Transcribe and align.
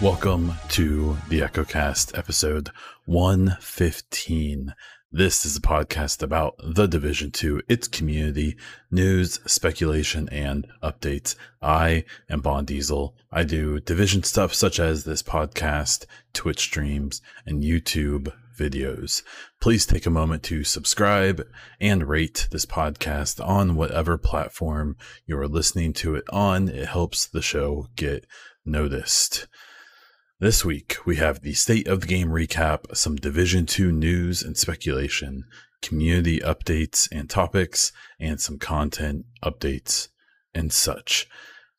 Welcome 0.00 0.52
to 0.68 1.18
the 1.28 1.40
EchoCast 1.40 2.16
episode 2.16 2.70
115. 3.08 4.74
This 5.10 5.46
is 5.46 5.56
a 5.56 5.62
podcast 5.62 6.22
about 6.22 6.56
the 6.62 6.86
Division 6.86 7.30
2, 7.30 7.62
its 7.66 7.88
community, 7.88 8.54
news, 8.90 9.40
speculation, 9.46 10.28
and 10.28 10.66
updates. 10.82 11.34
I 11.62 12.04
am 12.28 12.42
Bond 12.42 12.66
Diesel. 12.66 13.16
I 13.32 13.44
do 13.44 13.80
division 13.80 14.24
stuff 14.24 14.52
such 14.52 14.78
as 14.78 15.04
this 15.04 15.22
podcast, 15.22 16.04
Twitch 16.34 16.60
streams, 16.60 17.22
and 17.46 17.62
YouTube 17.62 18.30
videos. 18.54 19.22
Please 19.58 19.86
take 19.86 20.04
a 20.04 20.10
moment 20.10 20.42
to 20.42 20.62
subscribe 20.62 21.46
and 21.80 22.10
rate 22.10 22.46
this 22.50 22.66
podcast 22.66 23.42
on 23.42 23.74
whatever 23.74 24.18
platform 24.18 24.98
you 25.24 25.38
are 25.38 25.48
listening 25.48 25.94
to 25.94 26.14
it 26.14 26.24
on. 26.30 26.68
It 26.68 26.88
helps 26.88 27.24
the 27.24 27.40
show 27.40 27.86
get 27.96 28.26
noticed. 28.66 29.46
This 30.40 30.64
week, 30.64 30.98
we 31.04 31.16
have 31.16 31.40
the 31.40 31.54
state 31.54 31.88
of 31.88 32.02
the 32.02 32.06
game 32.06 32.28
recap, 32.28 32.96
some 32.96 33.16
Division 33.16 33.66
2 33.66 33.90
news 33.90 34.40
and 34.40 34.56
speculation, 34.56 35.46
community 35.82 36.38
updates 36.38 37.08
and 37.10 37.28
topics, 37.28 37.90
and 38.20 38.40
some 38.40 38.56
content 38.56 39.26
updates 39.42 40.10
and 40.54 40.72
such. 40.72 41.26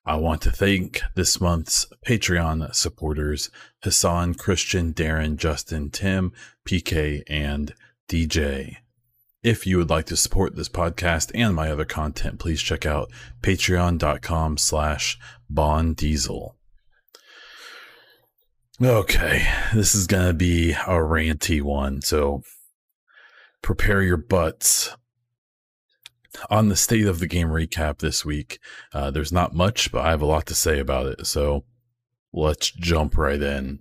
I 0.06 0.18
want 0.18 0.42
to 0.42 0.52
thank 0.52 1.02
this 1.16 1.40
month's 1.40 1.88
Patreon 2.06 2.76
supporters 2.76 3.50
Hassan, 3.82 4.34
Christian, 4.34 4.94
Darren, 4.94 5.38
Justin, 5.38 5.90
Tim, 5.90 6.34
PK, 6.68 7.24
and 7.30 7.74
DJ. 8.10 8.76
If 9.42 9.66
you 9.66 9.78
would 9.78 9.90
like 9.90 10.08
to 10.08 10.18
support 10.18 10.58
this 10.58 10.68
podcast 10.68 11.32
and 11.34 11.56
my 11.56 11.72
other 11.72 11.86
content, 11.86 12.40
please 12.40 12.62
check 12.62 12.86
out 12.86 13.10
patreon.com 13.42 14.58
slash 14.58 15.18
bonddiesel. 15.50 16.56
Okay, 18.82 19.46
this 19.74 19.94
is 19.94 20.08
going 20.08 20.28
to 20.28 20.34
be 20.34 20.72
a 20.72 20.96
ranty 20.96 21.62
one, 21.62 22.02
so 22.02 22.44
prepare 23.62 24.02
your 24.02 24.16
butts. 24.16 24.96
On 26.50 26.70
the 26.70 26.78
state 26.78 27.06
of 27.06 27.20
the 27.20 27.28
game 27.28 27.50
recap 27.50 27.98
this 27.98 28.24
week, 28.24 28.58
uh, 28.94 29.12
there's 29.12 29.34
not 29.34 29.54
much, 29.54 29.92
but 29.92 30.06
I 30.06 30.12
have 30.12 30.22
a 30.22 30.26
lot 30.26 30.46
to 30.46 30.56
say 30.56 30.80
about 30.80 31.08
it, 31.08 31.28
so 31.28 31.66
let's 32.32 32.72
jump 32.72 33.18
right 33.18 33.42
in. 33.42 33.80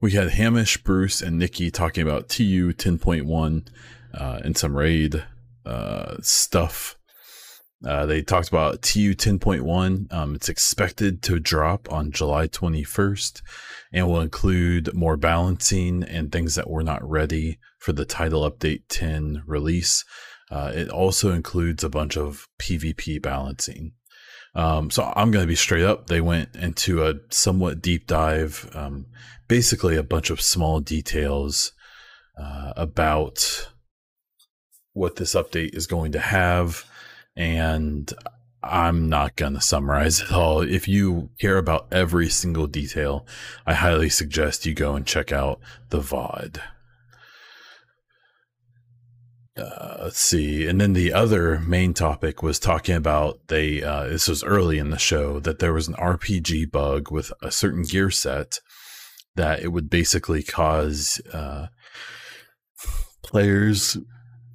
We 0.00 0.12
had 0.12 0.30
Hamish, 0.30 0.82
Bruce, 0.82 1.20
and 1.20 1.38
Nikki 1.38 1.70
talking 1.70 2.02
about 2.02 2.30
TU 2.30 2.72
10.1 2.72 3.68
uh, 4.14 4.40
and 4.42 4.56
some 4.56 4.74
raid 4.74 5.22
uh, 5.66 6.16
stuff 6.22 6.96
uh, 7.86 8.04
they 8.04 8.22
talked 8.22 8.48
about 8.48 8.82
TU 8.82 9.14
10.1. 9.14 10.12
Um, 10.12 10.34
it's 10.34 10.48
expected 10.48 11.22
to 11.22 11.40
drop 11.40 11.90
on 11.90 12.12
July 12.12 12.46
21st 12.46 13.40
and 13.92 14.06
will 14.06 14.20
include 14.20 14.92
more 14.94 15.16
balancing 15.16 16.02
and 16.02 16.30
things 16.30 16.56
that 16.56 16.68
were 16.68 16.82
not 16.82 17.08
ready 17.08 17.58
for 17.78 17.92
the 17.92 18.04
title 18.04 18.48
update 18.48 18.82
10 18.88 19.44
release. 19.46 20.04
Uh, 20.50 20.72
it 20.74 20.90
also 20.90 21.32
includes 21.32 21.82
a 21.82 21.88
bunch 21.88 22.16
of 22.16 22.46
PvP 22.60 23.22
balancing. 23.22 23.92
Um, 24.54 24.90
so 24.90 25.12
I'm 25.16 25.30
going 25.30 25.44
to 25.44 25.48
be 25.48 25.54
straight 25.54 25.84
up. 25.84 26.08
They 26.08 26.20
went 26.20 26.56
into 26.56 27.06
a 27.06 27.14
somewhat 27.30 27.80
deep 27.80 28.06
dive, 28.06 28.68
um, 28.74 29.06
basically 29.48 29.96
a 29.96 30.02
bunch 30.02 30.28
of 30.28 30.40
small 30.40 30.80
details 30.80 31.72
uh, 32.38 32.72
about 32.76 33.70
what 34.92 35.16
this 35.16 35.34
update 35.34 35.74
is 35.74 35.86
going 35.86 36.12
to 36.12 36.18
have 36.18 36.84
and 37.40 38.12
I'm 38.62 39.08
not 39.08 39.34
going 39.36 39.54
to 39.54 39.62
summarize 39.62 40.20
it 40.20 40.30
all. 40.30 40.60
If 40.60 40.86
you 40.86 41.30
care 41.40 41.56
about 41.56 41.88
every 41.90 42.28
single 42.28 42.66
detail, 42.66 43.26
I 43.66 43.72
highly 43.72 44.10
suggest 44.10 44.66
you 44.66 44.74
go 44.74 44.94
and 44.94 45.06
check 45.06 45.32
out 45.32 45.58
the 45.88 46.00
VOD. 46.00 46.60
Uh, 49.56 49.96
let's 50.02 50.18
see. 50.18 50.66
And 50.66 50.78
then 50.78 50.92
the 50.92 51.14
other 51.14 51.60
main 51.60 51.94
topic 51.94 52.42
was 52.42 52.58
talking 52.58 52.94
about 52.94 53.48
they, 53.48 53.82
uh, 53.82 54.04
this 54.08 54.28
was 54.28 54.44
early 54.44 54.78
in 54.78 54.90
the 54.90 54.98
show, 54.98 55.40
that 55.40 55.60
there 55.60 55.72
was 55.72 55.88
an 55.88 55.94
RPG 55.94 56.70
bug 56.70 57.10
with 57.10 57.32
a 57.42 57.50
certain 57.50 57.84
gear 57.84 58.10
set 58.10 58.60
that 59.34 59.60
it 59.60 59.68
would 59.68 59.88
basically 59.88 60.42
cause 60.42 61.22
uh, 61.32 61.68
players 63.22 63.96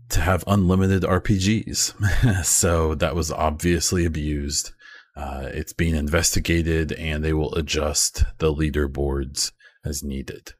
to 0.10 0.22
have 0.22 0.44
unlimited 0.48 1.04
RPGs. 1.04 2.46
so 2.46 2.96
that 2.96 3.16
was 3.16 3.32
obviously 3.32 4.06
abused. 4.06 4.72
Uh, 5.16 5.50
it's 5.54 5.74
being 5.74 5.96
investigated 5.96 6.92
and 6.94 7.24
they 7.24 7.34
will 7.34 7.54
adjust 7.56 8.26
the 8.40 8.54
leaderboards 8.54 9.52
as 9.86 10.04
needed. 10.04 10.54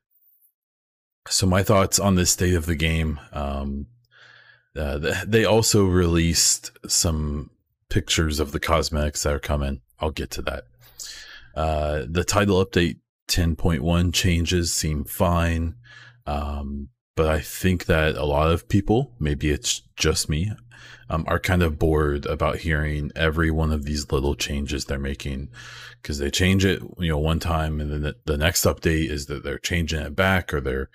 So, 1.28 1.48
my 1.48 1.64
thoughts 1.64 2.00
on 2.00 2.16
this 2.16 2.32
state 2.32 2.54
of 2.54 2.68
the 2.68 2.76
game. 2.76 3.20
Um, 3.34 3.88
uh, 4.76 5.24
they 5.26 5.46
also 5.46 5.86
released 5.86 6.72
some 6.88 7.50
pictures 7.90 8.40
of 8.40 8.52
the 8.52 8.60
cosmetics 8.60 9.24
that 9.24 9.34
are 9.34 9.40
coming. 9.40 9.82
I'll 10.00 10.12
get 10.12 10.32
to 10.32 10.42
that. 10.44 10.66
Uh, 11.56 12.04
the 12.10 12.24
title 12.24 12.64
update 12.64 12.98
10.1 13.30 14.14
changes 14.14 14.74
seem 14.74 15.06
fine. 15.06 15.76
Um, 16.28 16.90
but 17.16 17.28
I 17.28 17.40
think 17.40 17.86
that 17.86 18.16
a 18.16 18.26
lot 18.26 18.52
of 18.52 18.68
people, 18.68 19.12
maybe 19.20 19.50
it's 19.50 19.82
just 19.96 20.30
me, 20.30 20.52
um, 21.10 21.24
are 21.28 21.40
kind 21.40 21.64
of 21.64 21.80
bored 21.80 22.26
about 22.26 22.58
hearing 22.58 23.12
every 23.16 23.52
one 23.52 23.72
of 23.72 23.86
these 23.86 24.12
little 24.12 24.36
changes 24.36 24.86
they're 24.86 25.00
making 25.00 25.50
because 26.02 26.20
they 26.20 26.30
change 26.30 26.66
it, 26.66 26.82
you 27.00 27.10
know, 27.10 27.18
one 27.18 27.40
time 27.40 27.80
and 27.80 27.92
then 27.92 28.02
the, 28.02 28.16
the, 28.26 28.38
next 28.38 28.66
update 28.66 29.10
is 29.10 29.28
that 29.28 29.44
they're 29.44 29.60
changing 29.60 30.02
it 30.02 30.16
back 30.16 30.54
or 30.54 30.60
they're 30.60 30.90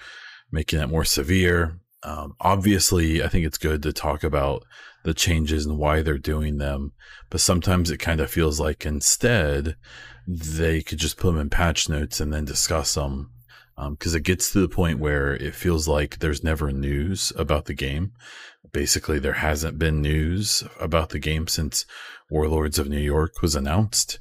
making 0.51 0.81
it 0.81 0.89
more 0.89 1.05
severe. 1.05 1.79
Um, 2.03 2.35
obviously, 2.41 3.23
I 3.23 3.29
think 3.29 3.47
it's 3.47 3.59
good 3.59 3.83
to 3.83 3.93
talk 3.93 4.25
about 4.25 4.65
the 5.05 5.15
changes 5.15 5.65
and 5.65 5.79
why 5.79 6.03
they're 6.03 6.19
doing 6.19 6.59
them, 6.59 6.93
but 7.31 7.41
sometimes 7.41 7.91
it 7.91 7.99
kind 7.99 8.21
of 8.21 8.31
feels 8.31 8.61
like 8.61 8.85
instead 8.85 9.77
they 10.27 10.83
could 10.83 10.99
just 10.99 11.17
put 11.17 11.29
them 11.29 11.41
in 11.41 11.51
patch 11.51 11.89
notes 11.89 12.21
and 12.21 12.33
then 12.33 12.45
discuss 12.45 12.95
them 12.95 13.31
because 13.89 14.15
um, 14.15 14.19
it 14.19 14.25
gets 14.25 14.53
to 14.53 14.61
the 14.61 14.69
point 14.69 14.99
where 14.99 15.35
it 15.35 15.55
feels 15.55 15.89
like 15.89 16.19
there's 16.19 16.45
never 16.45 16.71
news 16.71 17.33
about 17.37 17.65
the 17.65 17.75
game. 17.75 18.13
Basically, 18.73 19.19
there 19.19 19.35
hasn't 19.35 19.79
been 19.79 20.03
news 20.03 20.63
about 20.79 21.11
the 21.11 21.19
game 21.19 21.47
since 21.47 21.87
Warlords 22.31 22.79
of 22.79 22.89
New 22.89 22.99
York 23.01 23.43
was 23.43 23.55
announced. 23.55 24.19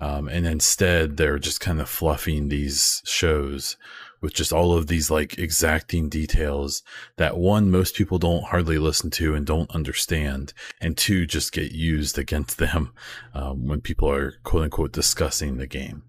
Um, 0.00 0.28
and 0.28 0.46
instead, 0.46 1.16
they're 1.16 1.38
just 1.38 1.60
kind 1.60 1.80
of 1.80 1.88
fluffing 1.88 2.48
these 2.48 3.02
shows 3.04 3.76
with 4.20 4.34
just 4.34 4.52
all 4.52 4.72
of 4.72 4.86
these 4.86 5.10
like 5.10 5.38
exacting 5.38 6.08
details 6.08 6.82
that 7.16 7.36
one, 7.36 7.70
most 7.70 7.94
people 7.94 8.18
don't 8.18 8.44
hardly 8.44 8.78
listen 8.78 9.10
to 9.10 9.34
and 9.34 9.46
don't 9.46 9.70
understand, 9.70 10.52
and 10.80 10.96
two, 10.96 11.26
just 11.26 11.52
get 11.52 11.72
used 11.72 12.18
against 12.18 12.58
them 12.58 12.92
um, 13.34 13.66
when 13.66 13.80
people 13.80 14.10
are 14.10 14.34
quote 14.42 14.64
unquote 14.64 14.92
discussing 14.92 15.56
the 15.56 15.66
game. 15.66 16.02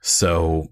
So 0.00 0.70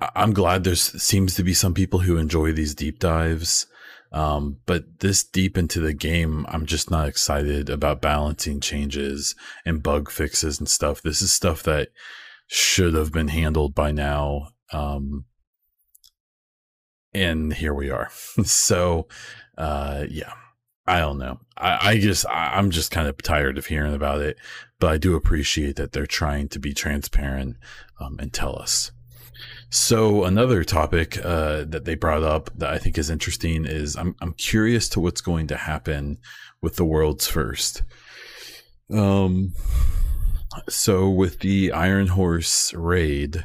I'm 0.00 0.32
glad 0.32 0.64
there 0.64 0.74
seems 0.74 1.34
to 1.36 1.42
be 1.42 1.54
some 1.54 1.74
people 1.74 2.00
who 2.00 2.18
enjoy 2.18 2.52
these 2.52 2.74
deep 2.74 2.98
dives. 2.98 3.66
Um, 4.12 4.58
but 4.66 5.00
this 5.00 5.24
deep 5.24 5.58
into 5.58 5.80
the 5.80 5.92
game, 5.92 6.46
I'm 6.48 6.66
just 6.66 6.90
not 6.90 7.08
excited 7.08 7.68
about 7.68 8.00
balancing 8.00 8.60
changes 8.60 9.34
and 9.64 9.82
bug 9.82 10.10
fixes 10.10 10.58
and 10.58 10.68
stuff. 10.68 11.02
This 11.02 11.20
is 11.20 11.32
stuff 11.32 11.62
that 11.64 11.88
should 12.46 12.94
have 12.94 13.12
been 13.12 13.28
handled 13.28 13.74
by 13.74 13.90
now. 13.90 14.48
Um, 14.72 15.24
and 17.12 17.52
here 17.52 17.74
we 17.74 17.90
are. 17.90 18.10
so, 18.44 19.08
uh, 19.58 20.04
yeah, 20.08 20.32
I 20.86 21.00
don't 21.00 21.18
know. 21.18 21.40
I, 21.56 21.90
I 21.90 21.98
just, 21.98 22.26
I, 22.26 22.52
I'm 22.54 22.70
just 22.70 22.90
kind 22.90 23.08
of 23.08 23.16
tired 23.18 23.58
of 23.58 23.66
hearing 23.66 23.94
about 23.94 24.20
it, 24.20 24.36
but 24.78 24.92
I 24.92 24.98
do 24.98 25.16
appreciate 25.16 25.76
that 25.76 25.92
they're 25.92 26.06
trying 26.06 26.48
to 26.50 26.58
be 26.58 26.72
transparent, 26.72 27.56
um, 28.00 28.16
and 28.20 28.32
tell 28.32 28.56
us. 28.58 28.92
So 29.76 30.24
another 30.24 30.64
topic 30.64 31.22
uh, 31.22 31.64
that 31.68 31.84
they 31.84 31.96
brought 31.96 32.22
up 32.22 32.48
that 32.56 32.70
I 32.72 32.78
think 32.78 32.96
is 32.96 33.10
interesting 33.10 33.66
is 33.66 33.94
I'm 33.94 34.16
I'm 34.22 34.32
curious 34.32 34.88
to 34.88 35.00
what's 35.00 35.20
going 35.20 35.48
to 35.48 35.56
happen 35.56 36.16
with 36.62 36.76
the 36.76 36.84
world's 36.86 37.26
first. 37.26 37.82
Um, 38.90 39.52
so 40.70 41.10
with 41.10 41.40
the 41.40 41.72
Iron 41.72 42.06
Horse 42.06 42.72
raid, 42.72 43.44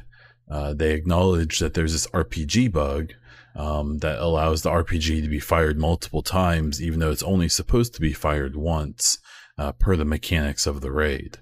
uh, 0.49 0.73
they 0.73 0.93
acknowledge 0.93 1.59
that 1.59 1.73
there's 1.73 1.91
this 1.91 2.07
RPG 2.07 2.71
bug 2.71 3.11
um, 3.53 3.97
that 3.97 4.17
allows 4.19 4.61
the 4.61 4.71
RPG 4.71 5.21
to 5.21 5.27
be 5.27 5.41
fired 5.41 5.77
multiple 5.77 6.23
times, 6.23 6.81
even 6.81 7.01
though 7.01 7.11
it's 7.11 7.23
only 7.23 7.49
supposed 7.49 7.93
to 7.95 8.01
be 8.01 8.13
fired 8.13 8.55
once 8.55 9.19
uh, 9.57 9.73
per 9.73 9.97
the 9.97 10.05
mechanics 10.05 10.65
of 10.65 10.79
the 10.79 10.93
raid. 10.93 11.39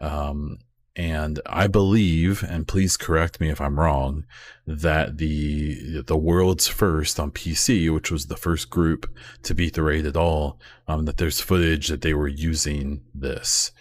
Um, 0.00 0.58
and 0.96 1.40
I 1.44 1.66
believe, 1.66 2.42
and 2.42 2.66
please 2.66 2.96
correct 2.96 3.38
me 3.38 3.50
if 3.50 3.60
I'm 3.60 3.78
wrong, 3.78 4.24
that 4.66 5.18
the 5.18 6.02
the 6.02 6.16
world's 6.16 6.68
first 6.68 7.20
on 7.20 7.30
PC, 7.30 7.92
which 7.92 8.10
was 8.10 8.26
the 8.26 8.36
first 8.36 8.70
group 8.70 9.06
to 9.42 9.54
beat 9.54 9.74
the 9.74 9.82
raid 9.82 10.06
at 10.06 10.16
all, 10.16 10.58
um, 10.88 11.04
that 11.04 11.18
there's 11.18 11.40
footage 11.40 11.88
that 11.88 12.00
they 12.00 12.14
were 12.14 12.28
using 12.28 13.02
this. 13.14 13.72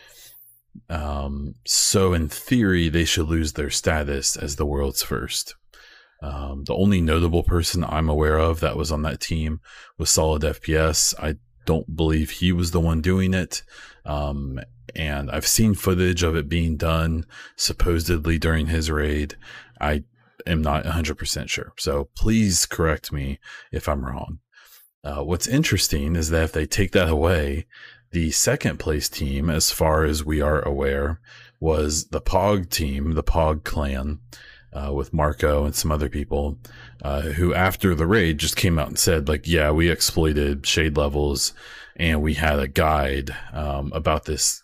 Um, 0.89 1.55
so 1.65 2.13
in 2.13 2.27
theory, 2.27 2.89
they 2.89 3.05
should 3.05 3.29
lose 3.29 3.53
their 3.53 3.69
status 3.69 4.35
as 4.35 4.57
the 4.57 4.65
world's 4.65 5.01
first. 5.01 5.55
Um, 6.21 6.65
the 6.65 6.75
only 6.75 6.99
notable 6.99 7.43
person 7.43 7.85
I'm 7.85 8.09
aware 8.09 8.37
of 8.37 8.59
that 8.59 8.75
was 8.75 8.91
on 8.91 9.03
that 9.03 9.21
team 9.21 9.61
was 9.97 10.09
Solid 10.09 10.41
FPS. 10.41 11.13
I 11.17 11.35
don't 11.65 11.95
believe 11.95 12.29
he 12.29 12.51
was 12.51 12.71
the 12.71 12.79
one 12.79 13.01
doing 13.01 13.33
it. 13.33 13.63
Um, 14.05 14.59
and 14.95 15.31
I've 15.31 15.47
seen 15.47 15.73
footage 15.73 16.23
of 16.23 16.35
it 16.35 16.49
being 16.49 16.77
done 16.77 17.25
supposedly 17.55 18.37
during 18.37 18.67
his 18.67 18.91
raid. 18.91 19.35
I 19.79 20.03
am 20.45 20.61
not 20.61 20.85
100% 20.85 21.49
sure. 21.49 21.73
So 21.77 22.09
please 22.15 22.65
correct 22.65 23.11
me 23.11 23.39
if 23.71 23.87
I'm 23.87 24.05
wrong. 24.05 24.39
Uh, 25.03 25.23
what's 25.23 25.47
interesting 25.47 26.15
is 26.15 26.29
that 26.29 26.43
if 26.43 26.51
they 26.51 26.65
take 26.65 26.91
that 26.91 27.09
away, 27.09 27.65
the 28.11 28.31
second 28.31 28.79
place 28.79 29.09
team, 29.09 29.49
as 29.49 29.71
far 29.71 30.03
as 30.03 30.25
we 30.25 30.41
are 30.41 30.61
aware, 30.61 31.19
was 31.59 32.07
the 32.07 32.21
Pog 32.21 32.69
team, 32.69 33.11
the 33.11 33.23
Pog 33.23 33.63
clan, 33.63 34.19
uh, 34.73 34.91
with 34.91 35.13
Marco 35.13 35.63
and 35.63 35.73
some 35.73 35.91
other 35.91 36.09
people, 36.09 36.57
uh, 37.01 37.21
who 37.21 37.53
after 37.53 37.95
the 37.95 38.07
raid 38.07 38.37
just 38.37 38.55
came 38.55 38.77
out 38.77 38.89
and 38.89 38.99
said, 38.99 39.27
like, 39.27 39.47
yeah, 39.47 39.71
we 39.71 39.89
exploited 39.89 40.65
shade 40.65 40.97
levels 40.97 41.53
and 41.95 42.21
we 42.21 42.33
had 42.33 42.59
a 42.59 42.67
guide 42.67 43.35
um, 43.53 43.91
about 43.95 44.25
this 44.25 44.63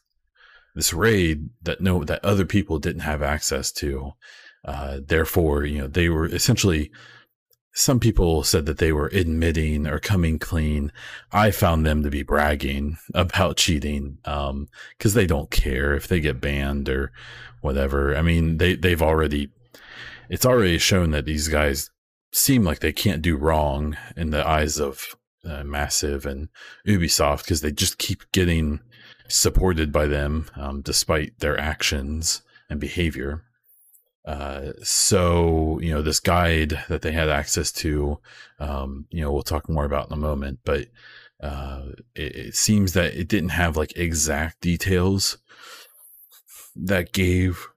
this 0.75 0.93
raid 0.93 1.49
that 1.61 1.81
no 1.81 2.03
that 2.03 2.23
other 2.23 2.45
people 2.45 2.79
didn't 2.79 3.01
have 3.01 3.21
access 3.21 3.71
to. 3.73 4.13
Uh, 4.63 4.99
therefore, 5.03 5.65
you 5.65 5.79
know, 5.79 5.87
they 5.87 6.09
were 6.09 6.27
essentially 6.27 6.91
some 7.73 7.99
people 7.99 8.43
said 8.43 8.65
that 8.65 8.79
they 8.79 8.91
were 8.91 9.09
admitting 9.13 9.87
or 9.87 9.99
coming 9.99 10.37
clean. 10.37 10.91
I 11.31 11.51
found 11.51 11.85
them 11.85 12.03
to 12.03 12.09
be 12.09 12.23
bragging 12.23 12.97
about 13.13 13.57
cheating 13.57 14.17
because 14.23 14.49
um, 14.49 14.67
they 15.13 15.25
don't 15.25 15.49
care 15.49 15.95
if 15.95 16.07
they 16.07 16.19
get 16.19 16.41
banned 16.41 16.89
or 16.89 17.11
whatever. 17.61 18.15
I 18.15 18.21
mean, 18.21 18.57
they 18.57 18.75
they've 18.75 19.01
already 19.01 19.49
it's 20.29 20.45
already 20.45 20.77
shown 20.77 21.11
that 21.11 21.25
these 21.25 21.47
guys 21.47 21.89
seem 22.33 22.63
like 22.63 22.79
they 22.79 22.93
can't 22.93 23.21
do 23.21 23.37
wrong 23.37 23.97
in 24.15 24.31
the 24.31 24.47
eyes 24.47 24.79
of 24.79 25.15
uh, 25.45 25.63
Massive 25.63 26.25
and 26.25 26.49
Ubisoft 26.87 27.43
because 27.43 27.61
they 27.61 27.71
just 27.71 27.97
keep 27.97 28.31
getting 28.31 28.79
supported 29.27 29.91
by 29.91 30.07
them 30.07 30.47
um, 30.55 30.81
despite 30.81 31.39
their 31.39 31.59
actions 31.59 32.41
and 32.69 32.79
behavior. 32.79 33.43
Uh, 34.25 34.73
so 34.83 35.79
you 35.81 35.91
know 35.91 36.01
this 36.01 36.19
guide 36.19 36.83
that 36.89 37.01
they 37.01 37.11
had 37.11 37.27
access 37.27 37.71
to, 37.71 38.19
um, 38.59 39.05
you 39.09 39.21
know, 39.21 39.31
we'll 39.31 39.41
talk 39.41 39.67
more 39.67 39.85
about 39.85 40.07
in 40.07 40.13
a 40.13 40.17
moment, 40.17 40.59
but 40.63 40.87
uh, 41.41 41.85
it, 42.13 42.35
it, 42.35 42.55
seems 42.55 42.93
that 42.93 43.15
it 43.15 43.27
didn't 43.27 43.49
have 43.49 43.75
like 43.75 43.97
exact 43.97 44.61
details 44.61 45.39
that 46.75 47.13
gave 47.13 47.67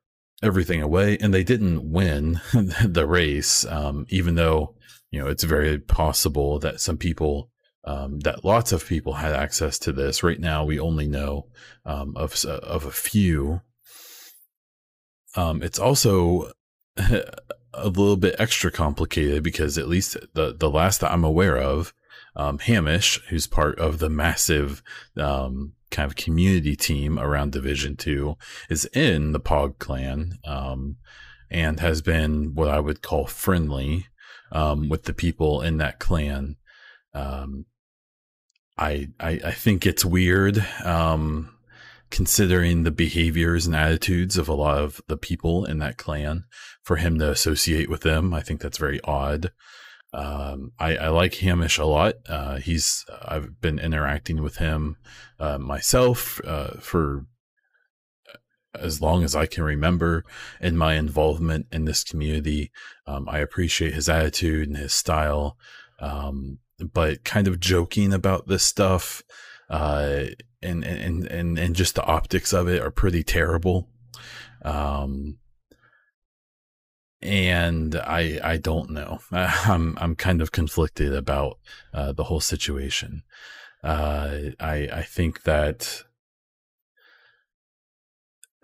everything 0.43 0.83
away, 0.83 1.17
and 1.19 1.33
they 1.33 1.45
didn't 1.45 1.91
win 1.91 2.41
the 2.85 3.07
race, 3.07 3.65
um, 3.65 4.05
even 4.11 4.35
though 4.35 4.75
you 5.11 5.19
know 5.19 5.29
it's 5.29 5.45
very 5.45 5.79
possible 5.79 6.59
that 6.59 6.79
some 6.79 6.99
people 6.99 7.51
um, 7.85 8.21
that 8.21 8.45
lots 8.45 8.73
of 8.73 8.87
people 8.87 9.15
had 9.15 9.33
access 9.33 9.79
to 9.81 9.93
this. 9.93 10.23
Right 10.23 10.41
now, 10.41 10.65
we 10.65 10.79
only 10.81 11.07
know 11.07 11.47
um, 11.85 12.17
of 12.17 12.45
of 12.45 12.85
a 12.85 12.91
few. 12.91 13.61
Um, 15.37 15.63
it's 15.63 15.79
also 15.79 16.53
a 16.97 17.89
little 17.89 18.17
bit 18.17 18.37
extra 18.39 18.71
complicated 18.71 19.43
because 19.43 19.77
at 19.77 19.89
least 19.89 20.17
the 20.35 20.55
the 20.55 20.71
last 20.71 21.01
that 21.01 21.13
I'm 21.13 21.25
aware 21.25 21.59
of, 21.59 21.93
um, 22.37 22.59
Hamish, 22.59 23.21
who's 23.29 23.47
part 23.47 23.79
of 23.79 23.99
the 23.99 24.11
massive 24.11 24.83
um, 25.19 25.75
kind 25.91 26.11
of 26.11 26.17
community 26.17 26.77
team 26.77 27.19
around 27.19 27.53
Division 27.53 27.97
Two, 27.97 28.37
is 28.71 28.87
in 28.95 29.33
the 29.33 29.41
Pog 29.41 29.79
clan 29.79 30.39
um, 30.47 30.97
and 31.51 31.81
has 31.81 32.01
been 32.01 32.55
what 32.55 32.69
I 32.69 32.81
would 32.81 33.03
call 33.03 33.27
friendly 33.27 34.07
with 34.89 35.03
the 35.03 35.13
people 35.13 35.61
in 35.61 35.77
that 35.79 35.99
clan. 35.99 36.57
Um, 37.13 37.67
I, 38.77 39.09
I, 39.21 39.41
I 39.45 39.51
think 39.53 39.87
it's 39.87 40.05
weird, 40.05 40.65
um, 40.85 41.55
considering 42.11 42.83
the 42.83 42.91
behaviors 42.91 43.67
and 43.67 43.75
attitudes 43.75 44.37
of 44.37 44.49
a 44.49 44.55
lot 44.55 44.79
of 44.79 45.01
the 45.09 45.17
people 45.17 45.65
in 45.65 45.79
that 45.79 45.97
clan 45.97 46.45
for 46.83 46.97
him 46.97 47.19
to 47.19 47.31
associate 47.31 47.89
with 47.89 48.03
them. 48.03 48.35
I 48.35 48.41
think 48.41 48.61
that's 48.61 48.79
very 48.79 49.01
odd. 49.03 49.53
Um, 50.13 50.73
I, 50.79 50.97
I, 50.97 51.09
like 51.09 51.35
Hamish 51.35 51.79
a 51.79 51.85
lot. 51.85 52.15
Uh, 52.29 52.57
he's, 52.59 53.05
I've 53.23 53.61
been 53.61 53.81
interacting 53.81 54.43
with 54.43 54.59
him, 54.59 54.97
uh, 55.41 55.59
myself, 55.59 56.41
uh, 56.45 56.79
for 56.79 57.27
as 58.79 59.01
long 59.01 59.25
as 59.25 59.35
I 59.35 59.47
can 59.47 59.65
remember 59.65 60.25
in 60.61 60.77
my 60.77 60.95
involvement 60.95 61.67
in 61.73 61.85
this 61.85 62.05
community. 62.05 62.71
Um, 63.07 63.29
I 63.29 63.39
appreciate 63.39 63.95
his 63.95 64.09
attitude 64.09 64.69
and 64.69 64.77
his 64.77 64.95
style. 64.95 65.57
Um, 65.99 66.59
but 66.79 67.25
kind 67.25 67.49
of 67.49 67.61
joking 67.61 68.13
about 68.13 68.49
this 68.49 68.65
stuff 68.65 69.23
uh, 69.71 70.25
and, 70.63 70.85
and 70.85 71.27
and 71.27 71.59
and 71.59 71.77
just 71.77 71.95
the 71.95 72.05
optics 72.05 72.53
of 72.53 72.69
it 72.69 72.83
are 72.83 72.91
pretty 72.91 73.23
terrible. 73.23 73.89
Um, 74.63 75.39
and 77.21 77.97
i 77.97 78.39
i 78.43 78.57
don't 78.57 78.91
know. 78.91 79.19
I'm 79.33 79.97
i'm 80.01 80.15
kind 80.15 80.43
of 80.43 80.53
conflicted 80.53 81.15
about 81.15 81.59
uh, 81.93 82.13
the 82.13 82.25
whole 82.25 82.41
situation. 82.41 83.23
Uh, 83.83 84.53
i 84.61 84.89
i 84.93 85.03
think 85.03 85.43
that 85.43 86.05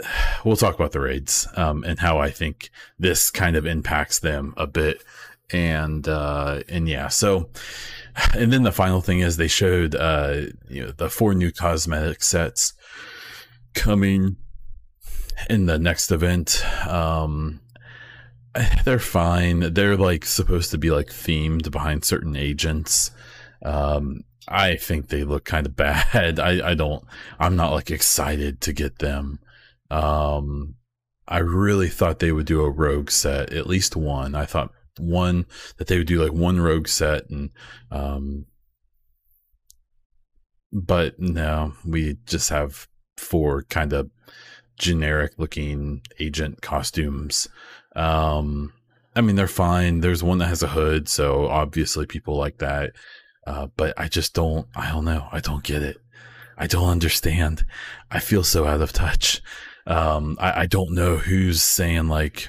we'll 0.44 0.56
talk 0.56 0.74
about 0.74 0.92
the 0.92 1.00
raids 1.00 1.48
um, 1.56 1.84
and 1.84 1.98
how 1.98 2.18
I 2.18 2.30
think 2.30 2.70
this 2.98 3.30
kind 3.30 3.56
of 3.56 3.66
impacts 3.66 4.18
them 4.18 4.54
a 4.56 4.66
bit. 4.66 5.02
And 5.52 6.06
uh, 6.06 6.62
and 6.68 6.88
yeah, 6.88 7.08
so 7.08 7.50
and 8.34 8.52
then 8.52 8.62
the 8.62 8.72
final 8.72 9.00
thing 9.00 9.20
is 9.20 9.36
they 9.36 9.48
showed 9.48 9.94
uh 9.94 10.42
you 10.68 10.84
know 10.84 10.92
the 10.92 11.08
four 11.10 11.34
new 11.34 11.52
cosmetic 11.52 12.22
sets 12.22 12.72
coming 13.74 14.36
in 15.48 15.66
the 15.66 15.78
next 15.78 16.10
event. 16.10 16.64
Um 16.86 17.60
they're 18.84 18.98
fine. 18.98 19.72
They're 19.74 19.96
like 19.96 20.24
supposed 20.24 20.70
to 20.72 20.78
be 20.78 20.90
like 20.90 21.08
themed 21.08 21.70
behind 21.70 22.04
certain 22.04 22.36
agents. 22.36 23.10
Um 23.62 24.24
i 24.48 24.74
think 24.74 25.08
they 25.08 25.22
look 25.22 25.44
kind 25.44 25.66
of 25.66 25.76
bad. 25.86 26.40
I 26.40 26.70
i 26.70 26.74
don't 26.74 27.04
i'm 27.38 27.56
not 27.56 27.72
like 27.72 27.90
excited 27.90 28.60
to 28.62 28.72
get 28.72 28.98
them. 28.98 29.38
Um 29.90 30.74
i 31.28 31.38
really 31.38 31.88
thought 31.88 32.18
they 32.18 32.32
would 32.32 32.46
do 32.46 32.62
a 32.62 32.70
rogue 32.70 33.10
set 33.10 33.52
at 33.52 33.66
least 33.66 33.96
one. 33.96 34.34
I 34.34 34.46
thought 34.46 34.72
one 34.98 35.46
that 35.76 35.86
they 35.86 35.98
would 35.98 36.06
do 36.06 36.22
like 36.22 36.32
one 36.32 36.60
rogue 36.60 36.88
set 36.88 37.28
and 37.30 37.50
um 37.90 38.46
but 40.72 41.18
no 41.18 41.72
we 41.84 42.16
just 42.26 42.48
have 42.50 42.88
four 43.16 43.62
kind 43.64 43.92
of 43.92 44.10
generic 44.78 45.32
looking 45.36 46.00
agent 46.18 46.62
costumes. 46.62 47.48
Um 47.94 48.72
i 49.14 49.20
mean 49.20 49.36
they're 49.36 49.46
fine. 49.48 50.00
There's 50.00 50.22
one 50.22 50.38
that 50.38 50.48
has 50.48 50.62
a 50.62 50.68
hood 50.68 51.08
so 51.08 51.46
obviously 51.46 52.06
people 52.06 52.36
like 52.36 52.58
that. 52.58 52.92
Uh, 53.46 53.66
but 53.76 53.98
i 53.98 54.08
just 54.08 54.34
don't 54.34 54.66
i 54.74 54.90
don't 54.90 55.04
know. 55.04 55.28
I 55.32 55.40
don't 55.40 55.64
get 55.64 55.82
it. 55.82 55.98
I 56.56 56.66
don't 56.66 56.88
understand. 56.88 57.64
I 58.10 58.20
feel 58.20 58.44
so 58.44 58.66
out 58.66 58.80
of 58.80 58.92
touch. 58.92 59.42
Um 59.86 60.36
i, 60.40 60.62
I 60.62 60.66
don't 60.66 60.92
know 60.94 61.16
who's 61.16 61.62
saying 61.62 62.08
like 62.08 62.48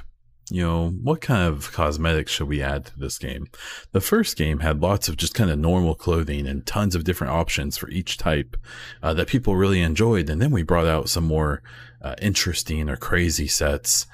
you 0.52 0.62
know, 0.62 0.90
what 0.90 1.22
kind 1.22 1.48
of 1.48 1.72
cosmetics 1.72 2.32
should 2.32 2.50
we 2.50 2.62
add 2.62 2.86
to 2.86 3.00
this 3.00 3.18
game? 3.18 3.48
The 3.94 4.02
first 4.02 4.36
game 4.36 4.60
had 4.60 4.82
lots 4.82 5.08
of 5.08 5.16
just 5.16 5.34
kind 5.34 5.50
of 5.50 5.58
normal 5.58 5.96
clothing 5.96 6.46
and 6.46 6.66
tons 6.66 6.94
of 6.94 7.06
different 7.06 7.34
options 7.34 7.78
for 7.78 7.90
each 7.90 8.18
type 8.18 8.58
uh, 9.02 9.14
that 9.14 9.28
people 9.28 9.56
really 9.56 9.82
enjoyed. 9.82 10.30
And 10.30 10.42
then 10.42 10.52
we 10.52 10.64
brought 10.64 10.88
out 10.88 11.10
some 11.10 11.24
more 11.24 11.64
uh, 12.02 12.16
interesting 12.22 12.90
or 12.90 12.98
crazy 12.98 13.48
sets. 13.48 14.06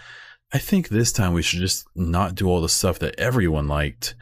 I 0.54 0.60
think 0.60 0.90
this 0.90 1.12
time 1.12 1.34
we 1.34 1.42
should 1.42 1.60
just 1.60 1.88
not 1.96 2.36
do 2.36 2.48
all 2.48 2.62
the 2.62 2.70
stuff 2.70 3.00
that 3.00 3.20
everyone 3.20 3.68
liked 3.68 4.16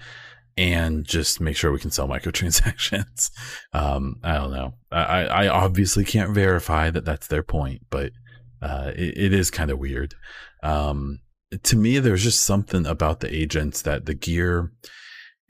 and 0.57 1.05
just 1.05 1.41
make 1.41 1.57
sure 1.57 1.71
we 1.71 1.79
can 1.79 1.91
sell 1.91 2.07
microtransactions. 2.07 3.29
Um, 3.73 4.19
I 4.23 4.35
don't 4.35 4.51
know. 4.51 4.75
I, 4.89 5.25
I 5.25 5.47
obviously 5.49 6.05
can't 6.05 6.31
verify 6.31 6.89
that 6.91 7.03
that's 7.03 7.27
their 7.27 7.43
point, 7.43 7.81
but 7.89 8.13
uh, 8.61 8.91
it, 8.95 9.17
it 9.17 9.33
is 9.33 9.51
kind 9.51 9.69
of 9.69 9.79
weird. 9.79 10.15
Um, 10.63 11.19
to 11.63 11.75
me, 11.75 11.99
there's 11.99 12.23
just 12.23 12.43
something 12.43 12.85
about 12.85 13.19
the 13.19 13.33
agents 13.33 13.81
that 13.83 14.05
the 14.05 14.13
gear 14.13 14.71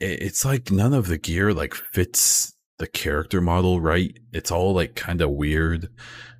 it's 0.00 0.44
like 0.44 0.70
none 0.70 0.92
of 0.92 1.06
the 1.06 1.18
gear 1.18 1.52
like 1.52 1.74
fits 1.74 2.54
the 2.78 2.86
character 2.86 3.40
model 3.40 3.80
right. 3.80 4.18
It's 4.32 4.50
all 4.50 4.74
like 4.74 4.94
kind 4.94 5.20
of 5.20 5.30
weird. 5.30 5.88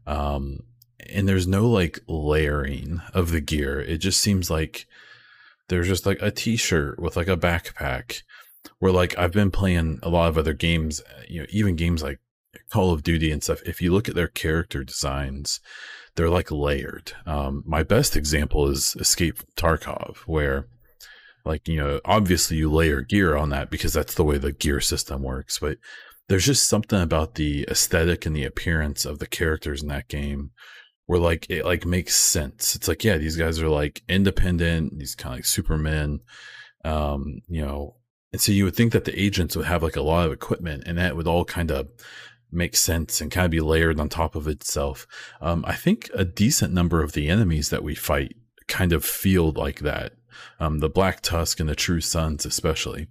Um, 0.07 0.61
and 1.09 1.29
there's 1.29 1.47
no 1.47 1.69
like 1.69 2.01
layering 2.07 3.01
of 3.15 3.31
the 3.31 3.41
gear. 3.41 3.81
It 3.81 3.99
just 3.99 4.21
seems 4.21 4.51
like 4.51 4.87
there's 5.69 5.89
just 5.89 6.05
like 6.05 6.21
a 6.21 6.31
t-shirt 6.31 7.01
with 7.01 7.17
like 7.17 7.29
a 7.29 7.37
backpack 7.37 8.23
where 8.79 8.93
like 8.93 9.17
I've 9.17 9.33
been 9.33 9.51
playing 9.51 10.01
a 10.03 10.11
lot 10.11 10.29
of 10.29 10.37
other 10.37 10.53
games, 10.53 11.01
you 11.29 11.41
know, 11.41 11.47
even 11.51 11.77
games 11.77 12.03
like 12.03 12.21
Call 12.71 12.93
of 12.93 13.03
Duty 13.03 13.31
and 13.31 13.43
stuff. 13.43 13.63
If 13.65 13.81
you 13.81 13.93
look 13.93 14.09
at 14.09 14.15
their 14.15 14.29
character 14.29 14.85
designs, 14.85 15.61
they're 16.17 16.31
like 16.31 16.51
layered. 16.51 17.13
Um, 17.27 17.63
my 17.67 17.83
best 17.83 18.17
example 18.17 18.69
is 18.69 18.97
Escape 18.99 19.39
from 19.39 19.49
Tarkov, 19.57 20.17
where 20.27 20.67
like, 21.45 21.69
you 21.69 21.77
know, 21.77 22.01
obviously 22.05 22.57
you 22.57 22.71
layer 22.71 23.03
gear 23.03 23.37
on 23.37 23.51
that 23.51 23.71
because 23.71 23.93
that's 23.93 24.15
the 24.15 24.25
way 24.25 24.37
the 24.37 24.53
gear 24.53 24.81
system 24.81 25.23
works, 25.23 25.59
but 25.59 25.79
there's 26.29 26.47
just 26.47 26.69
something 26.69 27.01
about 27.01 27.37
the 27.37 27.65
aesthetic 27.71 28.27
and 28.27 28.35
the 28.35 28.45
appearance 28.45 29.05
of 29.05 29.21
the 29.21 29.29
characters 29.29 29.81
in 29.81 29.89
that 29.89 30.09
game 30.09 30.51
where 31.07 31.21
like 31.21 31.47
it 31.49 31.65
like 31.65 31.87
makes 31.87 32.17
sense. 32.17 32.75
It's 32.75 32.89
like, 32.89 33.05
yeah, 33.05 33.17
these 33.17 33.37
guys 33.37 33.61
are 33.61 33.69
like 33.69 34.03
independent, 34.09 34.99
these 34.99 35.15
kind 35.15 35.35
of 35.35 35.39
like 35.39 35.45
supermen. 35.45 36.21
Um, 36.85 37.43
you 37.49 37.65
know, 37.65 37.97
and 38.33 38.41
so 38.41 38.53
you 38.53 38.65
would 38.65 38.75
think 38.75 38.93
that 38.93 39.05
the 39.05 39.19
agents 39.21 39.57
would 39.57 39.67
have 39.67 39.83
like 39.83 39.97
a 39.97 40.03
lot 40.03 40.27
of 40.27 40.33
equipment 40.33 40.83
and 40.87 40.99
that 40.99 41.17
would 41.17 41.29
all 41.29 41.45
kind 41.45 41.71
of 41.71 41.89
make 42.50 42.76
sense 42.76 43.21
and 43.21 43.31
kind 43.31 43.45
of 43.45 43.50
be 43.50 43.61
layered 43.61 44.00
on 44.00 44.09
top 44.09 44.35
of 44.35 44.49
itself. 44.49 45.07
Um, 45.41 45.65
I 45.67 45.75
think 45.75 46.11
a 46.15 46.25
decent 46.25 46.73
number 46.73 47.03
of 47.03 47.12
the 47.12 47.29
enemies 47.29 47.71
that 47.71 47.83
we 47.83 47.95
fight 47.95 48.37
kind 48.69 48.93
of 48.93 49.05
feel 49.05 49.53
like 49.53 49.81
that. 49.81 50.12
Um, 50.61 50.79
the 50.79 50.88
Black 50.88 51.21
Tusk 51.23 51.61
and 51.61 51.69
the 51.69 51.75
True 51.75 52.00
Sons, 52.00 52.45
especially, 52.45 53.09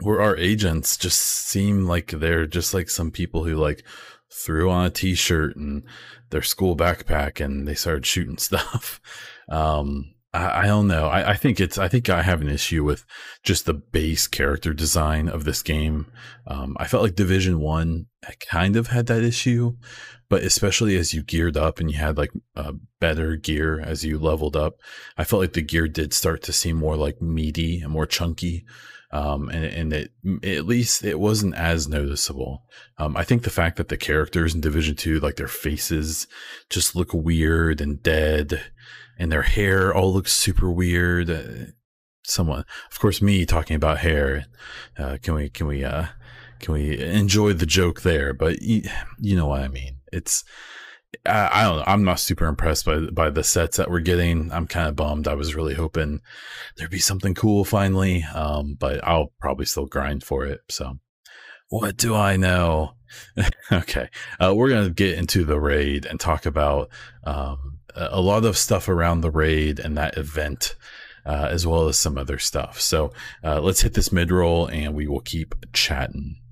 where 0.00 0.20
our 0.20 0.36
agents 0.36 0.96
just 0.96 1.20
seem 1.20 1.86
like 1.86 2.08
they're 2.08 2.46
just 2.46 2.74
like 2.74 2.90
some 2.90 3.10
people 3.10 3.44
who 3.44 3.56
like 3.56 3.84
threw 4.32 4.70
on 4.70 4.86
a 4.86 4.90
t-shirt 4.90 5.56
and 5.56 5.84
their 6.30 6.42
school 6.42 6.76
backpack 6.76 7.44
and 7.44 7.68
they 7.68 7.74
started 7.74 8.06
shooting 8.06 8.38
stuff. 8.38 9.00
Um, 9.48 10.14
I, 10.34 10.66
don't 10.66 10.88
know. 10.88 11.08
I, 11.08 11.32
I, 11.32 11.34
think 11.34 11.60
it's, 11.60 11.76
I 11.76 11.88
think 11.88 12.08
I 12.08 12.22
have 12.22 12.40
an 12.40 12.48
issue 12.48 12.82
with 12.84 13.04
just 13.42 13.66
the 13.66 13.74
base 13.74 14.26
character 14.26 14.72
design 14.72 15.28
of 15.28 15.44
this 15.44 15.62
game. 15.62 16.10
Um, 16.46 16.74
I 16.80 16.86
felt 16.86 17.02
like 17.02 17.16
Division 17.16 17.60
One 17.60 18.06
kind 18.40 18.76
of 18.76 18.86
had 18.86 19.06
that 19.08 19.22
issue, 19.22 19.76
but 20.30 20.42
especially 20.42 20.96
as 20.96 21.12
you 21.12 21.22
geared 21.22 21.58
up 21.58 21.80
and 21.80 21.90
you 21.90 21.98
had 21.98 22.16
like 22.16 22.30
uh, 22.56 22.72
better 22.98 23.36
gear 23.36 23.78
as 23.78 24.04
you 24.04 24.18
leveled 24.18 24.56
up, 24.56 24.76
I 25.18 25.24
felt 25.24 25.42
like 25.42 25.52
the 25.52 25.60
gear 25.60 25.86
did 25.86 26.14
start 26.14 26.42
to 26.44 26.52
seem 26.52 26.76
more 26.76 26.96
like 26.96 27.20
meaty 27.20 27.82
and 27.82 27.92
more 27.92 28.06
chunky. 28.06 28.64
Um, 29.10 29.50
and, 29.50 29.66
and 29.66 29.92
it, 29.92 30.12
at 30.42 30.64
least 30.64 31.04
it 31.04 31.20
wasn't 31.20 31.54
as 31.54 31.86
noticeable. 31.86 32.64
Um, 32.96 33.14
I 33.14 33.24
think 33.24 33.42
the 33.42 33.50
fact 33.50 33.76
that 33.76 33.88
the 33.88 33.98
characters 33.98 34.54
in 34.54 34.62
Division 34.62 34.96
Two, 34.96 35.20
like 35.20 35.36
their 35.36 35.48
faces 35.48 36.26
just 36.70 36.96
look 36.96 37.12
weird 37.12 37.82
and 37.82 38.02
dead 38.02 38.62
and 39.18 39.30
their 39.30 39.42
hair 39.42 39.94
all 39.94 40.12
looks 40.12 40.32
super 40.32 40.70
weird. 40.70 41.30
Uh, 41.30 41.72
someone, 42.24 42.64
of 42.90 42.98
course, 43.00 43.22
me 43.22 43.44
talking 43.44 43.76
about 43.76 43.98
hair. 43.98 44.46
Uh, 44.98 45.18
can 45.22 45.34
we, 45.34 45.48
can 45.48 45.66
we, 45.66 45.84
uh, 45.84 46.06
can 46.60 46.74
we 46.74 46.98
enjoy 46.98 47.52
the 47.52 47.66
joke 47.66 48.02
there? 48.02 48.32
But 48.32 48.62
you, 48.62 48.82
you 49.18 49.36
know 49.36 49.46
what 49.46 49.62
I 49.62 49.68
mean. 49.68 49.98
It's, 50.12 50.44
I, 51.26 51.50
I 51.52 51.62
don't 51.64 51.78
know. 51.78 51.84
I'm 51.86 52.04
not 52.04 52.20
super 52.20 52.46
impressed 52.46 52.84
by 52.84 53.00
by 53.12 53.30
the 53.30 53.44
sets 53.44 53.76
that 53.76 53.90
we're 53.90 54.00
getting. 54.00 54.50
I'm 54.52 54.66
kind 54.66 54.88
of 54.88 54.96
bummed. 54.96 55.28
I 55.28 55.34
was 55.34 55.54
really 55.54 55.74
hoping 55.74 56.20
there'd 56.76 56.90
be 56.90 56.98
something 56.98 57.34
cool 57.34 57.64
finally. 57.64 58.24
Um, 58.34 58.76
but 58.78 59.06
I'll 59.06 59.32
probably 59.40 59.66
still 59.66 59.86
grind 59.86 60.24
for 60.24 60.46
it. 60.46 60.60
So, 60.70 60.98
what 61.68 61.96
do 61.96 62.14
I 62.14 62.36
know? 62.36 62.94
okay, 63.72 64.08
uh, 64.40 64.54
we're 64.54 64.70
gonna 64.70 64.90
get 64.90 65.18
into 65.18 65.44
the 65.44 65.60
raid 65.60 66.06
and 66.06 66.18
talk 66.18 66.46
about 66.46 66.90
um, 67.24 67.78
a 67.94 68.20
lot 68.20 68.44
of 68.44 68.56
stuff 68.56 68.88
around 68.88 69.20
the 69.20 69.30
raid 69.30 69.78
and 69.78 69.96
that 69.96 70.16
event. 70.16 70.76
Uh, 71.24 71.46
as 71.52 71.64
well 71.64 71.86
as 71.86 71.96
some 71.96 72.18
other 72.18 72.36
stuff. 72.36 72.80
So 72.80 73.12
uh, 73.44 73.60
let's 73.60 73.82
hit 73.82 73.94
this 73.94 74.10
mid 74.10 74.32
roll 74.32 74.66
and 74.66 74.92
we 74.92 75.06
will 75.06 75.20
keep 75.20 75.54
chatting. 75.72 76.42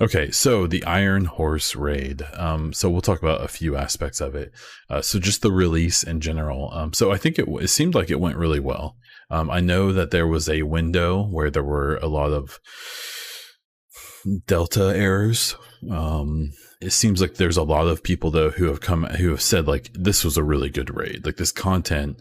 Okay, 0.00 0.30
so 0.32 0.66
the 0.66 0.82
Iron 0.84 1.26
Horse 1.26 1.76
raid. 1.76 2.22
Um, 2.32 2.72
so 2.72 2.90
we'll 2.90 3.00
talk 3.00 3.22
about 3.22 3.44
a 3.44 3.48
few 3.48 3.76
aspects 3.76 4.20
of 4.20 4.34
it. 4.34 4.50
Uh, 4.90 5.02
so 5.02 5.20
just 5.20 5.42
the 5.42 5.52
release 5.52 6.02
in 6.02 6.20
general. 6.20 6.72
Um, 6.72 6.92
so 6.92 7.12
I 7.12 7.16
think 7.16 7.38
it, 7.38 7.46
it 7.60 7.68
seemed 7.68 7.94
like 7.94 8.10
it 8.10 8.18
went 8.18 8.36
really 8.36 8.60
well. 8.60 8.96
Um, 9.30 9.50
I 9.50 9.60
know 9.60 9.92
that 9.92 10.10
there 10.10 10.26
was 10.26 10.48
a 10.48 10.62
window 10.62 11.22
where 11.22 11.50
there 11.50 11.62
were 11.62 11.96
a 11.96 12.06
lot 12.06 12.32
of 12.32 12.58
Delta 14.46 14.96
errors. 14.96 15.54
Um, 15.90 16.50
it 16.84 16.92
seems 16.92 17.20
like 17.20 17.34
there's 17.34 17.56
a 17.56 17.62
lot 17.62 17.86
of 17.86 18.02
people 18.02 18.30
though 18.30 18.50
who 18.50 18.66
have 18.66 18.80
come 18.80 19.04
who 19.04 19.30
have 19.30 19.42
said 19.42 19.66
like 19.66 19.90
this 19.94 20.24
was 20.24 20.36
a 20.36 20.44
really 20.44 20.70
good 20.70 20.94
raid. 20.94 21.24
Like 21.24 21.36
this 21.36 21.52
content 21.52 22.20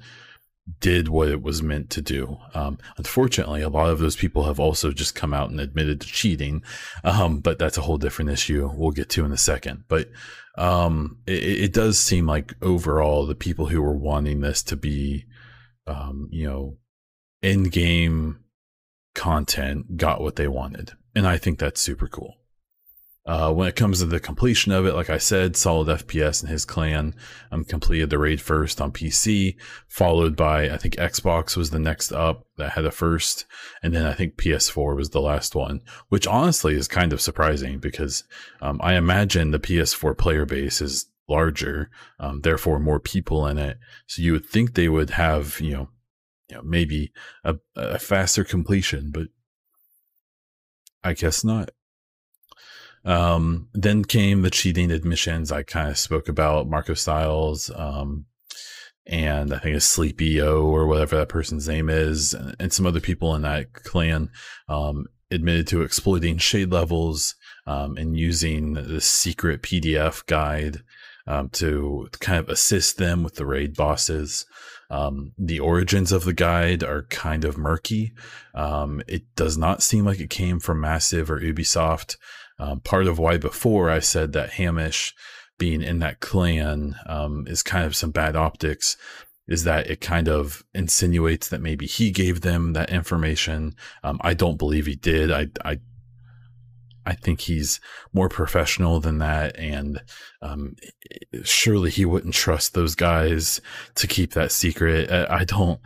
did 0.80 1.10
what 1.10 1.28
it 1.28 1.42
was 1.42 1.62
meant 1.62 1.90
to 1.90 2.02
do. 2.02 2.38
Um, 2.54 2.78
unfortunately, 2.98 3.62
a 3.62 3.70
lot 3.70 3.90
of 3.90 4.00
those 4.00 4.16
people 4.16 4.46
have 4.46 4.60
also 4.60 4.92
just 4.92 5.16
come 5.16 5.34
out 5.34 5.50
and 5.50 5.60
admitted 5.60 6.00
to 6.02 6.08
cheating. 6.08 6.64
Um, 7.04 7.40
but 7.40 7.60
that's 7.60 7.78
a 7.78 7.82
whole 7.82 7.98
different 7.98 8.32
issue 8.32 8.72
we'll 8.74 8.92
get 8.92 9.10
to 9.10 9.26
in 9.26 9.34
a 9.34 9.38
second. 9.38 9.84
But 9.90 10.10
um, 10.58 11.18
it, 11.28 11.44
it, 11.44 11.74
does 11.74 12.00
seem 12.00 12.28
like 12.28 12.54
overall 12.62 13.26
the 13.26 13.36
people 13.36 13.66
who 13.66 13.82
were 13.82 13.98
wanting 13.98 14.40
this 14.40 14.64
to 14.64 14.78
be, 14.78 15.26
um, 15.88 16.30
you 16.32 16.48
know, 16.48 16.78
in 17.42 17.64
game 17.64 18.40
content 19.16 19.98
got 19.98 20.22
what 20.22 20.36
they 20.36 20.48
wanted. 20.48 20.92
And 21.16 21.28
I 21.28 21.38
think 21.38 21.60
that's 21.60 21.82
super 21.82 22.08
cool. 22.08 22.36
Uh, 23.26 23.54
when 23.54 23.70
it 23.70 23.76
comes 23.78 24.00
to 24.00 24.06
the 24.06 24.20
completion 24.20 24.74
of 24.74 24.86
it, 24.86 24.96
like 24.96 25.10
I 25.10 25.18
said, 25.18 25.56
Solid 25.56 25.88
FPS 25.88 26.42
and 26.42 26.52
his 26.52 26.66
clan 26.66 27.16
um, 27.52 27.64
completed 27.64 28.10
the 28.10 28.18
raid 28.18 28.42
first 28.42 28.82
on 28.82 28.92
PC, 28.92 29.56
followed 29.88 30.36
by 30.36 30.70
I 30.70 30.76
think 30.76 30.96
Xbox 30.96 31.56
was 31.56 31.70
the 31.70 31.80
next 31.80 32.12
up 32.12 32.46
that 32.58 32.74
had 32.74 32.84
a 32.84 32.92
first, 32.92 33.46
and 33.82 33.96
then 33.96 34.06
I 34.06 34.14
think 34.14 34.36
PS4 34.36 34.98
was 34.98 35.12
the 35.12 35.22
last 35.22 35.56
one, 35.56 35.82
which 36.10 36.28
honestly 36.28 36.76
is 36.76 36.90
kind 36.90 37.14
of 37.14 37.22
surprising 37.22 37.80
because 37.80 38.26
um, 38.62 38.78
I 38.84 38.96
imagine 38.96 39.52
the 39.52 39.60
PS4 39.60 40.18
player 40.18 40.46
base 40.46 40.82
is 40.82 41.06
larger, 41.30 41.90
um, 42.20 42.42
therefore 42.42 42.78
more 42.78 43.00
people 43.00 43.48
in 43.48 43.58
it. 43.58 43.78
So 44.06 44.22
you 44.22 44.34
would 44.34 44.46
think 44.46 44.74
they 44.74 44.90
would 44.90 45.12
have 45.12 45.62
you 45.62 45.72
know, 45.72 45.90
you 46.50 46.58
know 46.58 46.64
maybe 46.64 47.14
a, 47.46 47.56
a 47.78 48.00
faster 48.00 48.44
completion, 48.44 49.12
but 49.12 49.28
I 51.06 51.14
guess 51.14 51.46
not. 51.46 51.70
Um, 53.06 53.68
then 53.74 54.06
came 54.06 54.42
the 54.42 54.50
cheating 54.50 54.92
admissions. 54.92 55.52
I 55.52 55.64
kind 55.64 55.90
of 55.90 55.98
spoke 55.98 56.30
about 56.30 56.70
Marco 56.70 56.94
Styles, 56.94 57.70
um, 57.76 58.26
and 59.06 59.54
I 59.54 59.60
think 59.60 59.76
it's 59.76 59.86
Sleepy 59.86 60.42
O 60.42 60.62
or 60.62 60.88
whatever 60.88 61.18
that 61.18 61.30
person's 61.30 61.68
name 61.68 61.90
is, 61.90 62.34
and, 62.34 62.56
and 62.60 62.74
some 62.74 62.86
other 62.86 63.02
people 63.02 63.36
in 63.36 63.42
that 63.42 63.74
clan 63.74 64.30
um, 64.70 65.06
admitted 65.32 65.68
to 65.68 65.82
exploiting 65.82 66.38
shade 66.38 66.72
levels 66.72 67.36
um, 67.68 67.98
and 67.98 68.18
using 68.18 68.74
the 68.74 69.02
secret 69.02 69.64
PDF 69.64 70.26
guide 70.26 70.82
um, 71.28 71.50
to 71.50 72.08
kind 72.20 72.40
of 72.40 72.50
assist 72.50 72.98
them 72.98 73.24
with 73.24 73.36
the 73.36 73.46
raid 73.46 73.76
bosses. 73.76 74.46
Um, 74.90 75.32
the 75.38 75.60
origins 75.60 76.12
of 76.12 76.24
the 76.24 76.34
guide 76.34 76.84
are 76.84 77.04
kind 77.04 77.46
of 77.46 77.58
murky. 77.58 78.14
Um, 78.54 79.02
it 79.08 79.24
does 79.36 79.58
not 79.58 79.82
seem 79.82 80.06
like 80.06 80.20
it 80.20 80.30
came 80.30 80.60
from 80.60 80.82
Massive 80.82 81.32
or 81.32 81.40
Ubisoft. 81.40 82.18
Um, 82.60 82.80
part 82.80 83.08
of 83.08 83.20
why 83.20 83.38
before 83.38 83.90
I 83.90 84.00
said 84.00 84.34
that 84.34 84.52
Hamish 84.52 85.14
being 85.58 85.82
in 85.82 86.00
that 86.00 86.20
clan 86.20 86.96
um, 87.06 87.46
is 87.48 87.64
kind 87.64 87.86
of 87.86 87.96
some 87.96 88.12
bad 88.12 88.36
optics 88.36 88.98
is 89.48 89.66
that 89.66 89.90
it 89.90 90.00
kind 90.00 90.30
of 90.30 90.64
insinuates 90.74 91.50
that 91.50 91.62
maybe 91.62 91.86
he 91.86 92.12
gave 92.12 92.42
them 92.42 92.74
that 92.74 92.90
information. 92.90 93.76
Um, 94.04 94.20
I 94.22 94.34
don't 94.34 94.58
believe 94.58 94.86
he 94.86 94.96
did. 94.96 95.32
I, 95.32 95.48
I, 95.66 95.80
I 97.06 97.14
think 97.14 97.42
he's 97.42 97.82
more 98.14 98.30
professional 98.30 99.02
than 99.02 99.18
that, 99.18 99.58
and 99.60 100.02
um, 100.42 100.76
surely 101.44 101.90
he 101.90 102.06
wouldn't 102.06 102.34
trust 102.34 102.74
those 102.74 102.96
guys 102.96 103.60
to 103.96 104.08
keep 104.08 104.32
that 104.34 104.54
secret. 104.54 105.12
I, 105.12 105.40
I 105.40 105.44
don't. 105.44 105.82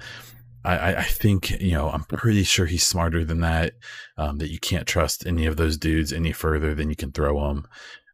I, 0.63 0.95
I 0.95 1.03
think, 1.03 1.51
you 1.61 1.71
know, 1.71 1.89
I'm 1.89 2.03
pretty 2.03 2.43
sure 2.43 2.65
he's 2.65 2.85
smarter 2.85 3.23
than 3.23 3.39
that, 3.41 3.73
um, 4.17 4.37
that 4.39 4.51
you 4.51 4.59
can't 4.59 4.87
trust 4.87 5.25
any 5.25 5.45
of 5.45 5.55
those 5.55 5.77
dudes 5.77 6.11
any 6.11 6.31
further 6.33 6.75
than 6.75 6.89
you 6.89 6.95
can 6.95 7.11
throw 7.11 7.47
them. 7.47 7.67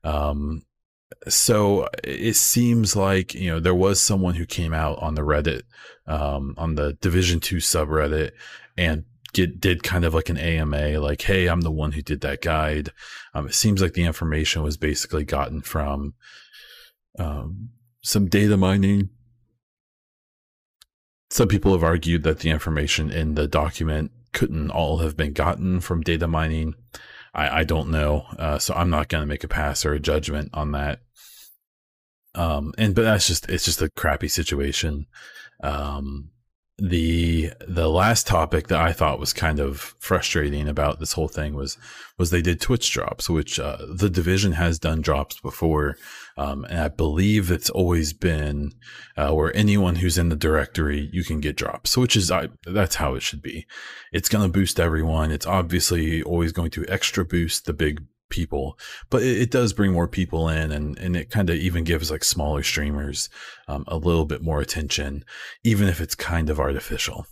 Um, 0.03 0.63
so 1.27 1.87
it 2.03 2.35
seems 2.35 2.95
like, 2.95 3.33
you 3.33 3.49
know, 3.49 3.59
there 3.59 3.75
was 3.75 4.01
someone 4.01 4.35
who 4.35 4.45
came 4.45 4.73
out 4.73 4.99
on 4.99 5.15
the 5.15 5.21
Reddit, 5.21 5.63
um, 6.05 6.53
on 6.57 6.75
the 6.75 6.93
Division 6.93 7.39
2 7.39 7.57
subreddit 7.57 8.31
and 8.77 9.05
get, 9.33 9.59
did 9.59 9.83
kind 9.83 10.05
of 10.05 10.13
like 10.13 10.29
an 10.29 10.37
AMA, 10.37 10.99
like, 10.99 11.21
hey, 11.21 11.47
I'm 11.47 11.61
the 11.61 11.71
one 11.71 11.93
who 11.93 12.01
did 12.01 12.21
that 12.21 12.41
guide. 12.41 12.89
Um, 13.33 13.47
it 13.47 13.53
seems 13.53 13.81
like 13.81 13.93
the 13.93 14.03
information 14.03 14.63
was 14.63 14.77
basically 14.77 15.23
gotten 15.23 15.61
from 15.61 16.13
um, 17.17 17.69
some 18.01 18.27
data 18.27 18.57
mining 18.57 19.09
some 21.33 21.47
people 21.47 21.71
have 21.71 21.83
argued 21.83 22.21
that 22.21 22.39
the 22.39 22.51
information 22.51 23.09
in 23.09 23.33
the 23.33 23.47
document 23.47 24.11
couldn't 24.33 24.69
all 24.69 24.99
have 24.99 25.17
been 25.17 25.33
gotten 25.33 25.79
from 25.79 26.01
data 26.01 26.27
mining. 26.27 26.75
I, 27.33 27.61
I 27.61 27.63
don't 27.63 27.89
know. 27.89 28.27
Uh, 28.37 28.59
so 28.59 28.75
I'm 28.75 28.91
not 28.91 29.09
going 29.09 29.23
to 29.23 29.27
make 29.27 29.43
a 29.43 29.47
pass 29.47 29.83
or 29.83 29.93
a 29.93 29.99
judgment 29.99 30.51
on 30.53 30.73
that. 30.73 30.99
Um, 32.35 32.71
and, 32.77 32.93
but 32.93 33.01
that's 33.01 33.25
just, 33.25 33.49
it's 33.49 33.65
just 33.65 33.81
a 33.81 33.89
crappy 33.89 34.27
situation. 34.27 35.07
Um, 35.63 36.29
the 36.79 37.51
the 37.67 37.87
last 37.87 38.25
topic 38.25 38.67
that 38.67 38.81
I 38.81 38.93
thought 38.93 39.19
was 39.19 39.31
kind 39.31 39.59
of 39.59 39.93
frustrating 39.99 40.67
about 40.67 40.99
this 40.99 41.13
whole 41.13 41.27
thing 41.27 41.53
was 41.53 41.77
was 42.17 42.31
they 42.31 42.41
did 42.41 42.59
Twitch 42.59 42.91
drops, 42.91 43.29
which 43.29 43.59
uh, 43.59 43.77
the 43.95 44.09
division 44.09 44.53
has 44.53 44.79
done 44.79 45.01
drops 45.01 45.39
before, 45.39 45.97
um, 46.35 46.65
and 46.65 46.79
I 46.79 46.87
believe 46.87 47.51
it's 47.51 47.69
always 47.69 48.13
been 48.13 48.71
uh, 49.15 49.31
where 49.31 49.55
anyone 49.55 49.97
who's 49.97 50.17
in 50.17 50.29
the 50.29 50.35
directory 50.35 51.09
you 51.13 51.23
can 51.23 51.39
get 51.41 51.57
drops. 51.57 51.95
Which 51.95 52.15
is 52.15 52.31
I, 52.31 52.49
that's 52.65 52.95
how 52.95 53.13
it 53.13 53.21
should 53.21 53.43
be. 53.43 53.67
It's 54.11 54.29
going 54.29 54.43
to 54.43 54.51
boost 54.51 54.79
everyone. 54.79 55.29
It's 55.29 55.45
obviously 55.45 56.23
always 56.23 56.51
going 56.51 56.71
to 56.71 56.85
extra 56.87 57.23
boost 57.23 57.65
the 57.65 57.73
big 57.73 58.03
people, 58.33 58.77
but 59.11 59.21
it, 59.21 59.43
it, 59.43 59.51
does 59.51 59.73
bring 59.73 59.93
more 59.93 60.07
people 60.07 60.49
in 60.49 60.71
and, 60.71 60.97
and 60.97 61.15
it 61.15 61.29
kind 61.29 61.51
of 61.51 61.55
even 61.55 61.83
gives 61.83 62.09
like 62.09 62.23
smaller 62.23 62.63
streamers 62.63 63.29
um, 63.67 63.83
a 63.87 63.95
little 63.95 64.25
bit 64.25 64.41
more 64.41 64.59
attention, 64.59 65.23
even 65.63 65.87
if 65.87 66.01
it's 66.01 66.15
kind 66.15 66.49
of 66.49 66.59
artificial. 66.59 67.27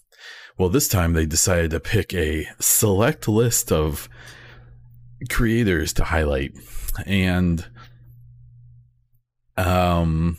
Well, 0.59 0.69
this 0.69 0.87
time 0.87 1.13
they 1.13 1.25
decided 1.25 1.71
to 1.71 1.79
pick 1.79 2.13
a 2.13 2.45
select 2.59 3.27
list 3.27 3.71
of 3.71 4.07
creators 5.29 5.93
to 5.93 6.03
highlight 6.03 6.51
and 7.05 7.67
um 9.55 10.37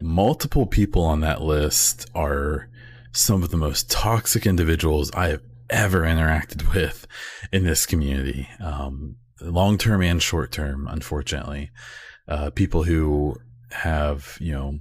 multiple 0.00 0.66
people 0.66 1.02
on 1.02 1.20
that 1.20 1.40
list 1.40 2.08
are 2.14 2.68
some 3.12 3.42
of 3.42 3.50
the 3.50 3.56
most 3.56 3.90
toxic 3.90 4.46
individuals 4.46 5.10
I 5.12 5.28
have 5.28 5.42
ever 5.70 6.00
interacted 6.00 6.74
with 6.74 7.06
in 7.52 7.64
this 7.64 7.86
community. 7.86 8.48
Um, 8.60 9.16
long 9.40 9.78
term 9.78 10.02
and 10.02 10.22
short 10.22 10.52
term, 10.52 10.88
unfortunately. 10.88 11.70
Uh, 12.28 12.50
people 12.50 12.84
who 12.84 13.36
have, 13.72 14.36
you 14.40 14.52
know, 14.52 14.78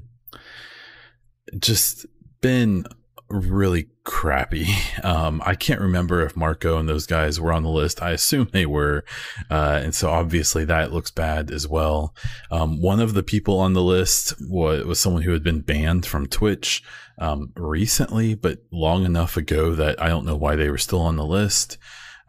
just 1.59 2.05
been 2.41 2.85
really 3.29 3.87
crappy. 4.03 4.67
Um, 5.01 5.41
I 5.45 5.55
can't 5.55 5.79
remember 5.79 6.25
if 6.25 6.35
Marco 6.35 6.77
and 6.77 6.89
those 6.89 7.05
guys 7.05 7.39
were 7.39 7.53
on 7.53 7.63
the 7.63 7.69
list. 7.69 8.01
I 8.01 8.11
assume 8.11 8.49
they 8.51 8.65
were. 8.65 9.05
Uh, 9.49 9.79
and 9.81 9.95
so 9.95 10.09
obviously 10.09 10.65
that 10.65 10.91
looks 10.91 11.09
bad 11.09 11.51
as 11.51 11.69
well. 11.69 12.13
Um, 12.51 12.81
one 12.81 12.99
of 12.99 13.13
the 13.13 13.23
people 13.23 13.59
on 13.59 13.71
the 13.71 13.81
list 13.81 14.33
was, 14.41 14.83
was 14.83 14.99
someone 14.99 15.21
who 15.21 15.31
had 15.31 15.41
been 15.41 15.61
banned 15.61 16.05
from 16.05 16.27
Twitch 16.27 16.83
um, 17.17 17.53
recently, 17.55 18.35
but 18.35 18.59
long 18.71 19.05
enough 19.05 19.37
ago 19.37 19.73
that 19.73 20.01
I 20.01 20.09
don't 20.09 20.25
know 20.25 20.35
why 20.35 20.57
they 20.57 20.69
were 20.69 20.77
still 20.77 21.01
on 21.01 21.15
the 21.15 21.25
list. 21.25 21.77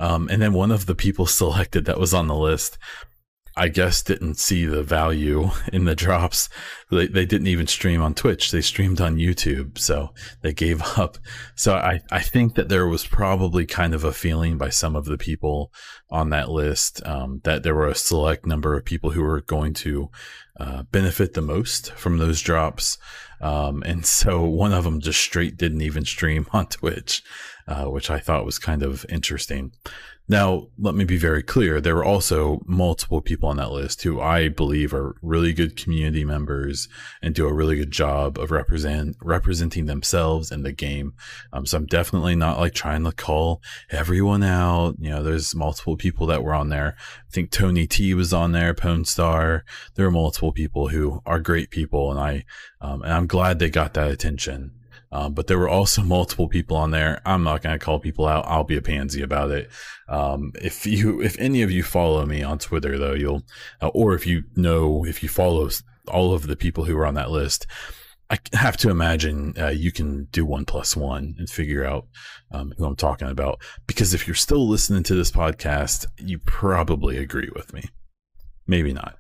Um, 0.00 0.28
and 0.30 0.42
then 0.42 0.54
one 0.54 0.72
of 0.72 0.86
the 0.86 0.94
people 0.96 1.26
selected 1.26 1.84
that 1.84 2.00
was 2.00 2.12
on 2.12 2.26
the 2.26 2.34
list, 2.34 2.78
I 3.56 3.68
guess, 3.68 4.02
didn't 4.02 4.38
see 4.38 4.64
the 4.64 4.82
value 4.82 5.50
in 5.72 5.84
the 5.84 5.94
drops. 5.94 6.48
They, 6.90 7.06
they 7.06 7.26
didn't 7.26 7.48
even 7.48 7.66
stream 7.66 8.00
on 8.00 8.14
Twitch. 8.14 8.50
They 8.50 8.62
streamed 8.62 9.00
on 9.00 9.16
YouTube. 9.16 9.78
So 9.78 10.14
they 10.40 10.52
gave 10.52 10.82
up. 10.98 11.18
So 11.54 11.74
I, 11.74 12.00
I 12.10 12.20
think 12.20 12.54
that 12.54 12.68
there 12.70 12.86
was 12.86 13.06
probably 13.06 13.66
kind 13.66 13.94
of 13.94 14.02
a 14.02 14.12
feeling 14.12 14.56
by 14.56 14.70
some 14.70 14.96
of 14.96 15.04
the 15.04 15.18
people 15.18 15.72
on 16.10 16.30
that 16.30 16.48
list 16.48 17.06
um, 17.06 17.40
that 17.44 17.62
there 17.62 17.74
were 17.74 17.88
a 17.88 17.94
select 17.94 18.46
number 18.46 18.76
of 18.76 18.84
people 18.84 19.10
who 19.10 19.22
were 19.22 19.42
going 19.42 19.74
to 19.74 20.10
uh, 20.58 20.82
benefit 20.84 21.34
the 21.34 21.42
most 21.42 21.92
from 21.92 22.18
those 22.18 22.40
drops. 22.40 22.98
Um, 23.40 23.82
and 23.86 24.04
so 24.04 24.44
one 24.44 24.72
of 24.72 24.84
them 24.84 25.00
just 25.00 25.20
straight 25.20 25.56
didn't 25.56 25.80
even 25.80 26.04
stream 26.04 26.46
on 26.52 26.66
Twitch 26.66 27.22
uh, 27.66 27.84
which 27.86 28.10
I 28.10 28.18
thought 28.18 28.44
was 28.44 28.58
kind 28.58 28.82
of 28.82 29.06
interesting. 29.08 29.72
Now, 30.30 30.68
let 30.78 30.94
me 30.94 31.04
be 31.04 31.16
very 31.16 31.42
clear. 31.42 31.80
There 31.80 31.96
were 31.96 32.04
also 32.04 32.60
multiple 32.64 33.20
people 33.20 33.48
on 33.48 33.56
that 33.56 33.72
list 33.72 34.04
who 34.04 34.20
I 34.20 34.48
believe 34.48 34.94
are 34.94 35.16
really 35.22 35.52
good 35.52 35.76
community 35.76 36.24
members 36.24 36.88
and 37.20 37.34
do 37.34 37.48
a 37.48 37.52
really 37.52 37.74
good 37.74 37.90
job 37.90 38.38
of 38.38 38.52
represent 38.52 39.16
representing 39.20 39.86
themselves 39.86 40.52
in 40.52 40.62
the 40.62 40.70
game. 40.70 41.14
Um, 41.52 41.66
so 41.66 41.78
I'm 41.78 41.86
definitely 41.86 42.36
not 42.36 42.60
like 42.60 42.74
trying 42.74 43.02
to 43.06 43.10
call 43.10 43.60
everyone 43.90 44.44
out. 44.44 44.94
You 45.00 45.10
know, 45.10 45.24
there's 45.24 45.52
multiple 45.52 45.96
people 45.96 46.28
that 46.28 46.44
were 46.44 46.54
on 46.54 46.68
there. 46.68 46.94
I 47.00 47.32
think 47.32 47.50
Tony 47.50 47.88
T 47.88 48.14
was 48.14 48.32
on 48.32 48.52
there, 48.52 48.72
Pwn 48.72 49.08
Star. 49.08 49.64
There 49.96 50.06
are 50.06 50.12
multiple 50.12 50.52
people 50.52 50.90
who 50.90 51.22
are 51.26 51.40
great 51.40 51.70
people, 51.70 52.08
and 52.08 52.20
I 52.20 52.44
um, 52.80 53.02
and 53.02 53.12
I'm 53.12 53.26
glad 53.26 53.58
they 53.58 53.68
got 53.68 53.94
that 53.94 54.12
attention. 54.12 54.79
Um, 55.12 55.34
but 55.34 55.48
there 55.48 55.58
were 55.58 55.68
also 55.68 56.02
multiple 56.02 56.48
people 56.48 56.76
on 56.76 56.92
there. 56.92 57.20
I'm 57.26 57.42
not 57.42 57.62
going 57.62 57.76
to 57.76 57.84
call 57.84 57.98
people 57.98 58.26
out. 58.26 58.44
I'll 58.46 58.64
be 58.64 58.76
a 58.76 58.82
pansy 58.82 59.22
about 59.22 59.50
it. 59.50 59.70
Um, 60.08 60.52
if 60.62 60.86
you, 60.86 61.20
if 61.20 61.38
any 61.38 61.62
of 61.62 61.70
you 61.70 61.82
follow 61.82 62.24
me 62.24 62.42
on 62.42 62.58
Twitter 62.58 62.96
though, 62.96 63.14
you'll, 63.14 63.42
uh, 63.82 63.88
or 63.88 64.14
if 64.14 64.26
you 64.26 64.44
know, 64.54 65.04
if 65.04 65.22
you 65.22 65.28
follow 65.28 65.68
all 66.08 66.32
of 66.32 66.46
the 66.46 66.56
people 66.56 66.84
who 66.84 66.96
are 66.96 67.06
on 67.06 67.14
that 67.14 67.30
list, 67.30 67.66
I 68.30 68.38
have 68.52 68.76
to 68.78 68.90
imagine 68.90 69.54
uh, 69.58 69.68
you 69.68 69.90
can 69.90 70.28
do 70.30 70.44
one 70.44 70.64
plus 70.64 70.96
one 70.96 71.34
and 71.38 71.50
figure 71.50 71.84
out 71.84 72.06
um, 72.52 72.72
who 72.78 72.84
I'm 72.84 72.94
talking 72.94 73.28
about. 73.28 73.60
Because 73.88 74.14
if 74.14 74.28
you're 74.28 74.36
still 74.36 74.68
listening 74.68 75.02
to 75.04 75.16
this 75.16 75.32
podcast, 75.32 76.06
you 76.16 76.38
probably 76.38 77.18
agree 77.18 77.50
with 77.56 77.72
me. 77.72 77.82
Maybe 78.68 78.92
not. 78.92 79.18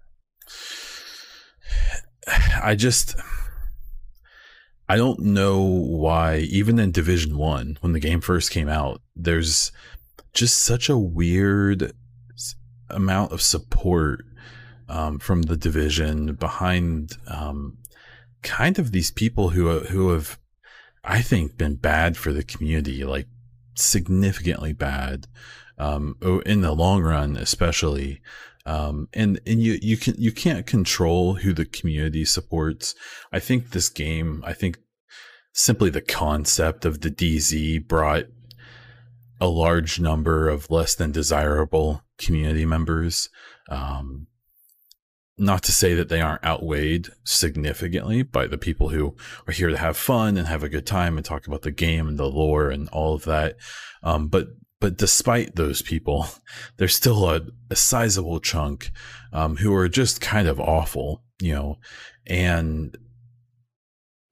I 2.62 2.76
just 2.76 3.16
I 4.90 4.96
don't 4.96 5.20
know 5.20 5.60
why, 5.60 6.38
even 6.38 6.80
in 6.80 6.90
Division 6.90 7.38
One, 7.38 7.78
when 7.80 7.92
the 7.92 8.00
game 8.00 8.20
first 8.20 8.50
came 8.50 8.68
out, 8.68 9.00
there's 9.14 9.70
just 10.32 10.64
such 10.64 10.88
a 10.88 10.98
weird 10.98 11.92
amount 12.88 13.30
of 13.30 13.40
support 13.40 14.24
um, 14.88 15.20
from 15.20 15.42
the 15.42 15.56
division 15.56 16.34
behind 16.34 17.12
um, 17.28 17.78
kind 18.42 18.80
of 18.80 18.90
these 18.90 19.12
people 19.12 19.50
who 19.50 19.78
who 19.78 20.08
have, 20.08 20.40
I 21.04 21.22
think, 21.22 21.56
been 21.56 21.76
bad 21.76 22.16
for 22.16 22.32
the 22.32 22.42
community, 22.42 23.04
like 23.04 23.28
significantly 23.76 24.72
bad 24.72 25.28
um, 25.78 26.16
in 26.44 26.62
the 26.62 26.72
long 26.72 27.00
run, 27.04 27.36
especially. 27.36 28.20
Um, 28.66 29.08
and 29.14 29.40
and 29.46 29.62
you 29.62 29.78
you 29.80 29.96
can 29.96 30.14
you 30.18 30.32
can't 30.32 30.66
control 30.66 31.34
who 31.34 31.52
the 31.52 31.64
community 31.64 32.24
supports. 32.24 32.94
I 33.32 33.38
think 33.38 33.70
this 33.70 33.88
game, 33.88 34.42
I 34.46 34.52
think 34.52 34.78
simply 35.52 35.90
the 35.90 36.00
concept 36.00 36.84
of 36.84 37.00
the 37.00 37.10
DZ 37.10 37.86
brought 37.88 38.26
a 39.40 39.48
large 39.48 39.98
number 39.98 40.48
of 40.48 40.70
less 40.70 40.94
than 40.94 41.12
desirable 41.12 42.02
community 42.18 42.66
members. 42.66 43.30
Um, 43.68 44.26
not 45.38 45.62
to 45.62 45.72
say 45.72 45.94
that 45.94 46.10
they 46.10 46.20
aren't 46.20 46.44
outweighed 46.44 47.08
significantly 47.24 48.22
by 48.22 48.46
the 48.46 48.58
people 48.58 48.90
who 48.90 49.16
are 49.48 49.52
here 49.52 49.70
to 49.70 49.78
have 49.78 49.96
fun 49.96 50.36
and 50.36 50.46
have 50.46 50.62
a 50.62 50.68
good 50.68 50.86
time 50.86 51.16
and 51.16 51.24
talk 51.24 51.46
about 51.46 51.62
the 51.62 51.70
game 51.70 52.06
and 52.06 52.18
the 52.18 52.26
lore 52.26 52.68
and 52.68 52.90
all 52.90 53.14
of 53.14 53.24
that. 53.24 53.56
Um, 54.02 54.28
but 54.28 54.48
but 54.80 54.96
despite 54.96 55.56
those 55.56 55.82
people, 55.82 56.26
there's 56.76 56.96
still 56.96 57.28
a, 57.28 57.42
a 57.70 57.76
sizable 57.76 58.40
chunk 58.40 58.90
um, 59.32 59.56
who 59.56 59.74
are 59.74 59.88
just 59.88 60.20
kind 60.20 60.48
of 60.48 60.58
awful, 60.58 61.22
you 61.40 61.54
know, 61.54 61.78
and 62.26 62.96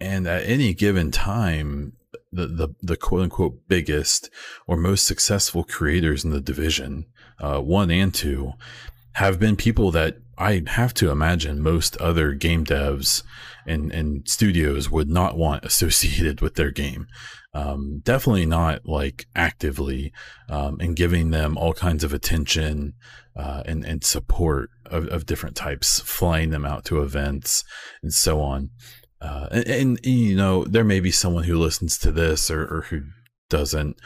and 0.01 0.27
at 0.29 0.45
any 0.45 0.75
given 0.75 1.11
time, 1.11 1.93
the 2.33 2.47
the, 2.47 2.69
the 2.83 2.97
quote 2.97 3.23
unquote 3.23 3.69
biggest 3.69 4.31
or 4.67 4.77
most 4.77 5.07
successful 5.07 5.65
creators 5.65 6.25
in 6.25 6.31
the 6.31 6.41
division, 6.41 7.07
uh, 7.41 7.61
one 7.61 7.91
and 7.91 8.15
two, 8.15 8.53
have 9.13 9.39
been 9.39 9.57
people 9.57 9.91
that 9.91 10.19
I 10.39 10.63
have 10.69 10.95
to 10.95 11.11
imagine 11.11 11.61
most 11.61 11.97
other 11.97 12.33
game 12.33 12.65
devs 12.65 13.25
and, 13.67 13.93
and 13.93 14.27
studios 14.29 14.89
would 14.91 15.11
not 15.11 15.37
want 15.37 15.65
associated 15.65 16.41
with 16.41 16.55
their 16.55 16.71
game. 16.71 17.09
Um, 17.59 18.03
definitely 18.05 18.47
not 18.47 18.87
like 18.87 19.27
actively 19.35 20.13
um, 20.49 20.77
and 20.81 20.95
giving 20.95 21.31
them 21.31 21.59
all 21.59 21.73
kinds 21.73 22.05
of 22.05 22.13
attention 22.13 22.95
uh, 23.35 23.65
and, 23.67 23.85
and 23.85 24.05
support 24.05 24.71
of, 24.87 25.09
of 25.09 25.27
different 25.27 25.57
types, 25.57 25.99
flying 25.99 26.51
them 26.51 26.65
out 26.65 26.85
to 26.85 27.03
events 27.03 27.65
and 28.01 28.13
so 28.13 28.41
on. 28.41 28.71
Uh, 29.21 29.49
and, 29.51 29.67
and, 29.67 30.07
you 30.07 30.37
know, 30.37 30.63
there 30.65 30.85
may 30.85 31.01
be 31.01 31.11
someone 31.11 31.45
who 31.45 31.59
listens 31.59 31.99
to 31.99 32.13
this 32.13 32.49
or, 32.49 32.63
or 32.63 32.83
who 32.91 33.01
doesn't, 33.51 33.99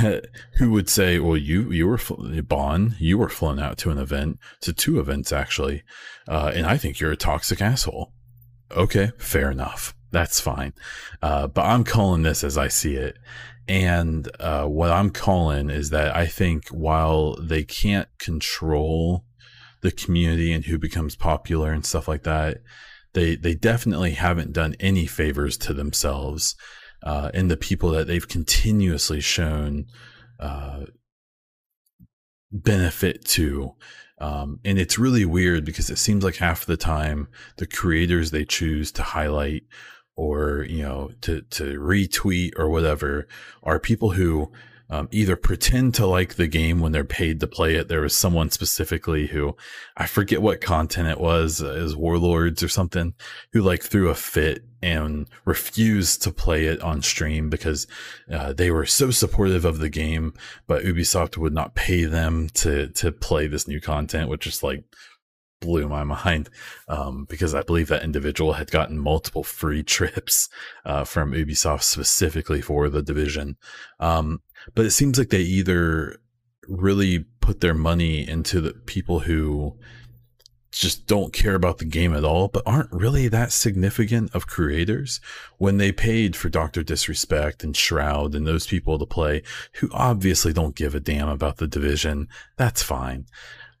who 0.58 0.70
would 0.70 0.90
say, 0.90 1.18
well, 1.18 1.38
you, 1.38 1.72
you 1.72 1.86
were, 1.86 2.00
Bon, 2.42 2.96
you 2.98 3.16
were 3.16 3.30
flown 3.30 3.58
out 3.58 3.78
to 3.78 3.90
an 3.90 3.96
event, 3.96 4.38
to 4.60 4.74
two 4.74 5.00
events 5.00 5.32
actually. 5.32 5.84
Uh, 6.28 6.52
and 6.54 6.66
I 6.66 6.76
think 6.76 7.00
you're 7.00 7.12
a 7.12 7.16
toxic 7.16 7.62
asshole. 7.62 8.12
Okay, 8.76 9.12
fair 9.16 9.50
enough 9.50 9.94
that's 10.10 10.40
fine. 10.40 10.72
Uh, 11.22 11.46
but 11.46 11.64
I'm 11.64 11.84
calling 11.84 12.22
this 12.22 12.42
as 12.44 12.58
I 12.58 12.68
see 12.68 12.96
it. 12.96 13.16
And 13.68 14.28
uh, 14.40 14.66
what 14.66 14.90
I'm 14.90 15.10
calling 15.10 15.70
is 15.70 15.90
that 15.90 16.16
I 16.16 16.26
think 16.26 16.68
while 16.68 17.36
they 17.36 17.62
can't 17.62 18.08
control 18.18 19.24
the 19.82 19.92
community 19.92 20.52
and 20.52 20.64
who 20.64 20.78
becomes 20.78 21.14
popular 21.14 21.72
and 21.72 21.86
stuff 21.86 22.08
like 22.08 22.24
that, 22.24 22.58
they 23.12 23.36
they 23.36 23.54
definitely 23.54 24.12
haven't 24.12 24.52
done 24.52 24.74
any 24.80 25.06
favors 25.06 25.56
to 25.58 25.74
themselves 25.74 26.54
uh, 27.02 27.30
and 27.32 27.50
the 27.50 27.56
people 27.56 27.90
that 27.90 28.06
they've 28.06 28.28
continuously 28.28 29.20
shown 29.20 29.86
uh, 30.38 30.84
benefit 32.52 33.24
to. 33.24 33.74
Um, 34.18 34.60
and 34.64 34.78
it's 34.78 34.98
really 34.98 35.24
weird 35.24 35.64
because 35.64 35.88
it 35.88 35.96
seems 35.96 36.22
like 36.22 36.36
half 36.36 36.66
the 36.66 36.76
time 36.76 37.28
the 37.56 37.66
creators 37.66 38.30
they 38.30 38.44
choose 38.44 38.92
to 38.92 39.02
highlight 39.02 39.62
or 40.20 40.66
you 40.68 40.82
know 40.82 41.10
to 41.22 41.40
to 41.42 41.80
retweet 41.80 42.52
or 42.58 42.68
whatever 42.68 43.26
are 43.62 43.80
people 43.80 44.10
who 44.10 44.52
um, 44.90 45.08
either 45.12 45.36
pretend 45.36 45.94
to 45.94 46.04
like 46.04 46.34
the 46.34 46.48
game 46.48 46.80
when 46.80 46.90
they're 46.92 47.04
paid 47.04 47.38
to 47.40 47.46
play 47.46 47.76
it. 47.76 47.88
There 47.88 48.00
was 48.00 48.14
someone 48.14 48.50
specifically 48.50 49.28
who 49.28 49.56
I 49.96 50.06
forget 50.06 50.42
what 50.42 50.60
content 50.60 51.08
it 51.08 51.20
was, 51.20 51.62
uh, 51.62 51.70
is 51.70 51.94
Warlords 51.94 52.62
or 52.62 52.68
something, 52.68 53.14
who 53.52 53.62
like 53.62 53.84
threw 53.84 54.08
a 54.08 54.14
fit 54.16 54.64
and 54.82 55.28
refused 55.44 56.22
to 56.22 56.32
play 56.32 56.64
it 56.64 56.82
on 56.82 57.02
stream 57.02 57.48
because 57.48 57.86
uh, 58.32 58.52
they 58.52 58.72
were 58.72 58.86
so 58.86 59.12
supportive 59.12 59.64
of 59.64 59.78
the 59.78 59.88
game, 59.88 60.34
but 60.66 60.82
Ubisoft 60.82 61.36
would 61.36 61.54
not 61.54 61.76
pay 61.76 62.04
them 62.04 62.48
to 62.54 62.88
to 62.88 63.12
play 63.12 63.46
this 63.46 63.68
new 63.68 63.80
content, 63.80 64.28
which 64.28 64.46
is 64.46 64.62
like 64.62 64.82
blew 65.60 65.88
my 65.88 66.04
mind 66.24 66.48
um, 66.88 67.26
because 67.28 67.54
I 67.54 67.62
believe 67.62 67.88
that 67.88 68.02
individual 68.02 68.54
had 68.54 68.70
gotten 68.70 68.98
multiple 68.98 69.44
free 69.44 69.82
trips 69.82 70.48
uh, 70.84 71.04
from 71.04 71.32
Ubisoft 71.32 71.82
specifically 71.82 72.60
for 72.60 72.88
the 72.88 73.02
division. 73.02 73.56
Um, 73.98 74.42
but 74.74 74.86
it 74.86 74.90
seems 74.90 75.18
like 75.18 75.30
they 75.30 75.40
either 75.40 76.16
really 76.68 77.20
put 77.40 77.60
their 77.60 77.74
money 77.74 78.28
into 78.28 78.60
the 78.60 78.72
people 78.72 79.20
who 79.20 79.76
just 80.72 81.06
don't 81.06 81.32
care 81.32 81.54
about 81.54 81.78
the 81.78 81.84
game 81.84 82.14
at 82.14 82.24
all, 82.24 82.48
but 82.48 82.62
aren't 82.64 82.92
really 82.92 83.26
that 83.28 83.50
significant 83.50 84.32
of 84.34 84.46
creators 84.46 85.20
when 85.58 85.78
they 85.78 85.90
paid 85.90 86.36
for 86.36 86.48
Dr. 86.48 86.82
Disrespect 86.82 87.64
and 87.64 87.76
Shroud 87.76 88.34
and 88.34 88.46
those 88.46 88.66
people 88.66 88.98
to 88.98 89.06
play 89.06 89.42
who 89.74 89.88
obviously 89.92 90.52
don't 90.52 90.76
give 90.76 90.94
a 90.94 91.00
damn 91.00 91.28
about 91.28 91.56
the 91.56 91.66
division. 91.66 92.28
That's 92.56 92.82
fine. 92.82 93.26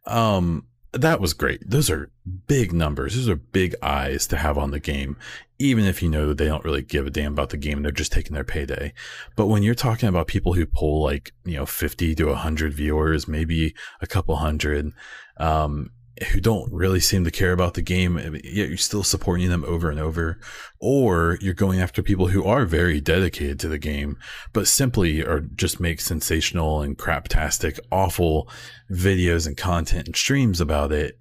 Um, 0.06 0.66
that 0.92 1.20
was 1.20 1.34
great. 1.34 1.68
Those 1.68 1.88
are 1.90 2.10
big 2.46 2.72
numbers. 2.72 3.14
Those 3.14 3.28
are 3.28 3.36
big 3.36 3.74
eyes 3.82 4.26
to 4.28 4.36
have 4.36 4.58
on 4.58 4.72
the 4.72 4.80
game, 4.80 5.16
even 5.58 5.84
if 5.84 6.02
you 6.02 6.08
know 6.08 6.32
they 6.32 6.46
don't 6.46 6.64
really 6.64 6.82
give 6.82 7.06
a 7.06 7.10
damn 7.10 7.32
about 7.32 7.50
the 7.50 7.56
game. 7.56 7.82
They're 7.82 7.92
just 7.92 8.12
taking 8.12 8.34
their 8.34 8.44
payday. 8.44 8.92
But 9.36 9.46
when 9.46 9.62
you're 9.62 9.74
talking 9.74 10.08
about 10.08 10.26
people 10.26 10.54
who 10.54 10.66
pull 10.66 11.02
like, 11.02 11.32
you 11.44 11.56
know, 11.56 11.66
50 11.66 12.14
to 12.16 12.26
100 12.26 12.74
viewers, 12.74 13.28
maybe 13.28 13.74
a 14.00 14.06
couple 14.06 14.36
hundred, 14.36 14.92
um, 15.36 15.90
who 16.28 16.40
don't 16.40 16.70
really 16.72 17.00
seem 17.00 17.24
to 17.24 17.30
care 17.30 17.52
about 17.52 17.74
the 17.74 17.82
game, 17.82 18.16
yet 18.44 18.68
you're 18.68 18.76
still 18.76 19.02
supporting 19.02 19.48
them 19.48 19.64
over 19.64 19.90
and 19.90 19.98
over, 19.98 20.38
or 20.78 21.38
you're 21.40 21.54
going 21.54 21.80
after 21.80 22.02
people 22.02 22.28
who 22.28 22.44
are 22.44 22.66
very 22.66 23.00
dedicated 23.00 23.58
to 23.60 23.68
the 23.68 23.78
game, 23.78 24.18
but 24.52 24.68
simply 24.68 25.22
are 25.22 25.40
just 25.40 25.80
make 25.80 26.00
sensational 26.00 26.82
and 26.82 26.98
craptastic, 26.98 27.78
awful 27.90 28.48
videos 28.90 29.46
and 29.46 29.56
content 29.56 30.06
and 30.06 30.16
streams 30.16 30.60
about 30.60 30.92
it. 30.92 31.18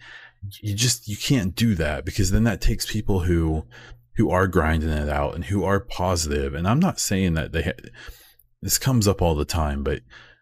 You 0.62 0.76
just, 0.76 1.08
you 1.08 1.18
can't 1.18 1.56
do 1.56 1.76
that 1.76 2.06
because 2.06 2.32
then 2.32 2.44
that 2.44 2.62
takes 2.62 2.92
people 2.92 3.22
who, 3.22 3.66
who 4.16 4.30
are 4.30 4.48
grinding 4.48 4.90
it 4.90 5.10
out 5.10 5.36
and 5.36 5.46
who 5.46 5.64
are 5.64 5.80
positive. 5.80 6.54
And 6.54 6.68
I'm 6.68 6.80
not 6.80 7.00
saying 7.00 7.34
that 7.36 7.52
they, 7.52 7.64
ha- 7.64 7.90
this 8.62 8.78
comes 8.78 9.08
up 9.08 9.22
all 9.22 9.36
the 9.36 9.46
time, 9.46 9.84
but 9.84 10.02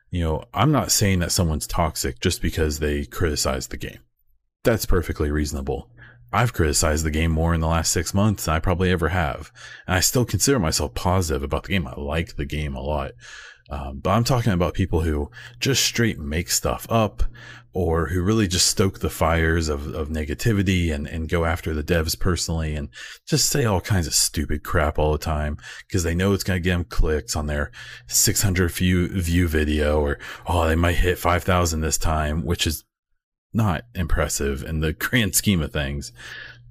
you 0.10 0.24
know, 0.24 0.46
I'm 0.54 0.72
not 0.72 0.92
saying 0.92 1.20
that 1.20 1.32
someone's 1.32 1.68
toxic 1.68 2.20
just 2.22 2.42
because 2.42 2.80
they 2.80 3.06
criticize 3.06 3.68
the 3.68 3.78
game 3.78 4.00
that's 4.64 4.86
perfectly 4.86 5.32
reasonable. 5.32 5.90
I've 6.32 6.54
criticized 6.54 7.06
the 7.06 7.12
game 7.12 7.32
more 7.32 7.54
in 7.54 7.62
the 7.62 7.68
last 7.68 7.92
six 7.92 8.14
months 8.14 8.46
than 8.46 8.56
I 8.56 8.60
probably 8.60 8.92
ever 8.92 9.10
have. 9.10 9.52
And 9.88 9.96
I 9.96 10.02
still 10.02 10.26
consider 10.26 10.60
myself 10.60 10.94
positive 10.94 11.42
about 11.42 11.64
the 11.64 11.70
game. 11.70 11.88
I 11.88 11.96
like 11.96 12.36
the 12.36 12.46
game 12.46 12.76
a 12.76 12.82
lot. 12.82 13.12
Um, 13.70 14.00
but 14.00 14.12
I'm 14.12 14.24
talking 14.24 14.54
about 14.54 14.74
people 14.74 15.02
who 15.02 15.30
just 15.60 15.84
straight 15.84 16.20
make 16.20 16.50
stuff 16.50 16.88
up 16.90 17.24
or 17.74 18.08
who 18.08 18.22
really 18.22 18.48
just 18.48 18.68
stoke 18.68 19.00
the 19.00 19.10
fires 19.10 19.70
of, 19.70 19.94
of 19.94 20.10
negativity 20.10 20.92
and, 20.94 21.06
and 21.06 21.30
go 21.30 21.46
after 21.46 21.74
the 21.74 21.84
devs 21.84 22.18
personally 22.18 22.76
and 22.76 22.90
just 23.28 23.50
say 23.50 23.66
all 23.66 23.82
kinds 23.82 24.08
of 24.08 24.14
stupid 24.14 24.64
crap 24.64 24.98
all 24.98 25.12
the 25.12 25.18
time 25.18 25.58
because 25.86 26.04
they 26.04 26.16
know 26.16 26.34
it's 26.34 26.44
going 26.44 26.58
to 26.58 26.64
get 26.64 26.72
them 26.72 26.86
clicks 26.86 27.36
on 27.36 27.48
their 27.48 27.72
600 28.08 28.72
view, 28.72 29.08
view 29.10 29.48
video 29.48 30.00
or, 30.00 30.18
oh, 30.48 30.68
they 30.68 30.76
might 30.76 30.96
hit 30.96 31.20
5,000 31.20 31.82
this 31.82 31.98
time, 31.98 32.46
which 32.46 32.66
is 32.66 32.84
not 33.54 33.84
impressive 33.96 34.64
in 34.64 34.80
the 34.80 34.94
grand 35.00 35.36
scheme 35.36 35.62
of 35.62 35.72
things, 35.72 36.12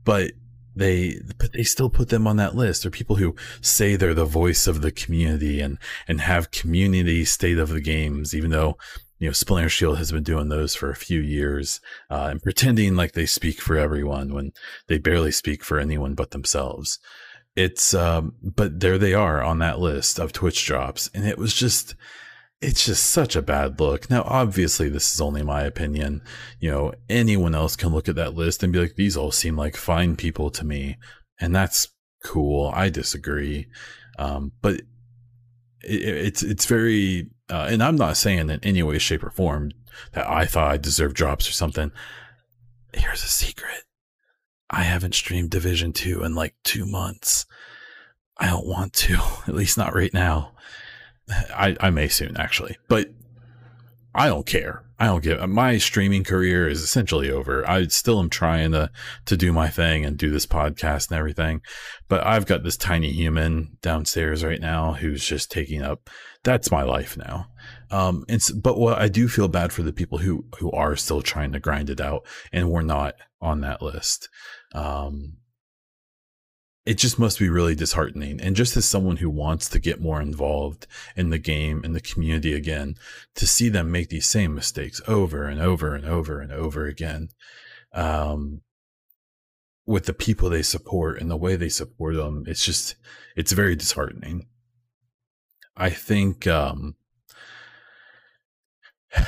but 0.04 0.32
they 0.76 1.18
but 1.38 1.52
they 1.54 1.62
still 1.62 1.88
put 1.88 2.10
them 2.10 2.26
on 2.26 2.36
that 2.36 2.54
list. 2.54 2.82
They're 2.82 2.90
people 2.90 3.16
who 3.16 3.34
say 3.60 3.96
they're 3.96 4.14
the 4.14 4.26
voice 4.26 4.66
of 4.66 4.82
the 4.82 4.92
community 4.92 5.60
and 5.60 5.78
and 6.06 6.20
have 6.20 6.50
community 6.50 7.24
state 7.24 7.58
of 7.58 7.70
the 7.70 7.80
games, 7.80 8.34
even 8.34 8.50
though 8.50 8.76
you 9.18 9.28
know 9.28 9.32
Splinter 9.32 9.70
Shield 9.70 9.96
has 9.96 10.12
been 10.12 10.22
doing 10.22 10.48
those 10.48 10.74
for 10.74 10.90
a 10.90 10.96
few 10.96 11.20
years 11.20 11.80
uh, 12.10 12.28
and 12.30 12.42
pretending 12.42 12.94
like 12.94 13.12
they 13.12 13.26
speak 13.26 13.60
for 13.60 13.78
everyone 13.78 14.34
when 14.34 14.52
they 14.86 14.98
barely 14.98 15.32
speak 15.32 15.64
for 15.64 15.78
anyone 15.78 16.14
but 16.14 16.30
themselves. 16.30 16.98
It's 17.56 17.94
um, 17.94 18.34
but 18.42 18.80
there 18.80 18.98
they 18.98 19.14
are 19.14 19.42
on 19.42 19.60
that 19.60 19.80
list 19.80 20.18
of 20.18 20.32
Twitch 20.32 20.66
drops, 20.66 21.08
and 21.14 21.26
it 21.26 21.38
was 21.38 21.54
just 21.54 21.94
it's 22.60 22.86
just 22.86 23.06
such 23.06 23.36
a 23.36 23.42
bad 23.42 23.78
look. 23.80 24.08
Now, 24.08 24.22
obviously, 24.26 24.88
this 24.88 25.12
is 25.12 25.20
only 25.20 25.42
my 25.42 25.62
opinion. 25.62 26.22
You 26.58 26.70
know, 26.70 26.92
anyone 27.08 27.54
else 27.54 27.76
can 27.76 27.90
look 27.90 28.08
at 28.08 28.16
that 28.16 28.34
list 28.34 28.62
and 28.62 28.72
be 28.72 28.80
like, 28.80 28.96
these 28.96 29.16
all 29.16 29.30
seem 29.30 29.56
like 29.56 29.76
fine 29.76 30.16
people 30.16 30.50
to 30.50 30.64
me. 30.64 30.96
And 31.38 31.54
that's 31.54 31.88
cool. 32.24 32.70
I 32.74 32.88
disagree. 32.88 33.66
Um, 34.18 34.52
but 34.62 34.80
it, 35.82 36.02
it's, 36.02 36.42
it's 36.42 36.64
very, 36.64 37.30
uh, 37.50 37.68
and 37.70 37.82
I'm 37.82 37.96
not 37.96 38.16
saying 38.16 38.48
in 38.48 38.60
any 38.62 38.82
way, 38.82 38.98
shape, 38.98 39.22
or 39.22 39.30
form 39.30 39.72
that 40.12 40.26
I 40.26 40.46
thought 40.46 40.70
I 40.70 40.76
deserved 40.78 41.14
drops 41.14 41.48
or 41.48 41.52
something. 41.52 41.92
Here's 42.94 43.22
a 43.22 43.28
secret. 43.28 43.82
I 44.70 44.82
haven't 44.82 45.14
streamed 45.14 45.50
Division 45.50 45.92
2 45.92 46.24
in 46.24 46.34
like 46.34 46.54
two 46.64 46.86
months. 46.86 47.44
I 48.38 48.46
don't 48.46 48.66
want 48.66 48.94
to, 48.94 49.14
at 49.46 49.54
least 49.54 49.76
not 49.76 49.94
right 49.94 50.12
now. 50.14 50.52
I, 51.28 51.76
I 51.80 51.90
may 51.90 52.08
soon 52.08 52.36
actually, 52.36 52.76
but 52.88 53.08
I 54.14 54.28
don't 54.28 54.46
care. 54.46 54.82
I 54.98 55.06
don't 55.06 55.22
give 55.22 55.46
my 55.48 55.76
streaming 55.76 56.24
career 56.24 56.66
is 56.66 56.82
essentially 56.82 57.30
over. 57.30 57.68
I 57.68 57.86
still 57.88 58.18
am 58.18 58.30
trying 58.30 58.72
to 58.72 58.90
to 59.26 59.36
do 59.36 59.52
my 59.52 59.68
thing 59.68 60.06
and 60.06 60.16
do 60.16 60.30
this 60.30 60.46
podcast 60.46 61.10
and 61.10 61.18
everything, 61.18 61.60
but 62.08 62.26
I've 62.26 62.46
got 62.46 62.62
this 62.62 62.78
tiny 62.78 63.12
human 63.12 63.76
downstairs 63.82 64.42
right 64.42 64.60
now 64.60 64.94
who's 64.94 65.26
just 65.26 65.50
taking 65.50 65.82
up. 65.82 66.08
That's 66.44 66.70
my 66.70 66.82
life 66.82 67.16
now. 67.18 67.48
Um, 67.90 68.24
and 68.28 68.40
but 68.62 68.78
what 68.78 68.98
I 68.98 69.08
do 69.08 69.28
feel 69.28 69.48
bad 69.48 69.70
for 69.70 69.82
the 69.82 69.92
people 69.92 70.18
who 70.18 70.46
who 70.58 70.70
are 70.70 70.96
still 70.96 71.20
trying 71.20 71.52
to 71.52 71.60
grind 71.60 71.90
it 71.90 72.00
out 72.00 72.26
and 72.50 72.70
we're 72.70 72.80
not 72.80 73.16
on 73.42 73.60
that 73.60 73.82
list. 73.82 74.30
Um, 74.74 75.34
it 76.86 76.98
just 76.98 77.18
must 77.18 77.40
be 77.40 77.48
really 77.48 77.74
disheartening. 77.74 78.40
And 78.40 78.54
just 78.54 78.76
as 78.76 78.84
someone 78.84 79.16
who 79.16 79.28
wants 79.28 79.68
to 79.70 79.80
get 79.80 80.00
more 80.00 80.22
involved 80.22 80.86
in 81.16 81.30
the 81.30 81.38
game 81.38 81.82
and 81.84 81.96
the 81.96 82.00
community 82.00 82.54
again, 82.54 82.94
to 83.34 83.46
see 83.46 83.68
them 83.68 83.90
make 83.90 84.08
these 84.08 84.26
same 84.26 84.54
mistakes 84.54 85.00
over 85.08 85.48
and 85.48 85.60
over 85.60 85.96
and 85.96 86.06
over 86.06 86.40
and 86.40 86.52
over 86.52 86.86
again, 86.86 87.30
um, 87.92 88.60
with 89.84 90.06
the 90.06 90.14
people 90.14 90.48
they 90.48 90.62
support 90.62 91.20
and 91.20 91.28
the 91.28 91.36
way 91.36 91.56
they 91.56 91.68
support 91.68 92.14
them, 92.14 92.44
it's 92.46 92.64
just, 92.64 92.94
it's 93.36 93.50
very 93.50 93.74
disheartening. 93.74 94.46
I 95.76 95.90
think, 95.90 96.46
um, 96.46 96.94
I, 99.16 99.26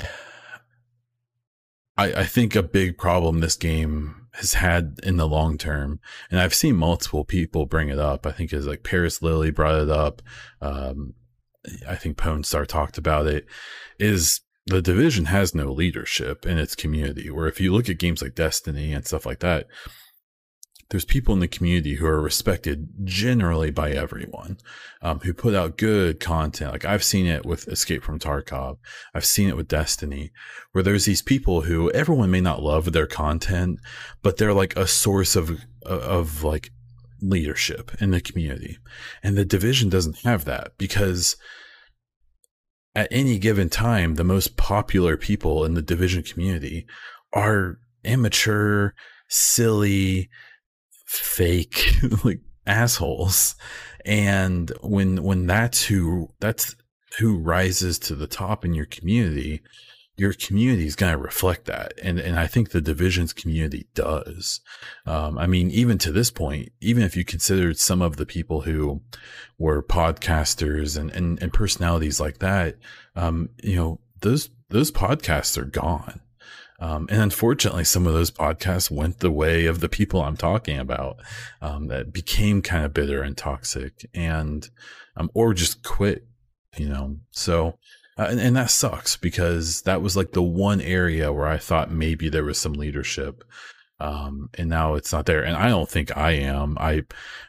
I 1.97 2.25
think 2.25 2.55
a 2.55 2.62
big 2.62 2.97
problem 2.97 3.40
this 3.40 3.57
game 3.57 4.28
has 4.38 4.55
had 4.55 4.98
in 5.03 5.16
the 5.16 5.27
long 5.27 5.59
term, 5.59 6.01
and 6.31 6.40
I've 6.40 6.55
seen 6.55 6.77
multiple 6.77 7.24
people 7.24 7.66
bring 7.66 7.88
it 7.88 7.98
up. 7.98 8.27
I 8.27 8.33
think 8.33 8.53
it's 8.53 8.66
like 8.66 8.85
Parris 8.85 9.20
Lilly 9.20 9.51
brought 9.51 9.81
it 9.81 9.90
up. 9.90 10.22
Um, 10.61 11.14
I 11.87 11.96
think 11.96 12.16
Pwn 12.16 12.44
Star 12.44 12.64
talked 12.64 12.98
about 12.98 13.27
it. 13.27 13.46
Is 13.98 14.40
the 14.66 14.81
division 14.81 15.27
has 15.27 15.55
no 15.55 15.72
leadership 15.72 16.46
in 16.46 16.59
its 16.59 16.77
community. 16.77 17.31
Where 17.31 17.48
if 17.48 17.61
you 17.61 17.72
look 17.72 17.88
at 17.88 17.98
games 17.98 18.22
like 18.22 18.35
Destiny 18.35 18.92
and 18.92 19.05
stuff 19.05 19.27
like 19.27 19.40
that, 19.40 19.66
there's 20.90 21.05
people 21.05 21.35
in 21.35 21.40
the 21.40 21.48
community 21.48 21.94
who 21.96 22.07
are 22.07 22.20
respected 22.20 22.88
generally 23.05 23.70
by 23.70 23.90
everyone, 23.90 24.57
um, 25.03 25.20
who 25.20 25.35
put 25.35 25.55
out 25.55 25.77
good 25.77 26.18
content. 26.18 26.72
Like 26.72 26.85
I've 26.85 27.05
seen 27.05 27.27
it 27.27 27.44
with 27.44 27.68
Escape 27.68 28.03
from 28.03 28.18
Tarkov. 28.18 28.79
I've 29.14 29.27
seen 29.27 29.48
it 29.48 29.57
with 29.57 29.68
Destiny, 29.68 30.33
where 30.72 30.83
there's 30.83 31.05
these 31.05 31.20
people 31.20 31.62
who 31.62 31.90
everyone 31.90 32.31
may 32.31 32.40
not 32.40 32.62
love 32.62 32.92
their 32.92 33.07
content, 33.07 33.81
but 34.22 34.38
they're 34.38 34.55
like 34.55 34.77
a 34.77 34.87
source 34.87 35.37
of, 35.37 35.61
of 35.85 36.42
like 36.42 36.70
leadership 37.20 37.92
in 38.01 38.11
the 38.11 38.20
community. 38.20 38.79
And 39.22 39.37
the 39.37 39.44
division 39.44 39.90
doesn't 39.90 40.20
have 40.20 40.46
that 40.46 40.79
because 40.79 41.37
at 42.94 43.09
any 43.11 43.38
given 43.38 43.68
time, 43.68 44.14
the 44.14 44.24
most 44.24 44.57
popular 44.57 45.18
people 45.18 45.64
in 45.64 45.74
the 45.74 45.83
division 45.83 46.22
community 46.22 46.87
are 47.35 47.79
immature, 48.05 48.94
silly, 49.29 50.31
fake 51.09 51.94
like 52.25 52.40
assholes 52.66 53.57
and 54.05 54.71
when 54.83 55.23
when 55.23 55.47
that's 55.47 55.85
who 55.85 56.29
that's 56.40 56.77
who 57.18 57.38
rises 57.38 57.99
to 57.99 58.14
the 58.14 58.27
top 58.27 58.64
in 58.64 58.75
your 58.75 58.87
community, 58.87 59.61
your 60.16 60.33
community 60.33 60.87
is 60.87 60.97
going 60.97 61.12
to 61.12 61.18
reflect 61.18 61.64
that. 61.66 61.92
And, 62.03 62.18
and 62.18 62.38
I 62.38 62.47
think 62.47 62.71
the 62.71 62.81
divisions 62.81 63.33
community 63.33 63.87
does. 63.94 64.61
Um, 65.07 65.38
I 65.38 65.47
mean, 65.47 65.71
even 65.71 65.99
to 65.99 66.12
this 66.12 66.31
point, 66.31 66.71
even 66.81 67.03
if 67.03 67.16
you 67.16 67.25
considered 67.25 67.79
some 67.79 68.03
of 68.03 68.16
the 68.16 68.27
people 68.27 68.62
who 68.62 69.01
were 69.59 69.83
podcasters 69.83 70.99
and, 70.99 71.11
and, 71.11 71.42
and 71.42 71.53
personalities 71.53 72.21
like 72.21 72.38
that, 72.38 72.77
um, 73.16 73.51
you 73.62 73.77
know, 73.77 74.01
those, 74.21 74.51
those 74.68 74.90
podcasts 74.90 75.57
are 75.57 75.64
gone. 75.64 76.21
Um, 76.81 77.09
and 77.11 77.21
unfortunately, 77.21 77.85
some 77.85 78.07
of 78.07 78.12
those 78.12 78.31
podcasts 78.31 78.91
went 78.91 79.19
the 79.19 79.33
way 79.33 79.67
of 79.67 79.81
the 79.81 79.88
people 79.88 80.23
I'm 80.23 80.37
talking 80.37 80.79
about 80.79 81.17
um, 81.61 81.88
that 81.88 82.12
became 82.12 82.62
kind 82.62 82.85
of 82.85 82.95
bitter 82.95 83.23
and 83.23 83.37
toxic 83.37 84.09
and, 84.14 84.69
um, 85.17 85.31
or 85.35 85.55
just 85.55 85.83
quit, 85.83 86.27
you 86.77 86.88
know. 86.88 87.17
So, 87.33 87.79
uh, 88.17 88.29
and, 88.31 88.41
and 88.41 88.57
that 88.57 88.71
sucks 88.71 89.17
because 89.17 89.83
that 89.83 90.03
was 90.03 90.17
like 90.17 90.33
the 90.33 90.43
one 90.43 90.81
area 90.81 91.33
where 91.33 91.49
I 91.49 91.59
thought 91.59 91.91
maybe 91.91 92.29
there 92.29 92.45
was 92.45 92.59
some 92.59 92.75
leadership. 92.75 93.43
Um, 94.01 94.49
and 94.57 94.69
now 94.69 94.95
it's 94.95 95.12
not 95.12 95.27
there. 95.27 95.43
And 95.43 95.57
I 95.57 95.69
don't 95.69 95.88
think 95.88 96.17
I 96.17 96.31
am. 96.33 96.79
I, 96.79 97.03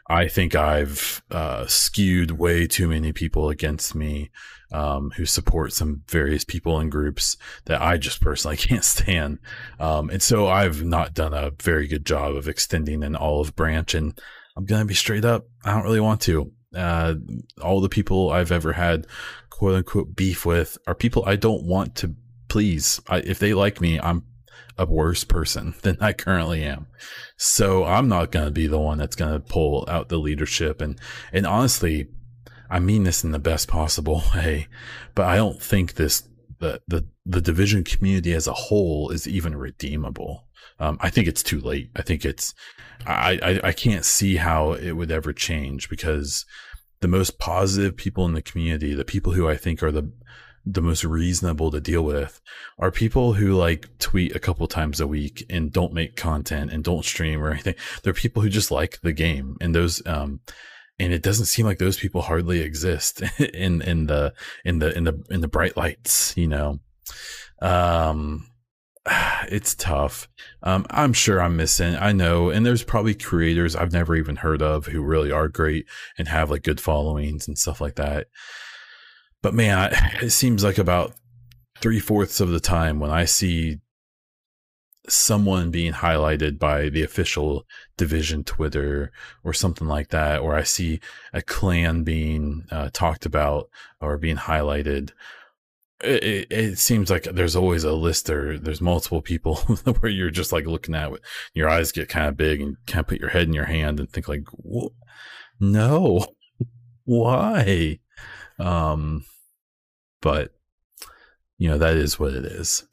I 0.07 0.27
think 0.27 0.55
I've, 0.55 1.21
uh, 1.29 1.67
skewed 1.67 2.31
way 2.31 2.65
too 2.65 2.87
many 2.87 3.13
people 3.13 3.49
against 3.49 3.93
me 3.93 4.31
um, 4.71 5.11
who 5.11 5.25
support 5.25 5.73
some 5.73 6.03
various 6.07 6.43
people 6.43 6.79
and 6.79 6.91
groups 6.91 7.37
that 7.65 7.81
I 7.81 7.97
just 7.97 8.21
personally 8.21 8.57
can't 8.57 8.83
stand. 8.83 9.39
Um, 9.79 10.09
and 10.09 10.21
so 10.21 10.47
I've 10.47 10.83
not 10.83 11.13
done 11.13 11.33
a 11.33 11.51
very 11.61 11.87
good 11.87 12.05
job 12.05 12.35
of 12.35 12.47
extending 12.47 13.03
an 13.03 13.15
olive 13.15 13.55
branch. 13.55 13.93
And 13.93 14.19
I'm 14.55 14.65
going 14.65 14.81
to 14.81 14.87
be 14.87 14.93
straight 14.93 15.25
up. 15.25 15.47
I 15.63 15.73
don't 15.73 15.83
really 15.83 15.99
want 15.99 16.21
to. 16.21 16.51
Uh, 16.75 17.15
all 17.63 17.81
the 17.81 17.89
people 17.89 18.31
I've 18.31 18.51
ever 18.51 18.73
had 18.73 19.07
quote 19.49 19.75
unquote 19.75 20.15
beef 20.15 20.45
with 20.45 20.77
are 20.85 20.93
people 20.93 21.23
I 21.25 21.35
don't 21.35 21.63
want 21.63 21.95
to 21.95 22.15
please. 22.47 22.99
I, 23.07 23.17
if 23.17 23.39
they 23.39 23.53
like 23.53 23.81
me, 23.81 23.99
I'm 23.99 24.23
a 24.77 24.85
worse 24.85 25.23
person 25.23 25.75
than 25.81 25.97
I 25.99 26.13
currently 26.13 26.63
am. 26.63 26.87
So 27.37 27.85
I'm 27.85 28.07
not 28.07 28.31
going 28.31 28.45
to 28.45 28.51
be 28.51 28.67
the 28.67 28.79
one 28.79 28.97
that's 28.97 29.15
going 29.15 29.33
to 29.33 29.39
pull 29.39 29.85
out 29.87 30.09
the 30.09 30.17
leadership. 30.17 30.81
And, 30.81 30.99
and 31.31 31.45
honestly, 31.47 32.07
I 32.69 32.79
mean 32.79 33.03
this 33.03 33.23
in 33.23 33.31
the 33.31 33.39
best 33.39 33.67
possible 33.67 34.23
way, 34.35 34.67
but 35.15 35.25
I 35.25 35.35
don't 35.35 35.61
think 35.61 35.95
this 35.95 36.23
the 36.59 36.81
the 36.87 37.07
the 37.25 37.41
division 37.41 37.83
community 37.83 38.33
as 38.33 38.47
a 38.47 38.53
whole 38.53 39.09
is 39.09 39.27
even 39.27 39.55
redeemable. 39.55 40.45
Um, 40.79 40.97
I 41.01 41.09
think 41.09 41.27
it's 41.27 41.43
too 41.43 41.59
late. 41.59 41.89
I 41.95 42.01
think 42.01 42.25
it's 42.25 42.53
I, 43.05 43.39
I 43.41 43.69
I 43.69 43.71
can't 43.71 44.05
see 44.05 44.35
how 44.35 44.73
it 44.73 44.91
would 44.91 45.11
ever 45.11 45.33
change 45.33 45.89
because 45.89 46.45
the 47.01 47.07
most 47.07 47.39
positive 47.39 47.95
people 47.95 48.25
in 48.25 48.33
the 48.33 48.41
community, 48.41 48.93
the 48.93 49.05
people 49.05 49.33
who 49.33 49.47
I 49.47 49.55
think 49.55 49.81
are 49.81 49.91
the 49.91 50.11
the 50.65 50.81
most 50.81 51.03
reasonable 51.03 51.71
to 51.71 51.79
deal 51.79 52.03
with 52.03 52.41
are 52.77 52.91
people 52.91 53.33
who 53.33 53.53
like 53.53 53.87
tweet 53.97 54.35
a 54.35 54.39
couple 54.39 54.67
times 54.67 54.99
a 54.99 55.07
week 55.07 55.45
and 55.49 55.71
don't 55.71 55.93
make 55.93 56.15
content 56.15 56.71
and 56.71 56.83
don't 56.83 57.05
stream 57.05 57.41
or 57.41 57.51
anything. 57.51 57.75
They're 58.03 58.13
people 58.13 58.41
who 58.41 58.49
just 58.49 58.69
like 58.69 58.99
the 59.01 59.13
game 59.13 59.57
and 59.61 59.73
those 59.73 60.05
um 60.05 60.41
and 60.99 61.13
it 61.13 61.23
doesn't 61.23 61.45
seem 61.45 61.65
like 61.65 61.77
those 61.77 61.97
people 61.97 62.21
hardly 62.21 62.59
exist 62.61 63.21
in 63.53 63.81
in 63.81 64.07
the 64.07 64.33
in 64.65 64.79
the 64.79 64.95
in 64.95 65.05
the 65.05 65.23
in 65.29 65.41
the 65.41 65.47
bright 65.47 65.77
lights 65.77 66.35
you 66.37 66.47
know? 66.47 66.79
Um 67.61 68.47
it's 69.49 69.75
tough. 69.75 70.27
Um 70.63 70.85
i'm 70.89 71.13
sure 71.13 71.41
i'm 71.41 71.57
missing 71.57 71.95
i 71.95 72.11
know 72.11 72.49
and 72.49 72.65
there's 72.65 72.83
probably 72.83 73.15
creators 73.15 73.75
i've 73.75 73.93
never 73.93 74.15
even 74.15 74.37
heard 74.37 74.61
of 74.61 74.87
who 74.87 75.01
really 75.01 75.31
are 75.31 75.47
great 75.47 75.85
and 76.17 76.27
have 76.27 76.49
like 76.49 76.63
good 76.63 76.81
followings 76.81 77.47
and 77.47 77.57
stuff 77.57 77.81
like 77.81 77.95
that. 77.95 78.27
But 79.41 79.53
man 79.53 79.91
it 80.21 80.31
seems 80.31 80.63
like 80.63 80.77
about 80.77 81.13
three-fourths 81.79 82.41
of 82.41 82.49
the 82.49 82.59
time 82.59 82.99
when 82.99 83.09
i 83.09 83.23
see 83.23 83.77
someone 85.09 85.71
being 85.71 85.93
highlighted 85.93 86.59
by 86.59 86.89
the 86.89 87.03
official 87.03 87.65
division 87.97 88.43
Twitter 88.43 89.11
or 89.43 89.53
something 89.53 89.87
like 89.87 90.09
that, 90.09 90.39
or 90.39 90.55
I 90.55 90.63
see 90.63 90.99
a 91.33 91.41
clan 91.41 92.03
being 92.03 92.65
uh, 92.71 92.89
talked 92.93 93.25
about 93.25 93.69
or 93.99 94.17
being 94.17 94.37
highlighted. 94.37 95.11
It, 96.01 96.23
it, 96.23 96.47
it, 96.51 96.77
seems 96.77 97.09
like 97.09 97.23
there's 97.23 97.57
always 97.57 97.83
a 97.83 97.91
list 97.91 98.29
or 98.29 98.57
there's 98.57 98.79
multiple 98.79 99.21
people 99.21 99.55
where 99.99 100.11
you're 100.11 100.29
just 100.29 100.53
like 100.53 100.65
looking 100.65 100.95
at 100.95 101.11
it, 101.11 101.21
your 101.53 101.67
eyes 101.69 101.91
get 101.91 102.07
kind 102.07 102.27
of 102.29 102.37
big 102.37 102.61
and 102.61 102.77
kind 102.87 103.01
of 103.01 103.07
put 103.07 103.19
your 103.19 103.29
head 103.29 103.47
in 103.47 103.53
your 103.53 103.65
hand 103.65 103.99
and 103.99 104.09
think 104.09 104.29
like, 104.29 104.47
no, 105.59 106.25
why? 107.03 107.99
Um, 108.57 109.25
but 110.21 110.53
you 111.57 111.69
know, 111.69 111.77
that 111.77 111.97
is 111.97 112.17
what 112.17 112.33
it 112.33 112.45
is. 112.45 112.87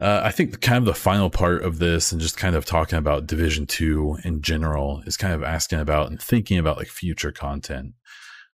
Uh, 0.00 0.22
I 0.24 0.30
think 0.30 0.60
kind 0.60 0.78
of 0.78 0.84
the 0.84 0.94
final 0.94 1.30
part 1.30 1.62
of 1.62 1.78
this 1.78 2.10
and 2.10 2.20
just 2.20 2.36
kind 2.36 2.56
of 2.56 2.64
talking 2.64 2.98
about 2.98 3.26
Division 3.26 3.66
2 3.66 4.18
in 4.24 4.42
general 4.42 5.02
is 5.06 5.16
kind 5.16 5.32
of 5.34 5.42
asking 5.42 5.80
about 5.80 6.10
and 6.10 6.20
thinking 6.20 6.58
about 6.58 6.76
like 6.76 6.88
future 6.88 7.32
content. 7.32 7.94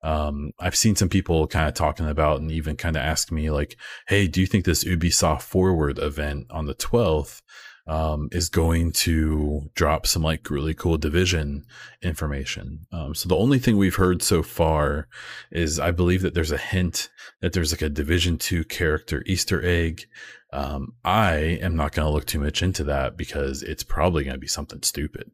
Um, 0.03 0.53
I've 0.59 0.77
seen 0.77 0.97
some 0.97 1.09
people 1.09 1.47
kind 1.47 1.69
of 1.69 1.75
talking 1.75 2.09
about 2.09 2.41
and 2.41 2.51
even 2.51 2.77
kind 2.77 2.97
of 2.97 3.03
ask 3.03 3.31
me 3.31 3.51
like, 3.51 3.77
Hey, 4.09 4.27
do 4.27 4.41
you 4.41 4.47
think 4.47 4.65
this 4.65 4.85
Ubisoft 4.85 5.43
forward 5.43 5.99
event 5.99 6.47
on 6.51 6.67
the 6.67 6.75
12th 6.75 7.43
um, 7.87 8.29
is 8.33 8.49
going 8.49 8.93
to 8.93 9.71
drop 9.75 10.07
some 10.07 10.23
like 10.23 10.51
really 10.51 10.75
cool 10.75 10.99
division 10.99 11.65
information. 12.03 12.87
Um, 12.93 13.15
so 13.15 13.29
the 13.29 13.37
only 13.37 13.59
thing 13.59 13.77
we've 13.77 13.97
heard 13.97 14.23
so 14.23 14.43
far 14.43 15.09
is 15.51 15.79
I 15.79 15.91
believe 15.91 16.23
that 16.23 16.35
there's 16.35 16.53
a 16.53 16.59
hint 16.59 17.09
that 17.41 17.53
there's 17.53 17.73
like 17.73 17.83
a 17.83 17.89
division 17.89 18.39
two 18.39 18.65
character 18.65 19.23
Easter 19.27 19.65
egg. 19.65 20.07
Um, 20.53 20.95
I 21.05 21.35
am 21.63 21.77
not 21.77 21.93
going 21.93 22.07
to 22.07 22.13
look 22.13 22.27
too 22.27 22.41
much 22.41 22.63
into 22.63 22.85
that 22.85 23.17
because 23.17 23.63
it's 23.63 23.85
probably 23.85 24.25
going 24.25 24.35
to 24.35 24.41
be 24.41 24.49
something 24.49 24.83
stupid. 24.83 25.31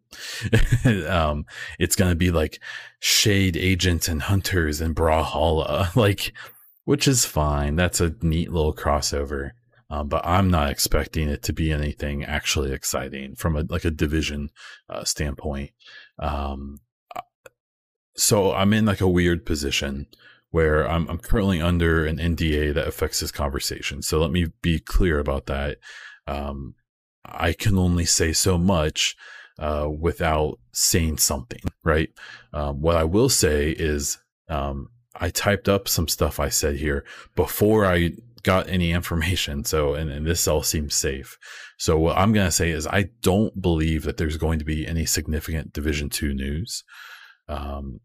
um, 1.09 1.47
it's 1.79 1.97
going 1.97 2.11
to 2.11 2.17
be 2.17 2.31
like 2.31 2.61
shade 3.01 3.57
agents 3.57 4.09
and 4.09 4.23
hunters 4.23 4.81
and 4.81 4.95
Brawlhalla, 4.95 5.95
like, 5.97 6.33
which 6.85 7.09
is 7.09 7.25
fine. 7.25 7.77
That's 7.77 8.01
a 8.01 8.15
neat 8.21 8.53
little 8.53 8.75
crossover. 8.75 9.53
Um, 9.89 10.09
but 10.09 10.27
I'm 10.27 10.51
not 10.51 10.71
expecting 10.71 11.29
it 11.29 11.43
to 11.45 11.53
be 11.53 11.71
anything 11.71 12.25
actually 12.25 12.73
exciting 12.73 13.37
from 13.37 13.57
a 13.57 13.65
like 13.69 13.85
a 13.85 13.91
division 13.91 14.51
uh, 14.89 15.05
standpoint. 15.05 15.71
Um, 16.19 16.81
uh, 17.15 17.21
so 18.17 18.53
I'm 18.53 18.73
in 18.73 18.85
like 18.85 19.01
a 19.01 19.09
weird 19.09 19.47
position 19.47 20.07
where 20.51 20.89
I'm, 20.89 21.09
I'm 21.09 21.19
currently 21.19 21.61
under 21.61 22.07
an 22.07 22.17
NDA 22.17 22.75
that 22.75 22.89
affects 22.89 23.21
this 23.21 23.31
conversation. 23.31 24.03
So 24.03 24.19
let 24.19 24.31
me 24.31 24.47
be 24.63 24.79
clear 24.79 25.19
about 25.19 25.47
that. 25.47 25.79
Um, 26.27 26.75
I 27.25 27.53
can 27.53 27.79
only 27.79 28.05
say 28.05 28.33
so 28.33 28.57
much 28.57 29.17
uh, 29.59 29.89
without 29.89 30.59
saying 30.73 31.19
something, 31.19 31.61
right? 31.85 32.11
Um, 32.53 32.81
what 32.81 32.97
I 32.97 33.05
will 33.05 33.29
say 33.29 33.71
is 33.71 34.19
um, 34.49 34.91
I 35.15 35.31
typed 35.31 35.69
up 35.69 35.89
some 35.89 36.09
stuff 36.09 36.39
I 36.39 36.49
said 36.49 36.77
here 36.77 37.05
before 37.35 37.85
I 37.85 38.13
got 38.47 38.69
any 38.69 38.93
information. 38.93 39.65
So, 39.65 39.95
and, 39.95 40.09
and 40.09 40.25
this 40.25 40.47
all 40.47 40.63
seems 40.63 40.95
safe. 40.95 41.37
So 41.77 41.99
what 41.99 42.17
I'm 42.17 42.33
going 42.33 42.47
to 42.47 42.53
say 42.53 42.71
is 42.71 42.87
I 42.87 43.11
don't 43.21 43.61
believe 43.61 44.05
that 44.05 44.17
there's 44.17 44.37
going 44.37 44.61
to 44.61 44.65
be 44.65 44.87
any 44.87 45.05
significant 45.05 45.73
division 45.73 46.09
two 46.09 46.33
news. 46.33 46.85
Um, 47.49 48.01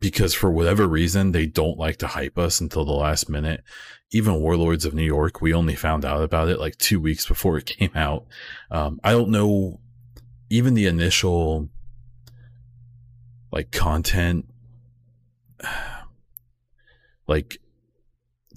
because 0.00 0.34
for 0.34 0.50
whatever 0.50 0.86
reason, 0.86 1.32
they 1.32 1.46
don't 1.46 1.78
like 1.78 1.98
to 1.98 2.06
hype 2.06 2.38
us 2.38 2.60
until 2.60 2.84
the 2.84 2.92
last 2.92 3.28
minute. 3.28 3.62
Even 4.10 4.40
Warlords 4.40 4.86
of 4.86 4.94
New 4.94 5.04
York, 5.04 5.40
we 5.40 5.52
only 5.52 5.74
found 5.74 6.04
out 6.04 6.22
about 6.22 6.48
it 6.48 6.58
like 6.58 6.76
two 6.78 6.98
weeks 6.98 7.26
before 7.26 7.58
it 7.58 7.66
came 7.78 7.92
out. 7.94 8.26
Um, 8.70 9.00
I 9.04 9.12
don't 9.12 9.30
know 9.30 9.80
even 10.50 10.72
the 10.72 10.86
initial 10.86 11.68
like 13.52 13.70
content, 13.70 14.46
like 17.26 17.58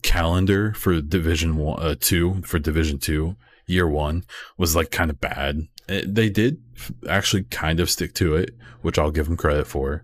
calendar 0.01 0.73
for 0.73 1.01
division 1.01 1.57
one, 1.57 1.81
uh, 1.81 1.95
two 1.99 2.41
for 2.43 2.59
division 2.59 2.97
two 2.97 3.35
year 3.67 3.87
one 3.87 4.23
was 4.57 4.75
like 4.75 4.91
kind 4.91 5.09
of 5.09 5.21
bad. 5.21 5.67
It, 5.87 6.13
they 6.13 6.29
did 6.29 6.61
actually 7.09 7.43
kind 7.43 7.79
of 7.79 7.89
stick 7.89 8.13
to 8.15 8.35
it 8.35 8.51
which 8.81 8.97
i'll 8.97 9.11
give 9.11 9.27
them 9.27 9.37
credit 9.37 9.67
for 9.67 10.03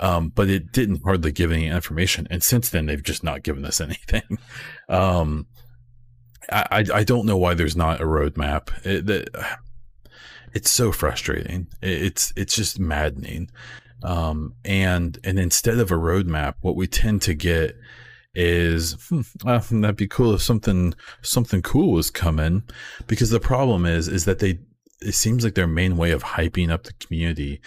um, 0.00 0.30
but 0.30 0.48
it 0.48 0.72
didn't 0.72 1.02
hardly 1.04 1.32
give 1.32 1.52
any 1.52 1.66
information 1.66 2.26
and 2.30 2.42
since 2.42 2.70
then 2.70 2.86
they've 2.86 3.02
just 3.02 3.24
not 3.24 3.42
given 3.42 3.64
us 3.64 3.80
anything. 3.80 4.38
Um, 4.88 5.46
I, 6.50 6.84
I 6.92 7.04
don't 7.04 7.26
know 7.26 7.38
why 7.38 7.54
there's 7.54 7.76
not 7.76 8.00
a 8.00 8.04
roadmap. 8.04 8.68
It, 8.84 9.08
it, 9.08 9.28
it's 10.54 10.70
so 10.70 10.92
frustrating. 10.92 11.68
It's 11.82 12.32
it's 12.36 12.54
just 12.54 12.78
maddening. 12.78 13.50
Um, 14.02 14.54
and 14.64 15.18
and 15.24 15.38
instead 15.38 15.78
of 15.78 15.90
a 15.90 15.96
roadmap 15.96 16.54
what 16.60 16.76
we 16.76 16.86
tend 16.86 17.22
to 17.22 17.34
get 17.34 17.76
is 18.34 18.94
hmm, 19.08 19.20
uh, 19.46 19.60
that'd 19.70 19.96
be 19.96 20.08
cool 20.08 20.34
if 20.34 20.42
something 20.42 20.94
something 21.22 21.62
cool 21.62 21.92
was 21.92 22.10
coming 22.10 22.62
because 23.06 23.30
the 23.30 23.38
problem 23.38 23.86
is 23.86 24.08
is 24.08 24.24
that 24.24 24.40
they 24.40 24.58
it 25.00 25.12
seems 25.12 25.44
like 25.44 25.54
their 25.54 25.66
main 25.66 25.96
way 25.96 26.10
of 26.10 26.24
hyping 26.24 26.70
up 26.70 26.84
the 26.84 26.92
community 26.94 27.60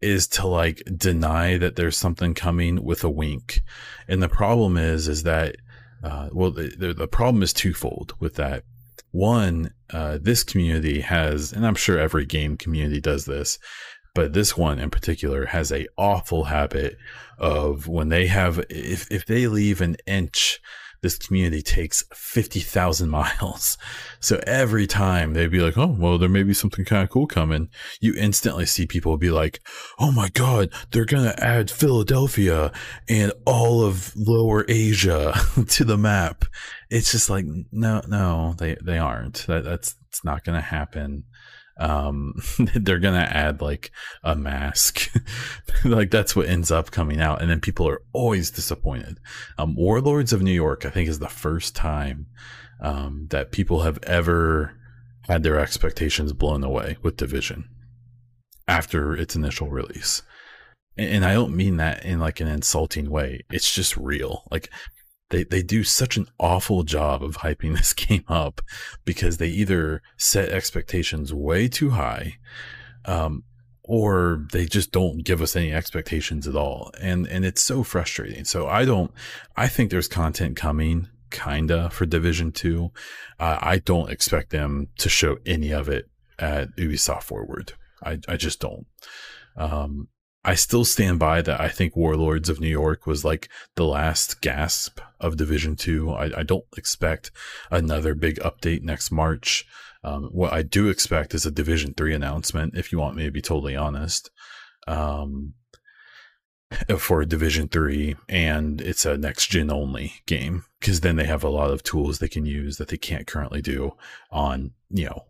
is 0.00 0.26
to 0.28 0.46
like 0.46 0.82
deny 0.96 1.56
that 1.58 1.76
there's 1.76 1.96
something 1.96 2.34
coming 2.34 2.84
with 2.84 3.02
a 3.02 3.10
wink. 3.10 3.60
And 4.08 4.22
the 4.22 4.28
problem 4.28 4.76
is, 4.76 5.08
is 5.08 5.22
that, 5.22 5.56
uh, 6.02 6.28
well, 6.32 6.50
the, 6.50 6.94
the 6.96 7.08
problem 7.08 7.42
is 7.42 7.52
twofold 7.52 8.14
with 8.20 8.34
that. 8.34 8.64
One, 9.12 9.72
uh, 9.90 10.18
this 10.20 10.44
community 10.44 11.00
has, 11.00 11.52
and 11.52 11.66
I'm 11.66 11.74
sure 11.74 11.98
every 11.98 12.26
game 12.26 12.56
community 12.56 13.00
does 13.00 13.24
this, 13.24 13.58
but 14.16 14.32
this 14.32 14.56
one 14.56 14.78
in 14.78 14.90
particular 14.90 15.46
has 15.46 15.70
a 15.70 15.86
awful 15.96 16.44
habit 16.44 16.96
of 17.38 17.86
when 17.86 18.08
they 18.08 18.26
have, 18.26 18.64
if, 18.70 19.10
if 19.12 19.26
they 19.26 19.46
leave 19.46 19.80
an 19.80 19.96
inch 20.06 20.60
this 21.02 21.18
community 21.18 21.62
takes 21.62 22.04
50,000 22.14 23.08
miles. 23.20 23.78
So 24.18 24.40
every 24.46 24.86
time 24.86 25.34
they'd 25.34 25.50
be 25.50 25.60
like, 25.60 25.78
oh, 25.78 25.94
well, 25.98 26.18
there 26.18 26.28
may 26.28 26.42
be 26.42 26.54
something 26.54 26.84
kind 26.84 27.04
of 27.04 27.10
cool 27.10 27.26
coming. 27.26 27.68
You 28.00 28.14
instantly 28.14 28.66
see 28.66 28.86
people 28.86 29.16
be 29.16 29.30
like, 29.30 29.60
oh 29.98 30.10
my 30.10 30.30
God, 30.30 30.70
they're 30.90 31.04
going 31.04 31.24
to 31.24 31.44
add 31.44 31.70
Philadelphia 31.70 32.72
and 33.08 33.32
all 33.44 33.84
of 33.84 34.12
lower 34.16 34.64
Asia 34.68 35.34
to 35.68 35.84
the 35.84 35.98
map. 35.98 36.44
It's 36.90 37.12
just 37.12 37.30
like, 37.30 37.44
no, 37.70 38.02
no, 38.08 38.54
they, 38.58 38.76
they 38.82 38.98
aren't. 38.98 39.46
That, 39.46 39.64
that's, 39.64 39.96
it's 40.08 40.24
not 40.24 40.44
going 40.44 40.56
to 40.56 40.66
happen 40.66 41.24
um 41.78 42.34
they're 42.74 42.98
gonna 42.98 43.18
add 43.18 43.60
like 43.60 43.90
a 44.22 44.34
mask 44.34 45.12
like 45.84 46.10
that's 46.10 46.34
what 46.34 46.48
ends 46.48 46.70
up 46.70 46.90
coming 46.90 47.20
out 47.20 47.40
and 47.40 47.50
then 47.50 47.60
people 47.60 47.88
are 47.88 48.02
always 48.12 48.50
disappointed 48.50 49.18
um 49.58 49.74
warlords 49.76 50.32
of 50.32 50.42
new 50.42 50.52
york 50.52 50.84
i 50.84 50.90
think 50.90 51.08
is 51.08 51.18
the 51.18 51.28
first 51.28 51.76
time 51.76 52.26
um 52.80 53.26
that 53.30 53.52
people 53.52 53.80
have 53.80 53.98
ever 54.04 54.74
had 55.22 55.42
their 55.42 55.58
expectations 55.58 56.32
blown 56.32 56.64
away 56.64 56.96
with 57.02 57.16
division 57.16 57.68
after 58.68 59.14
its 59.14 59.36
initial 59.36 59.68
release 59.68 60.22
and 60.98 61.24
I 61.24 61.34
don't 61.34 61.54
mean 61.54 61.76
that 61.76 62.04
in 62.04 62.20
like 62.20 62.40
an 62.40 62.48
insulting 62.48 63.10
way. 63.10 63.42
It's 63.50 63.74
just 63.74 63.96
real. 63.96 64.44
Like 64.50 64.70
they 65.30 65.44
they 65.44 65.62
do 65.62 65.82
such 65.84 66.16
an 66.16 66.26
awful 66.38 66.82
job 66.82 67.22
of 67.22 67.38
hyping 67.38 67.76
this 67.76 67.92
game 67.92 68.24
up 68.28 68.60
because 69.04 69.38
they 69.38 69.48
either 69.48 70.02
set 70.16 70.50
expectations 70.50 71.32
way 71.32 71.68
too 71.68 71.90
high 71.90 72.36
um, 73.04 73.44
or 73.82 74.46
they 74.52 74.66
just 74.66 74.90
don't 74.90 75.24
give 75.24 75.40
us 75.40 75.54
any 75.54 75.72
expectations 75.72 76.46
at 76.46 76.56
all. 76.56 76.90
And 77.00 77.26
and 77.26 77.44
it's 77.44 77.62
so 77.62 77.82
frustrating. 77.82 78.44
So 78.44 78.66
i 78.66 78.84
don't 78.84 79.12
i 79.56 79.68
think 79.68 79.90
there's 79.90 80.08
content 80.08 80.56
coming 80.56 81.08
kinda 81.30 81.90
for 81.90 82.06
division 82.06 82.52
2 82.52 82.92
uh, 83.40 83.58
i 83.60 83.78
don't 83.78 84.10
expect 84.10 84.50
them 84.50 84.86
to 84.96 85.08
show 85.08 85.36
any 85.44 85.72
of 85.72 85.88
it 85.88 86.08
at 86.38 86.74
ubisoft 86.76 87.24
forward. 87.24 87.72
I 88.02 88.18
i 88.28 88.36
just 88.36 88.60
don't. 88.60 88.86
Um, 89.56 90.08
I 90.44 90.54
still 90.54 90.84
stand 90.84 91.18
by 91.18 91.42
that. 91.42 91.60
I 91.60 91.68
think 91.68 91.96
Warlords 91.96 92.48
of 92.48 92.60
New 92.60 92.68
York 92.68 93.04
was 93.04 93.24
like 93.24 93.48
the 93.74 93.84
last 93.84 94.40
gasp 94.40 95.00
of 95.20 95.36
Division 95.36 95.76
Two. 95.76 96.10
I, 96.10 96.40
I 96.40 96.42
don't 96.42 96.64
expect 96.76 97.30
another 97.70 98.14
big 98.14 98.36
update 98.40 98.82
next 98.82 99.10
March. 99.10 99.66
Um, 100.04 100.24
what 100.32 100.52
I 100.52 100.62
do 100.62 100.88
expect 100.88 101.34
is 101.34 101.46
a 101.46 101.50
Division 101.50 101.94
Three 101.94 102.14
announcement. 102.14 102.76
If 102.76 102.92
you 102.92 102.98
want 102.98 103.16
me 103.16 103.24
to 103.24 103.30
be 103.30 103.42
totally 103.42 103.76
honest, 103.76 104.30
um, 104.86 105.54
for 106.98 107.24
Division 107.24 107.68
Three, 107.68 108.16
and 108.28 108.80
it's 108.80 109.04
a 109.04 109.16
next 109.16 109.48
gen 109.48 109.70
only 109.70 110.14
game 110.26 110.64
because 110.80 111.00
then 111.00 111.16
they 111.16 111.26
have 111.26 111.44
a 111.44 111.48
lot 111.48 111.70
of 111.70 111.82
tools 111.82 112.18
they 112.18 112.28
can 112.28 112.46
use 112.46 112.76
that 112.76 112.88
they 112.88 112.96
can't 112.96 113.26
currently 113.26 113.62
do 113.62 113.92
on 114.30 114.72
you 114.90 115.06
know 115.06 115.26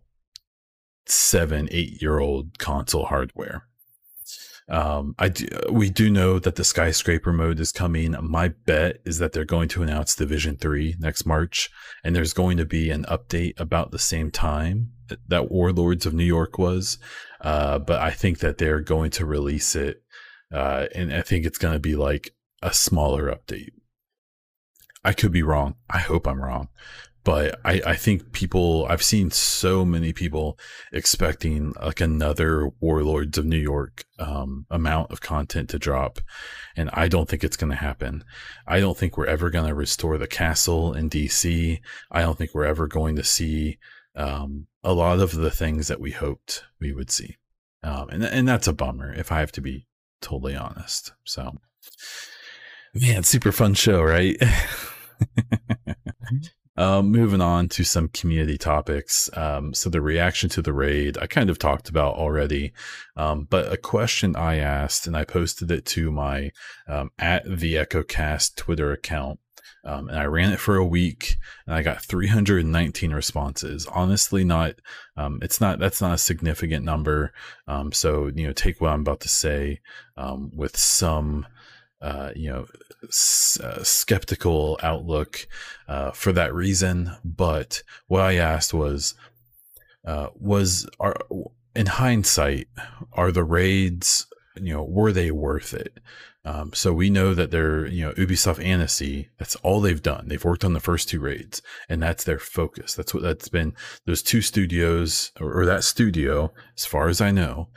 seven, 1.05 1.67
eight 1.71 2.01
year 2.01 2.19
old 2.19 2.57
console 2.59 3.05
hardware. 3.05 3.66
Um, 4.69 5.15
I 5.17 5.29
do, 5.29 5.47
we 5.71 5.89
do 5.89 6.09
know 6.09 6.39
that 6.39 6.55
the 6.55 6.63
skyscraper 6.63 7.31
mode 7.31 7.59
is 7.59 7.71
coming. 7.71 8.15
My 8.21 8.49
bet 8.49 8.97
is 9.05 9.17
that 9.19 9.31
they're 9.31 9.45
going 9.45 9.69
to 9.69 9.83
announce 9.83 10.15
Division 10.15 10.57
Three 10.57 10.95
next 10.99 11.25
March, 11.25 11.69
and 12.03 12.15
there's 12.15 12.33
going 12.33 12.57
to 12.57 12.65
be 12.65 12.89
an 12.89 13.05
update 13.05 13.53
about 13.57 13.91
the 13.91 13.99
same 13.99 14.29
time 14.29 14.91
that 15.27 15.49
Warlords 15.49 16.05
of 16.05 16.13
New 16.13 16.25
York 16.25 16.57
was. 16.57 16.97
Uh, 17.39 17.79
but 17.79 18.01
I 18.01 18.11
think 18.11 18.39
that 18.39 18.57
they're 18.57 18.81
going 18.81 19.11
to 19.11 19.25
release 19.25 19.75
it, 19.75 20.01
uh, 20.53 20.87
and 20.93 21.13
I 21.13 21.21
think 21.21 21.45
it's 21.45 21.59
going 21.59 21.73
to 21.73 21.79
be 21.79 21.95
like 21.95 22.31
a 22.61 22.73
smaller 22.73 23.31
update. 23.31 23.69
I 25.05 25.13
could 25.13 25.31
be 25.31 25.43
wrong. 25.43 25.75
I 25.89 25.99
hope 25.99 26.27
I'm 26.27 26.41
wrong 26.41 26.67
but 27.27 27.59
I, 27.65 27.81
I 27.85 27.95
think 27.97 28.31
people 28.31 28.87
I've 28.89 29.03
seen 29.03 29.31
so 29.31 29.83
many 29.83 30.13
people 30.13 30.57
expecting 30.93 31.73
like 31.73 31.99
another 31.99 32.69
Warlords 32.79 33.37
of 33.37 33.45
New 33.45 33.57
York 33.57 34.05
um, 34.17 34.65
amount 34.71 35.11
of 35.11 35.19
content 35.19 35.69
to 35.71 35.77
drop, 35.77 36.21
and 36.77 36.89
I 36.93 37.09
don't 37.09 37.27
think 37.27 37.43
it's 37.43 37.57
going 37.57 37.71
to 37.71 37.75
happen. 37.75 38.23
I 38.65 38.79
don't 38.79 38.97
think 38.97 39.17
we're 39.17 39.25
ever 39.25 39.49
going 39.49 39.67
to 39.67 39.75
restore 39.75 40.17
the 40.17 40.25
castle 40.25 40.93
in 40.93 41.09
DC. 41.09 41.81
I 42.09 42.21
don't 42.21 42.37
think 42.37 42.53
we're 42.53 42.63
ever 42.63 42.87
going 42.87 43.17
to 43.17 43.25
see 43.25 43.77
um, 44.15 44.67
a 44.81 44.93
lot 44.93 45.19
of 45.19 45.33
the 45.33 45.51
things 45.51 45.89
that 45.89 45.99
we 45.99 46.11
hoped 46.11 46.63
we 46.79 46.93
would 46.93 47.11
see, 47.11 47.35
um, 47.83 48.07
and 48.07 48.23
and 48.23 48.47
that's 48.47 48.69
a 48.69 48.73
bummer 48.73 49.13
if 49.13 49.33
I 49.33 49.41
have 49.41 49.51
to 49.51 49.61
be 49.61 49.85
totally 50.21 50.55
honest. 50.55 51.11
So, 51.25 51.57
man, 52.93 53.23
super 53.23 53.51
fun 53.51 53.73
show, 53.73 54.01
right? 54.01 54.41
Um, 56.77 57.11
moving 57.11 57.41
on 57.41 57.69
to 57.69 57.83
some 57.83 58.07
community 58.09 58.57
topics. 58.57 59.31
Um, 59.35 59.73
so 59.73 59.89
the 59.89 59.99
reaction 59.99 60.47
to 60.51 60.61
the 60.61 60.73
raid, 60.73 61.17
I 61.19 61.25
kind 61.25 61.49
of 61.49 61.57
talked 61.57 61.89
about 61.89 62.15
already, 62.15 62.71
um, 63.15 63.47
but 63.49 63.73
a 63.73 63.77
question 63.77 64.35
I 64.35 64.57
asked 64.57 65.07
and 65.07 65.17
I 65.17 65.23
posted 65.23 65.71
it 65.71 65.85
to 65.85 66.11
my 66.11 66.51
um, 66.87 67.09
at 67.17 67.45
the 67.45 67.75
EchoCast 67.75 68.55
Twitter 68.57 68.91
account. 68.91 69.39
Um, 69.83 70.09
and 70.09 70.19
I 70.19 70.25
ran 70.25 70.51
it 70.51 70.59
for 70.59 70.75
a 70.75 70.85
week 70.85 71.37
and 71.65 71.73
I 71.73 71.81
got 71.81 72.03
319 72.03 73.11
responses. 73.11 73.87
Honestly, 73.87 74.43
not, 74.43 74.75
um, 75.15 75.39
it's 75.41 75.59
not, 75.59 75.79
that's 75.79 76.01
not 76.01 76.13
a 76.13 76.17
significant 76.19 76.85
number. 76.85 77.31
so, 77.91 78.27
you 78.27 78.45
know, 78.45 78.53
take 78.53 78.81
what 78.81 78.91
I'm 78.91 79.01
about 79.01 79.21
to 79.21 79.29
say 79.29 79.79
with 80.53 80.77
some, 80.77 81.47
uh, 82.01 82.31
you 82.35 82.49
know, 82.49 82.65
s- 83.03 83.59
uh, 83.61 83.83
skeptical 83.83 84.79
outlook 84.83 85.47
uh, 85.87 86.11
for 86.11 86.31
that 86.33 86.53
reason. 86.53 87.15
But 87.23 87.83
what 88.07 88.21
I 88.21 88.35
asked 88.35 88.73
was, 88.73 89.15
uh, 90.05 90.27
was 90.35 90.87
are 90.99 91.15
in 91.75 91.85
hindsight, 91.85 92.67
are 93.13 93.31
the 93.31 93.43
raids, 93.43 94.27
you 94.55 94.73
know, 94.73 94.83
were 94.83 95.11
they 95.11 95.31
worth 95.31 95.73
it? 95.73 95.99
Um, 96.45 96.71
so 96.73 96.93
we 96.93 97.09
know 97.09 97.33
that 97.33 97.51
they're, 97.51 97.85
you 97.87 98.05
know, 98.05 98.13
Ubisoft 98.13 98.63
Annecy, 98.63 99.29
that's 99.37 99.57
all 99.57 99.81
they've 99.81 100.01
done. 100.01 100.29
They've 100.29 100.43
worked 100.43 100.63
on 100.63 100.71
the 100.71 100.79
first 100.79 101.09
two 101.09 101.19
raids 101.19 101.61
and 101.89 102.01
that's 102.01 102.23
their 102.23 102.39
focus. 102.39 102.95
That's 102.95 103.13
what 103.13 103.21
that's 103.21 103.49
been. 103.49 103.75
Those 104.05 104.23
two 104.23 104.41
studios 104.41 105.33
or, 105.41 105.59
or 105.59 105.65
that 105.65 105.83
studio, 105.83 106.53
as 106.77 106.85
far 106.85 107.09
as 107.09 107.19
I 107.19 107.31
know, 107.31 107.67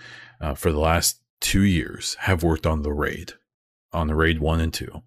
uh, 0.41 0.55
for 0.55 0.71
the 0.71 0.79
last 0.79 1.21
two 1.41 1.63
years 1.63 2.15
have 2.21 2.45
worked 2.45 2.67
on 2.67 2.83
the 2.83 2.93
raid 2.93 3.33
on 3.93 4.07
the 4.07 4.15
raid 4.15 4.41
one 4.41 4.61
and 4.61 4.73
two. 4.73 5.03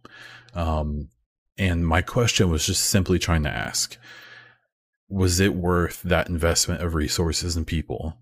Um, 0.54 1.10
and 1.58 1.86
my 1.86 2.02
question 2.02 2.50
was 2.50 2.66
just 2.66 2.86
simply 2.86 3.20
trying 3.20 3.44
to 3.44 3.50
ask 3.50 3.98
was 5.10 5.40
it 5.40 5.54
worth 5.54 6.02
that 6.02 6.28
investment 6.28 6.82
of 6.82 6.96
resources 6.96 7.56
and 7.56 7.68
people 7.68 8.18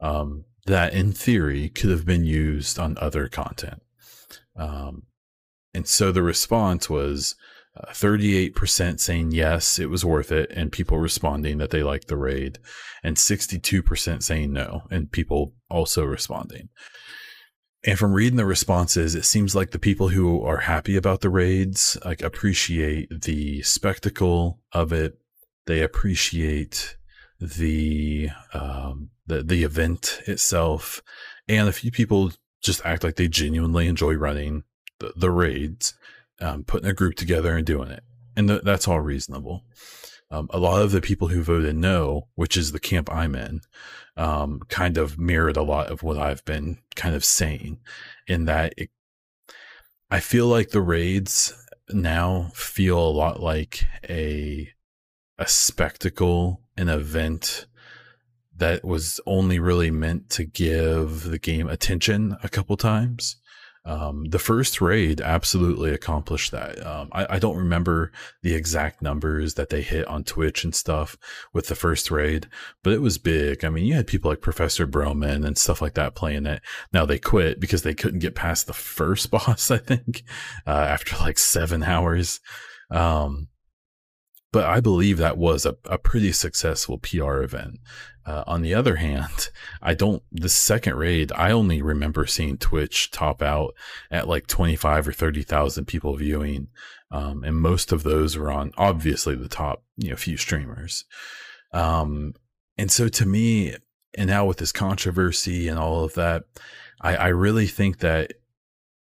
um, 0.00 0.44
that 0.66 0.92
in 0.92 1.12
theory 1.12 1.68
could 1.68 1.90
have 1.90 2.04
been 2.04 2.24
used 2.24 2.78
on 2.78 2.96
other 3.00 3.28
content 3.28 3.82
um, 4.56 5.02
and 5.74 5.88
so 5.88 6.12
the 6.12 6.22
response 6.22 6.88
was 6.88 7.34
uh, 7.76 7.90
38% 7.90 9.00
saying 9.00 9.32
yes 9.32 9.78
it 9.78 9.90
was 9.90 10.04
worth 10.04 10.30
it 10.30 10.50
and 10.52 10.72
people 10.72 10.98
responding 10.98 11.58
that 11.58 11.70
they 11.70 11.82
liked 11.82 12.08
the 12.08 12.16
raid 12.16 12.58
and 13.02 13.16
62% 13.16 14.22
saying 14.22 14.52
no 14.52 14.82
and 14.90 15.10
people 15.10 15.54
also 15.68 16.04
responding 16.04 16.68
and 17.86 17.96
from 17.96 18.12
reading 18.12 18.36
the 18.36 18.44
responses, 18.44 19.14
it 19.14 19.24
seems 19.24 19.54
like 19.54 19.70
the 19.70 19.78
people 19.78 20.08
who 20.08 20.42
are 20.42 20.58
happy 20.58 20.96
about 20.96 21.20
the 21.20 21.30
raids 21.30 21.96
like 22.04 22.20
appreciate 22.20 23.08
the 23.22 23.62
spectacle 23.62 24.58
of 24.72 24.92
it. 24.92 25.18
They 25.66 25.82
appreciate 25.82 26.96
the 27.40 28.30
um, 28.52 29.10
the 29.26 29.42
the 29.44 29.62
event 29.62 30.20
itself, 30.26 31.00
and 31.48 31.68
a 31.68 31.72
few 31.72 31.92
people 31.92 32.32
just 32.60 32.84
act 32.84 33.04
like 33.04 33.14
they 33.14 33.28
genuinely 33.28 33.86
enjoy 33.86 34.14
running 34.14 34.64
the, 34.98 35.12
the 35.14 35.30
raids, 35.30 35.94
um, 36.40 36.64
putting 36.64 36.88
a 36.88 36.94
group 36.94 37.14
together 37.14 37.56
and 37.56 37.64
doing 37.64 37.90
it, 37.90 38.02
and 38.36 38.48
th- 38.48 38.62
that's 38.62 38.86
all 38.86 39.00
reasonable. 39.00 39.64
Um, 40.30 40.48
a 40.52 40.58
lot 40.58 40.82
of 40.82 40.90
the 40.90 41.00
people 41.00 41.28
who 41.28 41.42
voted 41.42 41.76
no, 41.76 42.28
which 42.34 42.56
is 42.56 42.72
the 42.72 42.80
camp 42.80 43.12
I'm 43.12 43.34
in, 43.34 43.60
um, 44.16 44.60
kind 44.68 44.98
of 44.98 45.18
mirrored 45.18 45.56
a 45.56 45.62
lot 45.62 45.88
of 45.88 46.02
what 46.02 46.18
I've 46.18 46.44
been 46.44 46.78
kind 46.96 47.14
of 47.14 47.24
saying 47.24 47.78
in 48.26 48.46
that 48.46 48.74
it, 48.76 48.90
I 50.10 50.20
feel 50.20 50.46
like 50.46 50.70
the 50.70 50.80
raids 50.80 51.52
now 51.90 52.50
feel 52.54 52.98
a 52.98 53.10
lot 53.10 53.40
like 53.40 53.84
a 54.08 54.72
a 55.38 55.46
spectacle, 55.46 56.62
an 56.76 56.88
event 56.88 57.66
that 58.56 58.84
was 58.84 59.20
only 59.26 59.58
really 59.58 59.90
meant 59.90 60.30
to 60.30 60.44
give 60.44 61.24
the 61.24 61.38
game 61.38 61.68
attention 61.68 62.36
a 62.42 62.48
couple 62.48 62.76
times. 62.76 63.36
Um, 63.86 64.24
the 64.24 64.40
first 64.40 64.80
raid 64.80 65.20
absolutely 65.20 65.90
accomplished 65.92 66.50
that. 66.50 66.84
Um, 66.84 67.08
I, 67.12 67.36
I, 67.36 67.38
don't 67.38 67.56
remember 67.56 68.10
the 68.42 68.52
exact 68.52 69.00
numbers 69.00 69.54
that 69.54 69.68
they 69.68 69.80
hit 69.80 70.08
on 70.08 70.24
Twitch 70.24 70.64
and 70.64 70.74
stuff 70.74 71.16
with 71.52 71.68
the 71.68 71.76
first 71.76 72.10
raid, 72.10 72.48
but 72.82 72.92
it 72.92 73.00
was 73.00 73.16
big. 73.16 73.64
I 73.64 73.68
mean, 73.68 73.84
you 73.84 73.94
had 73.94 74.08
people 74.08 74.28
like 74.28 74.40
Professor 74.40 74.88
Broman 74.88 75.46
and 75.46 75.56
stuff 75.56 75.80
like 75.80 75.94
that 75.94 76.16
playing 76.16 76.46
it. 76.46 76.62
Now 76.92 77.06
they 77.06 77.20
quit 77.20 77.60
because 77.60 77.84
they 77.84 77.94
couldn't 77.94 78.18
get 78.18 78.34
past 78.34 78.66
the 78.66 78.72
first 78.72 79.30
boss, 79.30 79.70
I 79.70 79.78
think, 79.78 80.24
uh, 80.66 80.70
after 80.70 81.16
like 81.18 81.38
seven 81.38 81.84
hours. 81.84 82.40
Um, 82.90 83.46
but 84.52 84.64
I 84.64 84.80
believe 84.80 85.18
that 85.18 85.38
was 85.38 85.64
a, 85.64 85.76
a 85.84 85.96
pretty 85.96 86.32
successful 86.32 86.98
PR 86.98 87.42
event. 87.42 87.78
Uh, 88.26 88.42
on 88.46 88.62
the 88.62 88.74
other 88.74 88.96
hand, 88.96 89.50
I 89.82 89.94
don't, 89.94 90.22
the 90.32 90.48
second 90.48 90.96
raid, 90.96 91.30
I 91.32 91.52
only 91.52 91.80
remember 91.80 92.26
seeing 92.26 92.58
Twitch 92.58 93.10
top 93.10 93.40
out 93.40 93.74
at 94.10 94.28
like 94.28 94.46
25 94.46 95.08
or 95.08 95.12
30,000 95.12 95.84
people 95.84 96.16
viewing. 96.16 96.68
Um, 97.10 97.44
and 97.44 97.56
most 97.56 97.92
of 97.92 98.02
those 98.02 98.36
were 98.36 98.50
on 98.50 98.72
obviously 98.76 99.36
the 99.36 99.48
top, 99.48 99.84
you 99.96 100.10
know, 100.10 100.16
few 100.16 100.36
streamers. 100.36 101.04
Um, 101.72 102.34
and 102.76 102.90
so 102.90 103.08
to 103.08 103.26
me, 103.26 103.76
and 104.18 104.28
now 104.28 104.44
with 104.44 104.56
this 104.56 104.72
controversy 104.72 105.68
and 105.68 105.78
all 105.78 106.02
of 106.02 106.14
that, 106.14 106.44
I, 107.00 107.16
I 107.16 107.28
really 107.28 107.66
think 107.66 107.98
that 107.98 108.32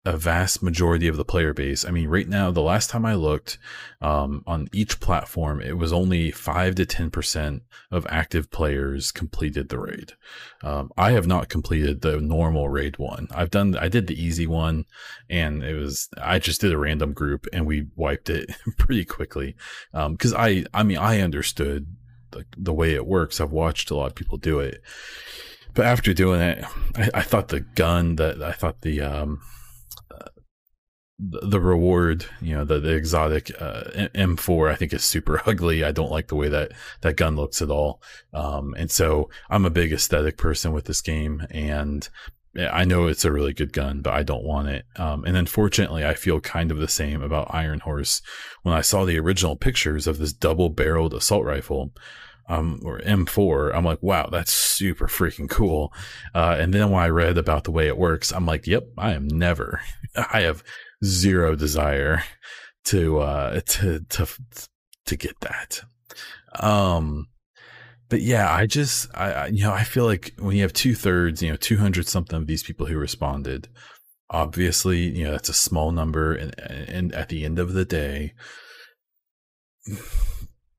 a 0.05 0.17
vast 0.17 0.61
majority 0.61 1.07
of 1.07 1.15
the 1.15 1.23
player 1.23 1.53
base. 1.53 1.85
I 1.85 1.91
mean, 1.91 2.09
right 2.09 2.27
now, 2.27 2.51
the 2.51 2.61
last 2.61 2.89
time 2.89 3.05
I 3.05 3.15
looked 3.15 3.57
um, 4.01 4.43
on 4.45 4.67
each 4.73 4.99
platform, 4.99 5.61
it 5.61 5.77
was 5.77 5.93
only 5.93 6.29
five 6.29 6.75
to 6.75 6.85
ten 6.85 7.09
percent 7.09 7.63
of 7.89 8.05
active 8.09 8.51
players 8.51 9.13
completed 9.13 9.69
the 9.69 9.79
raid. 9.79 10.13
Um, 10.61 10.91
I 10.97 11.11
have 11.11 11.25
not 11.25 11.47
completed 11.47 12.01
the 12.01 12.19
normal 12.19 12.67
raid 12.67 12.97
one. 12.97 13.27
I've 13.33 13.51
done, 13.51 13.77
I 13.77 13.87
did 13.87 14.07
the 14.07 14.21
easy 14.21 14.45
one, 14.45 14.85
and 15.29 15.63
it 15.63 15.75
was 15.75 16.09
I 16.21 16.37
just 16.39 16.59
did 16.59 16.73
a 16.73 16.77
random 16.77 17.13
group 17.13 17.47
and 17.53 17.65
we 17.65 17.87
wiped 17.95 18.29
it 18.29 18.51
pretty 18.77 19.05
quickly 19.05 19.55
because 19.93 20.33
um, 20.33 20.39
I, 20.39 20.65
I 20.73 20.83
mean, 20.83 20.97
I 20.97 21.21
understood 21.21 21.95
the, 22.31 22.45
the 22.57 22.73
way 22.73 22.93
it 22.93 23.07
works. 23.07 23.39
I've 23.39 23.51
watched 23.51 23.89
a 23.89 23.95
lot 23.95 24.07
of 24.07 24.15
people 24.15 24.37
do 24.37 24.59
it. 24.59 24.81
But 25.73 25.85
after 25.85 26.13
doing 26.13 26.41
it, 26.41 26.65
I, 26.95 27.09
I 27.15 27.21
thought 27.21 27.47
the 27.47 27.61
gun 27.61 28.17
that 28.17 28.43
I 28.43 28.51
thought 28.51 28.81
the 28.81 29.01
um, 29.01 29.41
the 31.29 31.59
reward, 31.59 32.25
you 32.41 32.55
know, 32.55 32.65
the, 32.65 32.79
the 32.79 32.93
exotic 32.93 33.51
uh, 33.59 33.83
M4, 34.15 34.71
I 34.71 34.75
think 34.75 34.93
is 34.93 35.03
super 35.03 35.41
ugly. 35.45 35.83
I 35.83 35.91
don't 35.91 36.11
like 36.11 36.27
the 36.27 36.35
way 36.35 36.49
that 36.49 36.71
that 37.01 37.17
gun 37.17 37.35
looks 37.35 37.61
at 37.61 37.69
all. 37.69 38.01
Um, 38.33 38.73
and 38.77 38.91
so 38.91 39.29
I'm 39.49 39.65
a 39.65 39.69
big 39.69 39.93
aesthetic 39.93 40.37
person 40.37 40.73
with 40.73 40.85
this 40.85 41.01
game, 41.01 41.45
and 41.49 42.07
I 42.55 42.85
know 42.85 43.07
it's 43.07 43.25
a 43.25 43.31
really 43.31 43.53
good 43.53 43.73
gun, 43.73 44.01
but 44.01 44.13
I 44.13 44.23
don't 44.23 44.43
want 44.43 44.67
it. 44.67 44.85
Um, 44.97 45.23
and 45.25 45.37
unfortunately, 45.37 46.05
I 46.05 46.13
feel 46.13 46.39
kind 46.39 46.71
of 46.71 46.77
the 46.77 46.87
same 46.87 47.23
about 47.23 47.53
Iron 47.53 47.79
Horse. 47.79 48.21
When 48.61 48.75
I 48.75 48.81
saw 48.81 49.05
the 49.05 49.19
original 49.19 49.55
pictures 49.55 50.07
of 50.07 50.17
this 50.17 50.33
double 50.33 50.69
barreled 50.69 51.13
assault 51.13 51.45
rifle, 51.45 51.93
um, 52.49 52.81
or 52.83 52.99
M4, 52.99 53.73
I'm 53.73 53.85
like, 53.85 54.03
wow, 54.03 54.27
that's 54.31 54.51
super 54.51 55.07
freaking 55.07 55.49
cool. 55.49 55.93
Uh, 56.35 56.57
and 56.59 56.73
then 56.73 56.91
when 56.91 57.01
I 57.01 57.07
read 57.07 57.37
about 57.37 57.63
the 57.63 57.71
way 57.71 57.87
it 57.87 57.97
works, 57.97 58.31
I'm 58.31 58.45
like, 58.45 58.67
yep, 58.67 58.83
I 58.97 59.13
am 59.13 59.27
never, 59.27 59.81
I 60.15 60.41
have 60.41 60.63
zero 61.03 61.55
desire 61.55 62.23
to 62.85 63.19
uh 63.19 63.61
to 63.61 63.99
to 64.09 64.27
to 65.05 65.15
get 65.15 65.39
that. 65.41 65.81
Um 66.59 67.27
but 68.09 68.21
yeah, 68.21 68.53
I 68.53 68.67
just 68.67 69.09
I, 69.15 69.31
I 69.31 69.47
you 69.47 69.63
know 69.63 69.73
I 69.73 69.83
feel 69.83 70.05
like 70.05 70.33
when 70.37 70.55
you 70.55 70.61
have 70.61 70.73
two 70.73 70.93
thirds, 70.93 71.41
you 71.41 71.49
know, 71.49 71.55
two 71.55 71.77
hundred 71.77 72.07
something 72.07 72.37
of 72.37 72.47
these 72.47 72.63
people 72.63 72.85
who 72.85 72.97
responded, 72.97 73.69
obviously 74.29 74.99
you 74.99 75.23
know 75.23 75.31
that's 75.31 75.49
a 75.49 75.53
small 75.53 75.91
number, 75.91 76.33
and 76.33 76.53
and 76.59 77.13
at 77.13 77.29
the 77.29 77.43
end 77.43 77.59
of 77.59 77.73
the 77.73 77.85
day, 77.85 78.33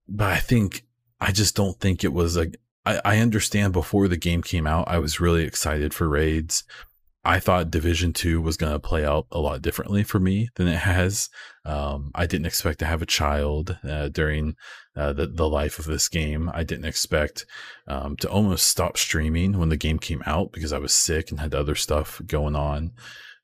but 0.08 0.32
I 0.32 0.38
think 0.38 0.84
I 1.20 1.32
just 1.32 1.56
don't 1.56 1.78
think 1.80 2.04
it 2.04 2.12
was 2.12 2.36
a. 2.36 2.48
I, 2.86 3.00
I 3.04 3.18
understand 3.18 3.72
before 3.72 4.08
the 4.08 4.16
game 4.16 4.42
came 4.42 4.66
out, 4.66 4.88
I 4.88 4.98
was 4.98 5.20
really 5.20 5.44
excited 5.44 5.94
for 5.94 6.08
raids. 6.08 6.64
I 7.24 7.40
thought 7.40 7.70
Division 7.70 8.12
Two 8.12 8.40
was 8.40 8.56
going 8.56 8.72
to 8.72 8.78
play 8.78 9.04
out 9.04 9.26
a 9.30 9.40
lot 9.40 9.62
differently 9.62 10.02
for 10.02 10.20
me 10.20 10.50
than 10.56 10.68
it 10.68 10.78
has. 10.78 11.30
Um, 11.64 12.10
I 12.14 12.26
didn't 12.26 12.46
expect 12.46 12.78
to 12.80 12.86
have 12.86 13.00
a 13.00 13.06
child 13.06 13.78
uh, 13.88 14.08
during 14.08 14.56
uh, 14.96 15.12
the 15.12 15.26
the 15.26 15.48
life 15.48 15.78
of 15.78 15.86
this 15.86 16.08
game. 16.08 16.50
I 16.52 16.64
didn't 16.64 16.84
expect 16.84 17.46
um, 17.88 18.16
to 18.18 18.28
almost 18.28 18.66
stop 18.66 18.96
streaming 18.96 19.58
when 19.58 19.70
the 19.70 19.76
game 19.76 19.98
came 19.98 20.22
out 20.26 20.52
because 20.52 20.72
I 20.72 20.78
was 20.78 20.92
sick 20.92 21.30
and 21.30 21.40
had 21.40 21.54
other 21.54 21.74
stuff 21.74 22.20
going 22.26 22.56
on. 22.56 22.92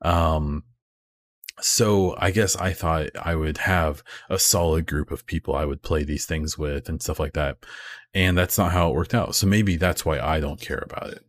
Um, 0.03 0.65
so 1.61 2.15
I 2.19 2.31
guess 2.31 2.57
I 2.57 2.73
thought 2.73 3.11
I 3.21 3.35
would 3.35 3.59
have 3.59 4.03
a 4.29 4.39
solid 4.39 4.87
group 4.87 5.11
of 5.11 5.27
people 5.27 5.55
I 5.55 5.65
would 5.65 5.83
play 5.83 6.05
these 6.05 6.27
things 6.27 6.57
with 6.57 6.89
and 6.89 7.03
stuff 7.03 7.21
like 7.21 7.35
that. 7.35 7.59
And 8.15 8.37
that's 8.37 8.59
not 8.59 8.73
how 8.73 8.91
it 8.91 8.95
worked 8.95 9.15
out. 9.15 9.35
So 9.35 9.47
maybe 9.47 9.77
that's 9.77 10.05
why 10.05 10.19
I 10.19 10.41
don't 10.41 10.61
care 10.61 10.83
about 10.85 11.11
it. 11.11 11.25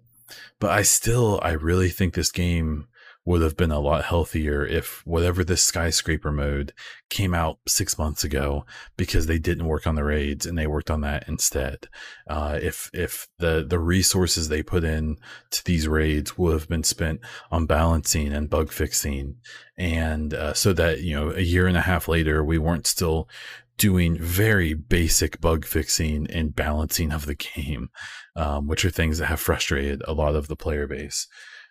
But 0.60 0.72
I 0.72 0.82
still, 0.84 1.40
I 1.44 1.52
really 1.52 1.90
think 1.90 2.14
this 2.14 2.32
game 2.32 2.88
would 3.24 3.42
have 3.42 3.56
been 3.56 3.72
a 3.72 3.80
lot 3.80 4.04
healthier 4.04 4.66
if 4.66 5.06
whatever 5.06 5.44
this 5.44 5.64
skyscraper 5.64 6.32
mode 6.32 6.74
came 7.10 7.36
out 7.36 7.60
six 7.68 7.98
months 7.98 8.24
ago 8.24 8.66
because 8.98 9.28
they 9.28 9.38
didn't 9.38 9.68
work 9.68 9.86
on 9.86 9.94
the 9.94 10.04
raids 10.04 10.46
and 10.46 10.58
they 10.58 10.66
worked 10.66 10.90
on 10.90 11.02
that 11.02 11.28
instead. 11.28 11.88
Uh, 12.28 12.58
if 12.62 12.90
if 12.94 13.28
the 13.38 13.64
the 13.68 13.78
resources 13.78 14.50
they 14.50 14.64
put 14.64 14.84
in 14.84 15.18
to 15.52 15.64
these 15.66 15.88
raids 15.88 16.36
would 16.38 16.54
have 16.54 16.68
been 16.68 16.84
spent 16.84 17.22
on 17.52 17.68
balancing 17.68 18.34
and 18.34 18.50
bug 18.50 18.72
fixing, 18.72 19.36
and 19.78 20.34
uh, 20.34 20.54
so 20.54 20.74
that 20.74 21.02
you 21.02 21.14
know 21.14 21.32
a 21.32 21.42
year 21.42 21.68
and 21.68 21.78
a 21.78 21.82
half 21.82 22.08
later 22.08 22.44
we 22.44 22.58
weren't 22.58 22.88
still 22.88 23.30
doing 23.78 24.18
very 24.18 24.74
basic 24.74 25.42
bug 25.42 25.66
fixing 25.66 26.28
and 26.30 26.56
balancing 26.56 27.12
of 27.12 27.26
the 27.26 27.36
game, 27.36 27.90
um, 28.36 28.68
which 28.68 28.86
are 28.86 28.92
things 28.92 29.18
that 29.18 29.28
have 29.28 29.40
frustrated 29.40 30.02
a 30.08 30.14
lot 30.14 30.36
of 30.36 30.48
the 30.48 30.56
player 30.56 30.88
base. 30.88 31.28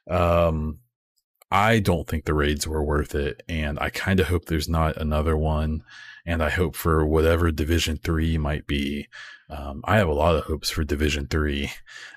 Um, 0.09 0.79
I 1.51 1.81
don't 1.81 2.07
think 2.07 2.25
the 2.25 2.35
raids 2.35 2.67
were 2.67 2.85
worth 2.85 3.15
it, 3.15 3.43
and 3.49 3.79
I 3.81 3.91
kind 3.91 4.21
of 4.21 4.29
hope 4.29 4.45
there's 4.45 4.69
not 4.69 4.97
another 4.97 5.37
one. 5.37 5.83
And 6.27 6.43
I 6.43 6.51
hope 6.51 6.77
for 6.77 7.05
whatever 7.05 7.51
Division 7.51 7.97
Three 7.97 8.39
might 8.39 8.67
be. 8.67 9.09
Um, 9.51 9.83
I 9.85 9.97
have 9.97 10.09
a 10.09 10.15
lot 10.15 10.37
of 10.37 10.45
hopes 10.45 10.71
for 10.71 10.85
Division 10.85 11.27
Three 11.27 11.71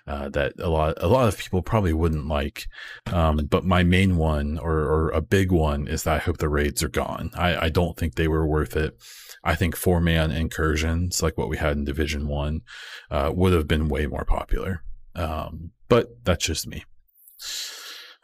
uh, 0.05 0.29
that 0.29 0.53
a 0.59 0.69
lot 0.69 0.95
a 0.97 1.07
lot 1.07 1.27
of 1.27 1.37
people 1.37 1.61
probably 1.61 1.93
wouldn't 1.93 2.27
like. 2.27 2.67
Um, 3.07 3.37
but 3.49 3.65
my 3.65 3.83
main 3.83 4.17
one 4.17 4.59
or, 4.59 4.79
or 4.79 5.09
a 5.09 5.21
big 5.21 5.51
one 5.51 5.87
is 5.87 6.03
that 6.03 6.15
I 6.15 6.19
hope 6.19 6.37
the 6.37 6.49
raids 6.49 6.83
are 6.83 6.89
gone. 6.89 7.31
I, 7.33 7.65
I 7.65 7.69
don't 7.69 7.97
think 7.97 8.15
they 8.15 8.27
were 8.27 8.45
worth 8.45 8.75
it. 8.75 8.97
I 9.43 9.55
think 9.55 9.75
four 9.75 9.99
man 9.99 10.31
incursions 10.31 11.21
like 11.21 11.37
what 11.37 11.49
we 11.49 11.57
had 11.57 11.75
in 11.75 11.85
Division 11.85 12.27
One 12.27 12.61
uh, 13.09 13.31
would 13.33 13.53
have 13.53 13.67
been 13.67 13.89
way 13.89 14.05
more 14.05 14.25
popular. 14.25 14.83
Um, 15.15 15.71
but 15.89 16.23
that's 16.23 16.45
just 16.45 16.67
me. 16.67 16.83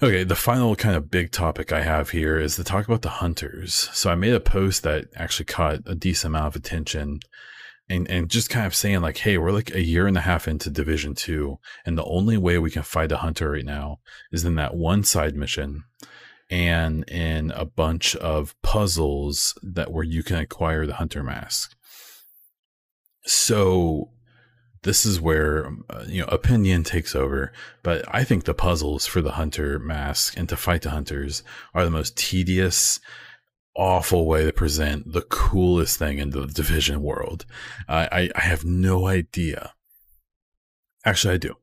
Okay, 0.02 0.24
the 0.24 0.36
final 0.36 0.78
kind 0.78 0.96
of 0.96 1.12
big 1.12 1.32
topic 1.32 1.74
I 1.74 1.82
have 1.82 2.12
here 2.12 2.40
is 2.40 2.56
to 2.56 2.64
talk 2.64 2.86
about 2.86 3.02
the 3.02 3.10
hunters. 3.10 3.90
So 3.92 4.10
I 4.10 4.16
made 4.16 4.34
a 4.34 4.40
post 4.40 4.84
that 4.84 5.08
actually 5.14 5.46
caught 5.46 5.80
a 5.86 5.94
decent 5.94 6.32
amount 6.32 6.48
of 6.48 6.56
attention 6.56 7.20
and, 7.90 8.10
and 8.10 8.30
just 8.30 8.50
kind 8.50 8.66
of 8.66 8.76
saying 8.76 9.02
like, 9.02 9.18
hey, 9.18 9.38
we're 9.38 9.52
like 9.52 9.74
a 9.74 9.84
year 9.84 10.08
and 10.08 10.18
a 10.18 10.22
half 10.22 10.48
into 10.48 10.70
division 10.70 11.16
two. 11.16 11.58
And 11.86 11.98
the 11.98 12.06
only 12.06 12.38
way 12.38 12.60
we 12.60 12.72
can 12.72 12.84
fight 12.84 13.12
a 13.12 13.18
hunter 13.18 13.52
right 13.52 13.66
now 13.66 14.00
is 14.32 14.46
in 14.46 14.56
that 14.56 14.76
one 14.76 15.04
side 15.04 15.36
mission 15.36 15.84
and 16.50 17.08
in 17.10 17.52
a 17.52 17.66
bunch 17.66 18.16
of 18.16 18.56
puzzles 18.62 19.58
that 19.64 19.92
where 19.92 20.04
you 20.04 20.24
can 20.24 20.38
acquire 20.38 20.86
the 20.86 20.96
hunter 20.96 21.24
mask. 21.24 21.76
So 23.26 24.12
this 24.84 25.06
is 25.06 25.20
where 25.20 25.68
um, 25.68 25.84
uh, 25.90 26.06
you 26.08 26.22
know 26.22 26.28
opinion 26.28 26.84
takes 26.84 27.16
over 27.16 27.52
but 27.84 28.04
i 28.08 28.24
think 28.24 28.46
the 28.46 28.54
puzzles 28.54 29.06
for 29.06 29.22
the 29.22 29.34
hunter 29.34 29.78
mask 29.78 30.38
and 30.38 30.48
to 30.48 30.56
fight 30.56 30.82
the 30.84 30.90
hunters 30.90 31.44
are 31.74 31.84
the 31.84 31.92
most 31.92 32.16
tedious 32.16 33.00
awful 33.76 34.26
way 34.26 34.46
to 34.46 34.52
present 34.52 35.12
the 35.14 35.22
coolest 35.22 35.98
thing 35.98 36.18
in 36.18 36.32
the 36.32 36.46
division 36.48 37.02
world 37.02 37.46
i 37.88 38.30
i 38.36 38.42
have 38.42 38.66
no 38.66 39.08
idea 39.08 39.74
actually 41.06 41.34
i 41.34 41.38
do 41.38 41.56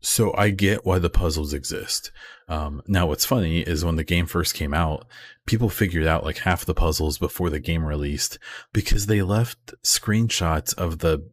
so 0.00 0.34
i 0.36 0.50
get 0.50 0.84
why 0.84 0.98
the 0.98 1.10
puzzles 1.10 1.52
exist 1.52 2.10
um, 2.46 2.82
now 2.86 3.06
what's 3.06 3.24
funny 3.24 3.60
is 3.60 3.86
when 3.86 3.96
the 3.96 4.04
game 4.04 4.26
first 4.26 4.54
came 4.54 4.74
out 4.74 5.06
people 5.46 5.70
figured 5.70 6.06
out 6.06 6.24
like 6.24 6.38
half 6.38 6.64
the 6.66 6.74
puzzles 6.74 7.18
before 7.18 7.48
the 7.48 7.58
game 7.58 7.84
released 7.84 8.38
because 8.72 9.06
they 9.06 9.22
left 9.22 9.72
screenshots 9.82 10.74
of 10.74 10.98
the 10.98 11.26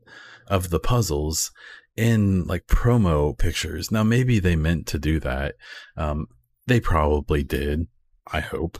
of 0.47 0.69
the 0.69 0.79
puzzles 0.79 1.51
in 1.95 2.45
like 2.45 2.67
promo 2.67 3.37
pictures. 3.37 3.91
Now, 3.91 4.03
maybe 4.03 4.39
they 4.39 4.55
meant 4.55 4.87
to 4.87 4.99
do 4.99 5.19
that. 5.19 5.55
Um, 5.97 6.27
they 6.67 6.79
probably 6.79 7.43
did. 7.43 7.87
I 8.31 8.39
hope. 8.39 8.79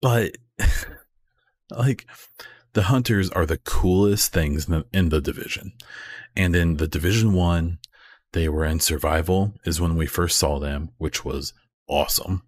But 0.00 0.36
like 1.70 2.06
the 2.72 2.84
hunters 2.84 3.30
are 3.30 3.46
the 3.46 3.58
coolest 3.58 4.32
things 4.32 4.68
in 4.68 4.72
the, 4.74 4.86
in 4.92 5.08
the 5.08 5.20
division. 5.20 5.72
And 6.36 6.54
in 6.54 6.76
the 6.76 6.88
division 6.88 7.32
one, 7.32 7.78
They 8.32 8.48
were 8.48 8.64
in 8.64 8.78
survival, 8.80 9.54
is 9.64 9.80
when 9.80 9.96
we 9.96 10.06
first 10.06 10.36
saw 10.38 10.58
them, 10.60 10.90
which 10.98 11.24
was 11.24 11.52
awesome. 11.88 12.42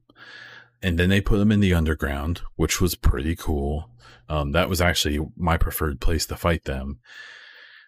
And 0.81 0.99
then 0.99 1.09
they 1.09 1.21
put 1.21 1.39
them 1.39 1.51
in 1.53 1.61
the 1.61 1.75
underground, 1.75 2.43
which 2.57 2.81
was 2.81 2.95
pretty 2.95 3.35
cool. 3.37 3.91
Um, 4.29 4.53
that 4.53 4.69
was 4.69 4.81
actually 4.81 5.19
my 5.37 5.57
preferred 5.57 6.01
place 6.01 6.27
to 6.27 6.37
fight 6.37 6.65
them. 6.65 7.01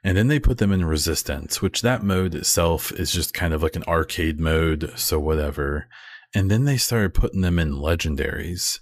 And 0.02 0.16
then 0.16 0.28
they 0.28 0.38
put 0.38 0.58
them 0.58 0.72
in 0.72 0.84
resistance, 0.84 1.62
which 1.62 1.82
that 1.82 2.02
mode 2.02 2.34
itself 2.34 2.92
is 2.92 3.10
just 3.12 3.32
kind 3.32 3.54
of 3.54 3.62
like 3.62 3.76
an 3.76 3.84
arcade 3.84 4.38
mode. 4.38 4.92
So 4.96 5.18
whatever. 5.18 5.88
And 6.34 6.50
then 6.50 6.64
they 6.64 6.76
started 6.76 7.14
putting 7.14 7.40
them 7.40 7.58
in 7.58 7.72
legendaries. 7.72 8.80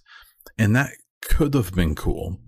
And 0.59 0.75
that 0.77 0.91
could 1.21 1.55
have 1.55 1.75
been 1.75 1.95
cool. 1.95 2.39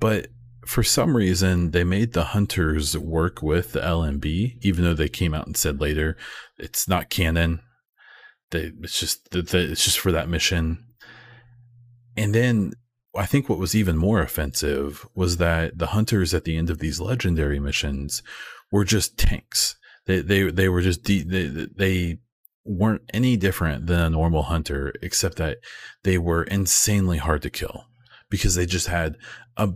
But 0.00 0.28
for 0.66 0.82
some 0.82 1.16
reason, 1.16 1.70
they 1.70 1.84
made 1.84 2.12
the 2.12 2.24
hunters 2.24 2.96
work 2.96 3.42
with 3.42 3.72
the 3.72 3.80
LMB, 3.80 4.58
even 4.62 4.84
though 4.84 4.94
they 4.94 5.08
came 5.08 5.34
out 5.34 5.46
and 5.46 5.56
said 5.56 5.80
later 5.80 6.16
it's 6.58 6.88
not 6.88 7.10
canon. 7.10 7.60
They, 8.50 8.72
it's 8.82 8.98
just 8.98 9.28
it's 9.34 9.84
just 9.84 9.98
for 9.98 10.12
that 10.12 10.28
mission. 10.28 10.84
And 12.16 12.34
then 12.34 12.72
I 13.16 13.26
think 13.26 13.48
what 13.48 13.58
was 13.58 13.74
even 13.74 13.96
more 13.96 14.20
offensive 14.20 15.06
was 15.14 15.36
that 15.36 15.78
the 15.78 15.88
hunters 15.88 16.34
at 16.34 16.44
the 16.44 16.56
end 16.56 16.70
of 16.70 16.78
these 16.78 17.00
legendary 17.00 17.60
missions 17.60 18.22
were 18.70 18.84
just 18.84 19.18
tanks. 19.18 19.76
They 20.06 20.20
they 20.20 20.50
they 20.50 20.68
were 20.68 20.82
just 20.82 21.02
de- 21.02 21.22
they 21.22 21.66
they 21.76 22.18
weren't 22.64 23.02
any 23.12 23.36
different 23.36 23.86
than 23.86 24.00
a 24.00 24.10
normal 24.10 24.44
hunter, 24.44 24.92
except 25.02 25.36
that 25.36 25.58
they 26.02 26.18
were 26.18 26.44
insanely 26.44 27.18
hard 27.18 27.42
to 27.42 27.50
kill 27.50 27.86
because 28.30 28.54
they 28.54 28.66
just 28.66 28.86
had 28.86 29.16
a 29.56 29.70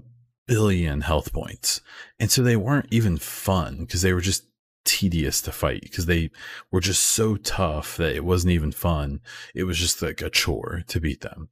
billion 0.47 1.03
health 1.03 1.32
points. 1.32 1.80
And 2.18 2.30
so 2.30 2.43
they 2.43 2.57
weren't 2.57 2.89
even 2.91 3.18
fun 3.18 3.80
because 3.80 4.03
they 4.03 4.12
were 4.12 4.20
just 4.20 4.45
tedious 4.84 5.43
to 5.43 5.53
fight 5.53 5.82
because 5.82 6.07
they 6.07 6.30
were 6.72 6.80
just 6.80 7.05
so 7.05 7.36
tough 7.36 7.99
that 7.99 8.16
it 8.16 8.24
wasn't 8.24 8.53
even 8.53 8.72
fun. 8.72 9.20
It 9.55 9.64
was 9.64 9.78
just 9.78 10.01
like 10.01 10.22
a 10.22 10.30
chore 10.30 10.82
to 10.89 11.01
beat 11.01 11.20
them. 11.20 11.51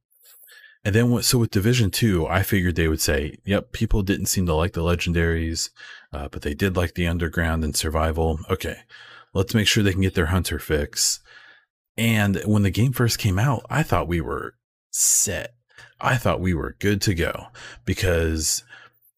And 0.83 0.95
then 0.95 1.11
what, 1.11 1.25
so 1.25 1.37
with 1.37 1.51
Division 1.51 1.91
2, 1.91 2.27
I 2.27 2.43
figured 2.43 2.75
they 2.75 2.87
would 2.87 3.01
say, 3.01 3.37
yep, 3.45 3.73
people 3.73 4.01
didn't 4.01 4.27
seem 4.27 4.45
to 4.45 4.53
like 4.53 4.73
the 4.73 4.81
legendaries, 4.81 5.69
uh, 6.13 6.29
but 6.29 6.41
they 6.41 6.53
did 6.53 6.75
like 6.77 6.93
the 6.93 7.07
underground 7.07 7.63
and 7.63 7.75
survival. 7.75 8.39
Okay, 8.49 8.77
let's 9.33 9.53
make 9.53 9.67
sure 9.67 9.83
they 9.83 9.93
can 9.93 10.01
get 10.01 10.15
their 10.15 10.27
hunter 10.27 10.59
fix. 10.59 11.19
And 11.97 12.41
when 12.45 12.63
the 12.63 12.69
game 12.69 12.93
first 12.93 13.19
came 13.19 13.39
out, 13.39 13.65
I 13.69 13.83
thought 13.83 14.07
we 14.07 14.21
were 14.21 14.55
set. 14.91 15.53
I 15.99 16.17
thought 16.17 16.41
we 16.41 16.53
were 16.53 16.75
good 16.79 17.01
to 17.03 17.15
go 17.15 17.47
because 17.85 18.63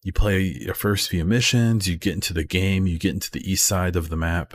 you 0.02 0.12
play 0.12 0.40
your 0.40 0.74
first 0.74 1.10
few 1.10 1.24
missions, 1.24 1.88
you 1.88 1.96
get 1.96 2.14
into 2.14 2.32
the 2.32 2.44
game, 2.44 2.86
you 2.86 2.98
get 2.98 3.14
into 3.14 3.30
the 3.30 3.50
east 3.50 3.66
side 3.66 3.96
of 3.96 4.08
the 4.08 4.16
map, 4.16 4.54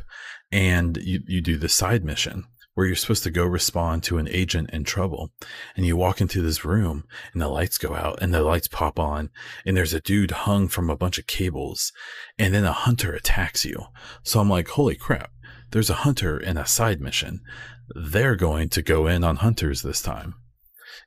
and 0.52 0.98
you, 0.98 1.22
you 1.28 1.42
do 1.42 1.58
the 1.58 1.70
side 1.70 2.04
mission 2.04 2.46
where 2.76 2.86
you're 2.86 2.96
supposed 2.96 3.24
to 3.24 3.32
go 3.32 3.46
respond 3.46 4.04
to 4.04 4.18
an 4.18 4.28
agent 4.28 4.70
in 4.72 4.84
trouble. 4.84 5.32
And 5.76 5.86
you 5.86 5.96
walk 5.96 6.22
into 6.22 6.42
this 6.42 6.66
room 6.66 7.06
and 7.34 7.42
the 7.42 7.48
lights 7.48 7.78
go 7.78 7.96
out 7.96 8.22
and 8.22 8.34
the 8.34 8.44
lights 8.44 8.68
pop 8.68 9.00
on 9.00 9.30
and 9.66 9.76
there's 9.76 9.94
a 9.94 10.02
dude 10.02 10.32
hung 10.32 10.68
from 10.68 10.90
a 10.90 10.98
bunch 10.98 11.18
of 11.18 11.26
cables 11.26 11.94
and 12.38 12.54
then 12.54 12.66
a 12.66 12.74
hunter 12.74 13.14
attacks 13.14 13.66
you. 13.66 13.86
So 14.24 14.40
I'm 14.40 14.50
like, 14.50 14.68
holy 14.68 14.96
crap, 14.96 15.32
there's 15.76 15.90
a 15.90 16.06
hunter 16.06 16.38
in 16.40 16.56
a 16.56 16.66
side 16.66 17.02
mission. 17.02 17.42
They're 17.94 18.38
going 18.38 18.70
to 18.70 18.82
go 18.82 19.08
in 19.08 19.26
on 19.26 19.36
hunters 19.36 19.82
this 19.82 20.02
time. 20.02 20.36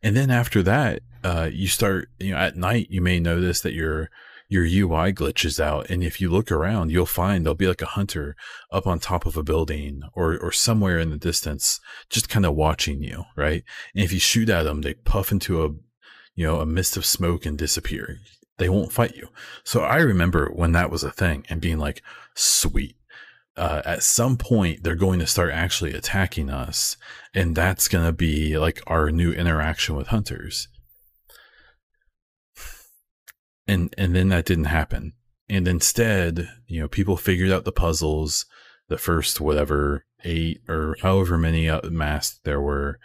And 0.02 0.14
then 0.14 0.30
after 0.30 0.62
that, 0.62 1.00
uh, 1.24 1.48
you 1.50 1.68
start, 1.68 2.10
you 2.18 2.32
know, 2.32 2.36
at 2.36 2.54
night, 2.54 2.88
you 2.90 3.00
may 3.00 3.18
notice 3.18 3.62
that 3.62 3.72
your 3.72 4.10
your 4.46 4.64
UI 4.64 5.14
glitches 5.14 5.58
out. 5.58 5.88
And 5.88 6.04
if 6.04 6.20
you 6.20 6.28
look 6.28 6.52
around, 6.52 6.90
you'll 6.92 7.06
find 7.06 7.46
there'll 7.46 7.54
be 7.54 7.66
like 7.66 7.80
a 7.80 7.86
hunter 7.86 8.36
up 8.70 8.86
on 8.86 8.98
top 8.98 9.24
of 9.24 9.38
a 9.38 9.42
building 9.42 10.02
or, 10.12 10.36
or 10.36 10.52
somewhere 10.52 10.98
in 10.98 11.08
the 11.08 11.16
distance, 11.16 11.80
just 12.10 12.28
kind 12.28 12.44
of 12.44 12.54
watching 12.54 13.02
you. 13.02 13.24
Right. 13.36 13.64
And 13.94 14.04
if 14.04 14.12
you 14.12 14.20
shoot 14.20 14.50
at 14.50 14.64
them, 14.64 14.82
they 14.82 14.92
puff 14.92 15.32
into 15.32 15.64
a, 15.64 15.70
you 16.34 16.46
know, 16.46 16.60
a 16.60 16.66
mist 16.66 16.98
of 16.98 17.06
smoke 17.06 17.46
and 17.46 17.56
disappear. 17.56 18.18
They 18.58 18.68
won't 18.68 18.92
fight 18.92 19.16
you. 19.16 19.28
So 19.64 19.80
I 19.80 19.96
remember 19.96 20.50
when 20.52 20.72
that 20.72 20.90
was 20.90 21.04
a 21.04 21.10
thing 21.10 21.46
and 21.48 21.58
being 21.58 21.78
like, 21.78 22.02
sweet. 22.34 22.97
Uh, 23.58 23.82
at 23.84 24.02
some 24.02 24.36
point 24.36 24.82
they're 24.82 24.94
going 24.94 25.18
to 25.18 25.26
start 25.26 25.50
actually 25.52 25.92
attacking 25.92 26.48
us 26.48 26.96
and 27.34 27.56
that's 27.56 27.88
going 27.88 28.06
to 28.06 28.12
be 28.12 28.56
like 28.58 28.80
our 28.86 29.10
new 29.10 29.32
interaction 29.32 29.96
with 29.96 30.08
hunters. 30.08 30.68
And 33.66 33.92
and 33.98 34.14
then 34.14 34.28
that 34.28 34.46
didn't 34.46 34.64
happen. 34.64 35.12
And 35.48 35.68
instead 35.68 36.48
you 36.66 36.80
know 36.80 36.88
people 36.88 37.16
figured 37.16 37.50
out 37.50 37.64
the 37.64 37.72
puzzles 37.72 38.46
the 38.88 38.98
first 38.98 39.40
whatever 39.40 40.06
eight 40.24 40.62
or 40.68 40.96
however 41.02 41.36
many 41.36 41.68
uh, 41.68 41.80
masks 41.90 42.40
there 42.44 42.60
were 42.60 42.98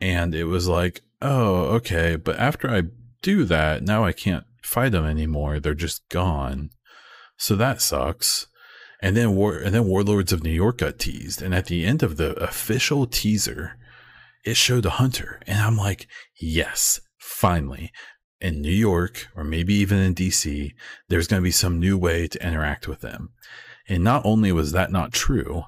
and 0.00 0.34
it 0.34 0.44
was 0.44 0.68
like 0.68 1.00
oh 1.20 1.64
okay 1.76 2.14
but 2.14 2.38
after 2.38 2.70
i 2.70 2.82
do 3.20 3.44
that 3.44 3.82
now 3.82 4.04
i 4.04 4.12
can't 4.12 4.44
fight 4.72 4.92
them 4.92 5.04
anymore. 5.04 5.60
They're 5.60 5.74
just 5.74 6.08
gone. 6.08 6.70
So 7.36 7.56
that 7.56 7.80
sucks 7.80 8.46
and 9.02 9.16
then 9.16 9.34
war 9.34 9.58
and 9.58 9.74
then 9.74 9.84
warlords 9.84 10.32
of 10.32 10.42
new 10.42 10.50
york 10.50 10.78
got 10.78 10.98
teased. 10.98 11.42
And 11.42 11.54
at 11.54 11.66
the 11.66 11.84
end 11.84 12.02
of 12.02 12.16
the 12.16 12.34
official 12.42 13.06
teaser 13.06 13.76
it 14.44 14.56
showed 14.56 14.86
a 14.86 14.90
hunter. 14.90 15.40
And 15.46 15.58
i'm 15.58 15.76
like 15.76 16.06
yes 16.40 17.00
finally. 17.18 17.92
In 18.40 18.60
New 18.60 18.72
York 18.72 19.28
or 19.36 19.44
maybe 19.44 19.74
even 19.74 19.98
in 19.98 20.16
DC, 20.16 20.72
there's 21.08 21.28
going 21.28 21.40
to 21.40 21.44
be 21.44 21.52
some 21.52 21.78
new 21.78 21.96
way 21.96 22.26
to 22.26 22.44
interact 22.44 22.88
with 22.88 23.00
them. 23.00 23.30
And 23.88 24.02
not 24.02 24.24
only 24.24 24.50
was 24.50 24.72
that 24.72 24.90
not 24.90 25.12
true, 25.12 25.64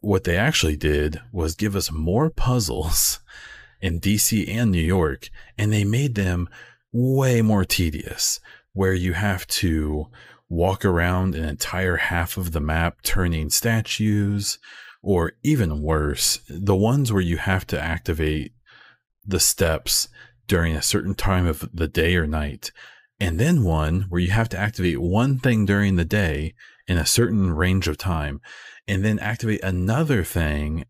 what 0.00 0.24
they 0.24 0.36
actually 0.36 0.76
did 0.76 1.20
was 1.32 1.54
give 1.54 1.74
us 1.76 1.90
more 1.90 2.30
puzzles 2.30 3.20
in 3.80 4.00
DC 4.00 4.48
and 4.48 4.70
New 4.70 4.82
York, 4.82 5.30
and 5.56 5.72
they 5.72 5.84
made 5.84 6.14
them 6.14 6.48
way 6.92 7.42
more 7.42 7.64
tedious, 7.64 8.40
where 8.72 8.94
you 8.94 9.12
have 9.12 9.46
to 9.46 10.06
walk 10.48 10.84
around 10.84 11.34
an 11.34 11.44
entire 11.44 11.96
half 11.96 12.36
of 12.36 12.52
the 12.52 12.60
map 12.60 13.02
turning 13.02 13.50
statues, 13.50 14.58
or 15.02 15.32
even 15.42 15.82
worse, 15.82 16.40
the 16.48 16.76
ones 16.76 17.12
where 17.12 17.22
you 17.22 17.36
have 17.36 17.66
to 17.66 17.80
activate 17.80 18.52
the 19.24 19.40
steps 19.40 20.08
during 20.46 20.74
a 20.74 20.82
certain 20.82 21.14
time 21.14 21.46
of 21.46 21.68
the 21.72 21.88
day 21.88 22.16
or 22.16 22.26
night, 22.26 22.72
and 23.20 23.38
then 23.38 23.62
one 23.62 24.06
where 24.08 24.20
you 24.20 24.30
have 24.30 24.48
to 24.48 24.58
activate 24.58 25.00
one 25.00 25.38
thing 25.38 25.66
during 25.66 25.96
the 25.96 26.04
day 26.04 26.54
in 26.86 26.96
a 26.96 27.06
certain 27.06 27.52
range 27.52 27.86
of 27.86 27.98
time, 27.98 28.40
and 28.86 29.04
then 29.04 29.18
activate 29.18 29.62
another 29.62 30.24
thing 30.24 30.84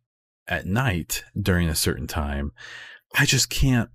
at 0.46 0.64
night 0.64 1.24
during 1.40 1.68
a 1.68 1.74
certain 1.74 2.06
time. 2.06 2.52
I 3.18 3.26
just 3.26 3.50
can't. 3.50 3.90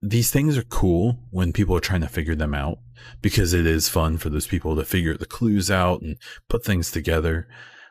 These 0.00 0.30
things 0.30 0.56
are 0.56 0.62
cool 0.62 1.18
when 1.30 1.52
people 1.52 1.76
are 1.76 1.80
trying 1.80 2.02
to 2.02 2.08
figure 2.08 2.36
them 2.36 2.54
out 2.54 2.78
because 3.20 3.52
it 3.52 3.66
is 3.66 3.88
fun 3.88 4.18
for 4.18 4.30
those 4.30 4.46
people 4.46 4.76
to 4.76 4.84
figure 4.84 5.16
the 5.16 5.26
clues 5.26 5.70
out 5.70 6.02
and 6.02 6.16
put 6.48 6.64
things 6.64 6.90
together. 6.90 7.48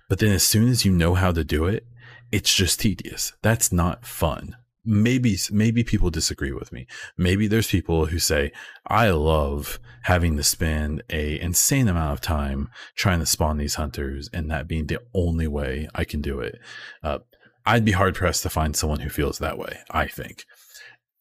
But 0.07 0.19
then 0.19 0.31
as 0.31 0.43
soon 0.43 0.69
as 0.69 0.85
you 0.85 0.91
know 0.91 1.15
how 1.15 1.31
to 1.33 1.43
do 1.43 1.65
it, 1.65 1.85
it's 2.31 2.53
just 2.53 2.79
tedious. 2.79 3.33
That's 3.41 3.71
not 3.71 4.05
fun 4.05 4.55
maybe 4.87 5.37
maybe 5.51 5.83
people 5.83 6.09
disagree 6.09 6.53
with 6.53 6.71
me. 6.71 6.87
Maybe 7.17 7.45
there's 7.47 7.69
people 7.69 8.05
who 8.05 8.19
say 8.19 8.53
I 8.87 9.09
love 9.09 9.79
having 10.03 10.37
to 10.37 10.43
spend 10.43 11.03
a 11.09 11.39
insane 11.41 11.89
amount 11.89 12.13
of 12.13 12.21
time 12.21 12.69
trying 12.95 13.19
to 13.19 13.25
spawn 13.25 13.57
these 13.57 13.75
hunters, 13.75 14.29
and 14.33 14.49
that 14.49 14.67
being 14.67 14.87
the 14.87 15.01
only 15.13 15.47
way 15.47 15.89
I 15.93 16.05
can 16.05 16.21
do 16.21 16.39
it. 16.39 16.57
Uh, 17.03 17.19
I'd 17.65 17.83
be 17.83 17.91
hard 17.91 18.15
pressed 18.15 18.43
to 18.43 18.49
find 18.49 18.75
someone 18.75 19.01
who 19.01 19.09
feels 19.09 19.39
that 19.39 19.57
way. 19.57 19.79
I 19.91 20.07
think. 20.07 20.45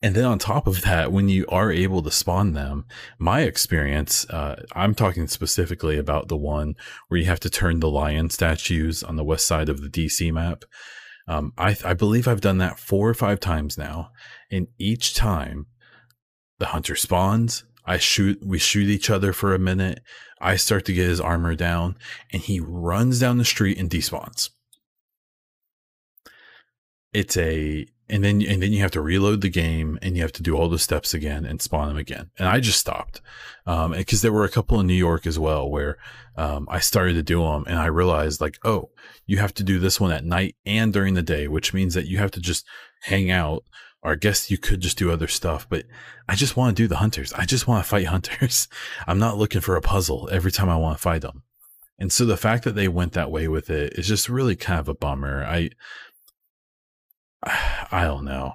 And 0.07 0.15
then 0.15 0.25
on 0.25 0.39
top 0.39 0.69
of 0.69 0.83
that, 0.83 1.11
when 1.11 1.29
you 1.29 1.45
are 1.49 1.73
able 1.73 2.01
to 2.01 2.13
spawn 2.13 2.53
them, 2.53 2.85
my 3.19 3.41
experience, 3.41 4.25
uh, 4.31 4.63
I'm 4.71 4.95
talking 4.95 5.27
specifically 5.27 5.99
about 5.99 6.29
the 6.29 6.37
one 6.37 6.77
where 7.09 7.19
you 7.19 7.27
have 7.27 7.41
to 7.41 7.51
turn 7.51 7.81
the 7.81 7.91
lion 7.91 8.31
statues 8.31 9.03
on 9.03 9.17
the 9.17 9.25
west 9.25 9.49
side 9.49 9.69
of 9.69 9.81
the 9.81 9.89
DC 9.89 10.33
map. 10.33 10.63
Um, 11.27 11.53
I, 11.59 11.77
I 11.85 11.95
believe 11.95 12.29
I've 12.29 12.41
done 12.41 12.59
that 12.59 12.79
four 12.79 13.09
or 13.09 13.15
five 13.15 13.41
times 13.41 13.77
now. 13.77 14.13
And 14.49 14.69
each 14.79 15.17
time 15.17 15.67
the 16.61 16.67
hunter 16.67 16.95
spawns, 16.95 17.65
I 17.85 17.99
shoot, 17.99 18.39
we 18.47 18.61
shoot 18.61 18.89
each 18.89 19.11
other 19.11 19.33
for 19.33 19.57
a 19.57 19.59
minute. 19.59 20.03
I 20.41 20.55
start 20.55 20.85
to 20.85 20.93
get 20.93 21.09
his 21.09 21.21
armor 21.21 21.57
down 21.57 21.97
and 22.33 22.43
he 22.43 22.61
runs 22.61 23.19
down 23.19 23.39
the 23.39 23.45
street 23.45 23.77
and 23.77 23.91
despawns. 23.91 24.51
It's 27.13 27.37
a, 27.37 27.89
and 28.09 28.23
then, 28.23 28.41
and 28.43 28.63
then 28.63 28.73
you 28.73 28.81
have 28.81 28.93
to 28.93 29.01
reload 29.01 29.41
the 29.41 29.49
game 29.49 29.99
and 30.01 30.17
you 30.17 30.23
have 30.23 30.33
to 30.33 30.43
do 30.43 30.57
all 30.57 30.69
the 30.69 30.79
steps 30.79 31.13
again 31.13 31.45
and 31.45 31.61
spawn 31.61 31.89
them 31.89 31.97
again. 31.97 32.31
And 32.39 32.49
I 32.49 32.61
just 32.61 32.79
stopped. 32.79 33.21
Um, 33.67 33.93
because 33.93 34.23
there 34.23 34.33
were 34.33 34.45
a 34.45 34.51
couple 34.51 34.79
in 34.79 34.87
New 34.87 34.95
York 34.95 35.27
as 35.27 35.39
well 35.39 35.69
where, 35.69 35.99
um, 36.37 36.69
I 36.71 36.79
started 36.79 37.15
to 37.15 37.23
do 37.23 37.43
them 37.43 37.65
and 37.67 37.79
I 37.79 37.87
realized 37.87 38.41
like, 38.41 38.59
oh, 38.65 38.91
you 39.27 39.39
have 39.39 39.55
to 39.55 39.65
do 39.65 39.81
this 39.81 40.01
one 40.01 40.13
at 40.13 40.25
night 40.25 40.55
and 40.65 40.93
during 40.93 41.15
the 41.15 41.23
day, 41.23 41.49
which 41.49 41.75
means 41.75 41.95
that 41.95 42.07
you 42.07 42.19
have 42.19 42.31
to 42.33 42.41
just 42.41 42.65
hang 43.03 43.31
out. 43.31 43.65
Or 44.03 44.13
I 44.13 44.17
guess 44.17 44.53
you 44.53 44.59
could 44.59 44.81
just 44.81 44.99
do 44.99 45.11
other 45.11 45.27
stuff, 45.27 45.67
but 45.69 45.85
I 46.29 46.37
just 46.37 46.57
want 46.57 46.77
to 46.77 46.83
do 46.83 46.87
the 46.87 46.99
hunters. 46.99 47.33
I 47.33 47.45
just 47.45 47.67
want 47.67 47.85
to 47.85 47.89
fight 47.89 48.07
hunters. 48.07 48.69
I'm 49.07 49.19
not 49.19 49.39
looking 49.39 49.61
for 49.61 49.75
a 49.75 49.83
puzzle 49.83 50.29
every 50.31 50.53
time 50.53 50.69
I 50.69 50.77
want 50.77 50.97
to 50.97 51.03
fight 51.03 51.23
them. 51.23 51.43
And 51.99 52.13
so 52.13 52.25
the 52.27 52.37
fact 52.37 52.65
that 52.65 52.75
they 52.75 52.89
went 52.89 53.13
that 53.15 53.31
way 53.31 53.49
with 53.49 53.71
it 53.71 53.95
is 53.95 54.07
just 54.07 54.29
really 54.29 54.55
kind 54.55 54.79
of 54.79 54.89
a 54.89 54.95
bummer. 54.95 55.45
I 55.45 55.71
I 57.47 58.05
don't 58.05 58.25
know. 58.25 58.55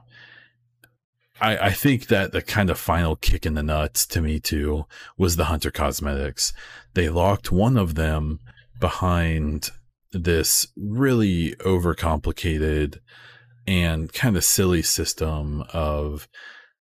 I, 1.39 1.57
I 1.57 1.69
think 1.71 2.07
that 2.07 2.31
the 2.31 2.41
kind 2.41 2.69
of 2.69 2.77
final 2.77 3.15
kick 3.15 3.45
in 3.45 3.55
the 3.55 3.63
nuts 3.63 4.05
to 4.07 4.21
me 4.21 4.39
too 4.39 4.85
was 5.17 5.35
the 5.35 5.45
Hunter 5.45 5.71
Cosmetics. 5.71 6.53
They 6.93 7.09
locked 7.09 7.51
one 7.51 7.77
of 7.77 7.95
them 7.95 8.39
behind 8.79 9.71
this 10.11 10.67
really 10.75 11.55
overcomplicated 11.57 12.99
and 13.65 14.11
kind 14.11 14.35
of 14.35 14.43
silly 14.43 14.81
system 14.81 15.63
of 15.73 16.27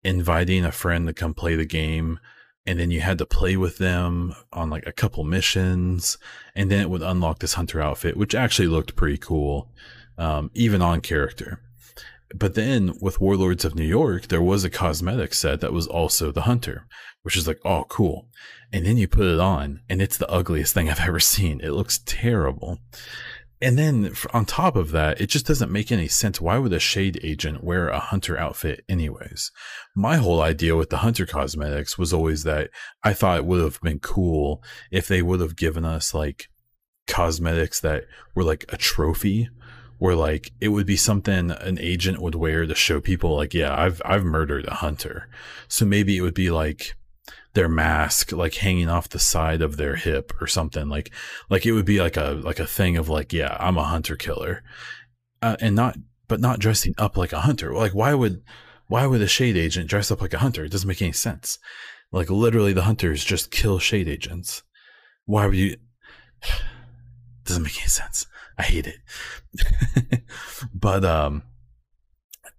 inviting 0.04 0.66
a 0.66 0.72
friend 0.72 1.08
to 1.08 1.14
come 1.14 1.34
play 1.34 1.56
the 1.56 1.66
game 1.66 2.20
and 2.66 2.80
then 2.80 2.92
you 2.92 3.02
had 3.02 3.18
to 3.18 3.26
play 3.26 3.58
with 3.58 3.78
them 3.78 4.34
on 4.54 4.70
like 4.70 4.86
a 4.88 4.92
couple 4.92 5.24
missions 5.24 6.18
and 6.56 6.72
then 6.72 6.80
it 6.80 6.90
would 6.90 7.02
unlock 7.02 7.40
this 7.40 7.54
hunter 7.54 7.82
outfit 7.82 8.18
which 8.18 8.34
actually 8.34 8.68
looked 8.68 8.96
pretty 8.96 9.18
cool 9.18 9.70
um, 10.18 10.50
even 10.54 10.82
on 10.82 11.02
character 11.02 11.60
but 12.36 12.56
then 12.56 12.94
with 13.02 13.22
warlords 13.22 13.66
of 13.66 13.76
new 13.76 13.86
york 13.86 14.28
there 14.28 14.42
was 14.42 14.64
a 14.64 14.70
cosmetic 14.70 15.34
set 15.34 15.62
that 15.62 15.74
was 15.74 15.88
also 15.88 16.32
the 16.32 16.42
hunter 16.42 16.88
which 17.24 17.38
is 17.38 17.48
like 17.48 17.60
oh 17.66 17.86
cool 17.90 18.28
and 18.74 18.86
then 18.86 18.98
you 18.98 19.08
put 19.08 19.26
it 19.26 19.40
on 19.40 19.82
and 19.90 20.02
it's 20.02 20.18
the 20.18 20.30
ugliest 20.30 20.74
thing 20.74 20.90
i've 20.92 21.00
ever 21.00 21.20
seen 21.20 21.60
it 21.62 21.72
looks 21.72 22.00
terrible 22.06 22.80
and 23.62 23.78
then 23.78 24.14
on 24.34 24.46
top 24.46 24.76
of 24.76 24.90
that, 24.92 25.22
it 25.22 25.28
just 25.28 25.46
doesn't 25.46 25.72
make 25.72 25.92
any 25.92 26.08
sense. 26.08 26.42
Why 26.42 26.58
would 26.58 26.74
a 26.74 26.80
shade 26.80 27.20
agent 27.22 27.64
wear 27.64 27.90
a 27.90 28.00
hunter 28.00 28.36
outfit 28.36 28.84
anyways? 28.90 29.52
My 29.96 30.16
whole 30.16 30.42
idea 30.42 30.76
with 30.76 30.90
the 30.90 30.98
hunter 30.98 31.28
cosmetics 31.28 31.96
was 31.96 32.12
always 32.12 32.44
that 32.44 32.72
I 33.04 33.14
thought 33.14 33.38
it 33.38 33.46
would 33.46 33.62
have 33.62 33.80
been 33.82 34.00
cool 34.00 34.64
if 34.90 35.08
they 35.08 35.22
would 35.22 35.42
have 35.42 35.56
given 35.56 35.86
us 35.86 36.12
like 36.14 36.48
cosmetics 37.08 37.80
that 37.82 38.06
were 38.36 38.44
like 38.44 38.66
a 38.70 38.78
trophy 38.78 39.50
where 40.02 40.16
like 40.16 40.52
it 40.60 40.70
would 40.70 40.88
be 40.88 40.98
something 40.98 41.52
an 41.52 41.78
agent 41.78 42.20
would 42.20 42.34
wear 42.34 42.66
to 42.66 42.74
show 42.74 43.00
people 43.00 43.36
like, 43.36 43.54
yeah, 43.54 43.80
I've, 43.80 44.02
I've 44.04 44.24
murdered 44.24 44.66
a 44.66 44.74
hunter. 44.74 45.30
So 45.68 45.86
maybe 45.86 46.18
it 46.18 46.22
would 46.22 46.34
be 46.34 46.50
like, 46.50 46.96
their 47.54 47.70
mask 47.70 48.32
like 48.32 48.56
hanging 48.56 48.90
off 48.90 49.10
the 49.10 49.20
side 49.20 49.62
of 49.62 49.76
their 49.76 49.98
hip 49.98 50.32
or 50.40 50.48
something 50.48 50.88
like 50.88 51.12
like 51.50 51.66
it 51.66 51.74
would 51.74 51.84
be 51.84 52.00
like 52.00 52.16
a 52.16 52.40
like 52.42 52.60
a 52.60 52.66
thing 52.66 52.96
of 52.96 53.10
like 53.10 53.34
yeah 53.34 53.58
i'm 53.60 53.78
a 53.78 53.84
hunter 53.84 54.16
killer. 54.16 54.64
Uh, 55.42 55.58
and 55.60 55.76
not 55.76 55.98
but 56.30 56.40
not 56.40 56.60
dressing 56.60 56.96
up 56.98 57.18
like 57.18 57.34
a 57.34 57.42
hunter. 57.42 57.74
Like 57.74 57.94
why 57.94 58.14
would 58.14 58.42
why 58.88 59.06
would 59.06 59.22
a 59.22 59.28
shade 59.28 59.58
agent 59.58 59.90
dress 59.90 60.10
up 60.10 60.22
like 60.22 60.34
a 60.34 60.40
hunter? 60.40 60.64
It 60.64 60.72
doesn't 60.72 60.88
make 60.88 61.02
any 61.02 61.12
sense. 61.12 61.60
Like 62.12 62.30
literally 62.30 62.74
the 62.74 62.84
hunters 62.84 63.24
just 63.24 63.52
kill 63.52 63.78
shade 63.78 64.08
agents. 64.08 64.64
Why 65.26 65.46
would 65.46 65.58
you 65.58 65.76
doesn't 67.44 67.64
make 67.64 67.80
any 67.80 67.90
sense 67.90 68.26
i 68.62 68.64
hate 68.64 68.88
it 68.88 70.24
but 70.74 71.04
um 71.04 71.44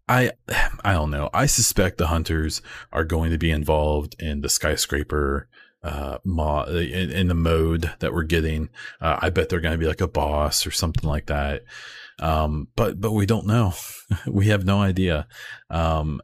I 0.09 0.33
I 0.85 0.93
don't 0.93 1.11
know. 1.11 1.31
I 1.33 1.47
suspect 1.47 1.99
the 1.99 2.09
hunters 2.09 2.61
are 2.93 3.05
going 3.05 3.31
to 3.31 3.39
be 3.39 3.51
involved 3.51 4.17
in 4.19 4.41
the 4.41 4.49
skyscraper 4.49 5.49
uh 5.83 6.19
mo- 6.25 6.65
in, 6.65 7.11
in 7.11 7.29
the 7.29 7.35
mode 7.35 7.93
that 8.01 8.13
we're 8.13 8.25
getting. 8.25 8.69
Uh, 9.01 9.19
I 9.21 9.31
bet 9.31 9.49
they're 9.49 9.61
going 9.61 9.79
to 9.79 9.85
be 9.85 9.89
like 9.89 10.01
a 10.01 10.09
boss 10.09 10.67
or 10.67 10.71
something 10.71 11.09
like 11.09 11.27
that. 11.27 11.63
Um, 12.19 12.69
but 12.77 13.01
but 13.01 13.13
we 13.13 13.27
don't 13.27 13.47
know. 13.47 13.75
we 14.27 14.47
have 14.47 14.65
no 14.65 14.81
idea. 14.81 15.27
Um, 15.71 16.21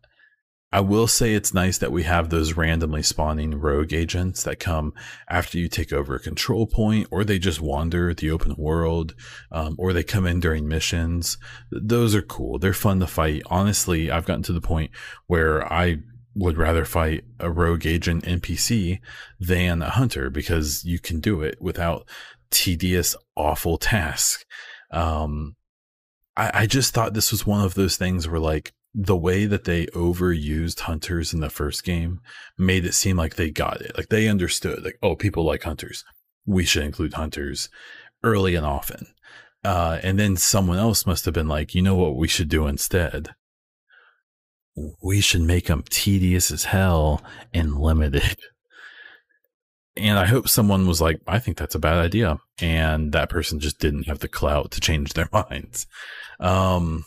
I 0.70 0.80
will 0.80 1.06
say 1.06 1.32
it's 1.32 1.54
nice 1.54 1.78
that 1.78 1.92
we 1.92 2.02
have 2.02 2.28
those 2.28 2.52
randomly 2.52 3.02
spawning 3.02 3.58
rogue 3.58 3.94
agents 3.94 4.42
that 4.42 4.60
come 4.60 4.92
after 5.28 5.56
you 5.56 5.66
take 5.66 5.94
over 5.94 6.14
a 6.14 6.20
control 6.20 6.66
point, 6.66 7.08
or 7.10 7.24
they 7.24 7.38
just 7.38 7.60
wander 7.60 8.12
the 8.12 8.30
open 8.30 8.54
world, 8.58 9.14
um, 9.50 9.76
or 9.78 9.94
they 9.94 10.02
come 10.02 10.26
in 10.26 10.40
during 10.40 10.68
missions. 10.68 11.38
Those 11.70 12.14
are 12.14 12.22
cool. 12.22 12.58
They're 12.58 12.74
fun 12.74 13.00
to 13.00 13.06
fight. 13.06 13.42
Honestly, 13.46 14.10
I've 14.10 14.26
gotten 14.26 14.42
to 14.44 14.52
the 14.52 14.60
point 14.60 14.90
where 15.26 15.70
I 15.72 16.00
would 16.34 16.58
rather 16.58 16.84
fight 16.84 17.24
a 17.40 17.50
rogue 17.50 17.86
agent 17.86 18.24
NPC 18.24 19.00
than 19.40 19.80
a 19.80 19.90
hunter 19.90 20.28
because 20.28 20.84
you 20.84 20.98
can 20.98 21.18
do 21.20 21.40
it 21.40 21.60
without 21.62 22.06
tedious, 22.50 23.16
awful 23.36 23.78
tasks. 23.78 24.44
Um, 24.90 25.56
I, 26.36 26.50
I 26.54 26.66
just 26.66 26.92
thought 26.92 27.14
this 27.14 27.32
was 27.32 27.46
one 27.46 27.64
of 27.64 27.74
those 27.74 27.96
things 27.96 28.28
where 28.28 28.38
like, 28.38 28.72
the 28.94 29.16
way 29.16 29.46
that 29.46 29.64
they 29.64 29.86
overused 29.86 30.80
hunters 30.80 31.32
in 31.32 31.40
the 31.40 31.50
first 31.50 31.84
game 31.84 32.20
made 32.56 32.84
it 32.84 32.94
seem 32.94 33.16
like 33.16 33.36
they 33.36 33.50
got 33.50 33.80
it. 33.80 33.96
Like 33.96 34.08
they 34.08 34.28
understood, 34.28 34.84
like, 34.84 34.98
oh, 35.02 35.14
people 35.14 35.44
like 35.44 35.62
hunters. 35.62 36.04
We 36.46 36.64
should 36.64 36.84
include 36.84 37.14
hunters 37.14 37.68
early 38.22 38.54
and 38.54 38.66
often. 38.66 39.06
Uh, 39.64 39.98
and 40.02 40.18
then 40.18 40.36
someone 40.36 40.78
else 40.78 41.06
must 41.06 41.24
have 41.24 41.34
been 41.34 41.48
like, 41.48 41.74
you 41.74 41.82
know 41.82 41.94
what 41.94 42.16
we 42.16 42.28
should 42.28 42.48
do 42.48 42.66
instead? 42.66 43.34
We 45.02 45.20
should 45.20 45.42
make 45.42 45.66
them 45.66 45.84
tedious 45.90 46.50
as 46.50 46.64
hell 46.64 47.22
and 47.52 47.76
limited. 47.76 48.38
And 49.96 50.16
I 50.16 50.26
hope 50.26 50.48
someone 50.48 50.86
was 50.86 51.00
like, 51.00 51.20
I 51.26 51.40
think 51.40 51.56
that's 51.56 51.74
a 51.74 51.80
bad 51.80 51.98
idea. 51.98 52.38
And 52.60 53.12
that 53.12 53.28
person 53.28 53.58
just 53.58 53.80
didn't 53.80 54.04
have 54.06 54.20
the 54.20 54.28
clout 54.28 54.70
to 54.72 54.80
change 54.80 55.12
their 55.12 55.28
minds. 55.32 55.86
Um, 56.38 57.04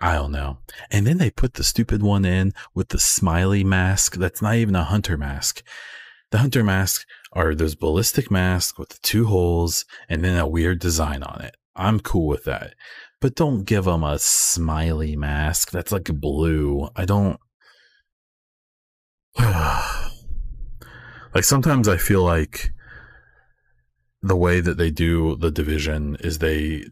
I 0.00 0.14
don't 0.14 0.32
know. 0.32 0.58
And 0.90 1.06
then 1.06 1.18
they 1.18 1.30
put 1.30 1.54
the 1.54 1.64
stupid 1.64 2.02
one 2.02 2.24
in 2.24 2.52
with 2.74 2.88
the 2.88 2.98
smiley 2.98 3.62
mask. 3.62 4.14
That's 4.16 4.40
not 4.40 4.54
even 4.54 4.74
a 4.74 4.84
hunter 4.84 5.18
mask. 5.18 5.62
The 6.30 6.38
hunter 6.38 6.64
mask 6.64 7.06
are 7.32 7.54
those 7.54 7.74
ballistic 7.74 8.30
masks 8.30 8.78
with 8.78 8.88
the 8.90 8.98
two 9.02 9.26
holes 9.26 9.84
and 10.08 10.24
then 10.24 10.38
a 10.38 10.48
weird 10.48 10.78
design 10.78 11.22
on 11.22 11.42
it. 11.42 11.54
I'm 11.76 12.00
cool 12.00 12.26
with 12.26 12.44
that. 12.44 12.74
But 13.20 13.34
don't 13.34 13.64
give 13.64 13.84
them 13.84 14.02
a 14.02 14.18
smiley 14.18 15.16
mask. 15.16 15.70
That's 15.70 15.92
like 15.92 16.04
blue. 16.04 16.88
I 16.96 17.04
don't. 17.04 17.38
like 21.34 21.44
sometimes 21.44 21.88
I 21.88 21.98
feel 21.98 22.24
like 22.24 22.72
the 24.22 24.36
way 24.36 24.60
that 24.60 24.78
they 24.78 24.90
do 24.90 25.36
the 25.36 25.50
division 25.50 26.16
is 26.20 26.38
they 26.38 26.84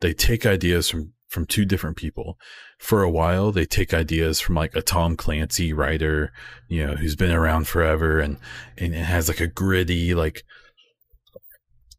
they 0.00 0.12
take 0.12 0.46
ideas 0.46 0.88
from 0.88 1.12
from 1.30 1.46
two 1.46 1.64
different 1.64 1.96
people. 1.96 2.36
For 2.78 3.02
a 3.02 3.10
while, 3.10 3.52
they 3.52 3.64
take 3.64 3.94
ideas 3.94 4.40
from 4.40 4.56
like 4.56 4.74
a 4.74 4.82
Tom 4.82 5.16
Clancy 5.16 5.72
writer, 5.72 6.32
you 6.68 6.84
know, 6.84 6.94
who's 6.94 7.14
been 7.14 7.30
around 7.30 7.68
forever 7.68 8.18
and, 8.18 8.36
and 8.76 8.94
it 8.94 9.04
has 9.04 9.28
like 9.28 9.40
a 9.40 9.46
gritty, 9.46 10.12
like 10.12 10.42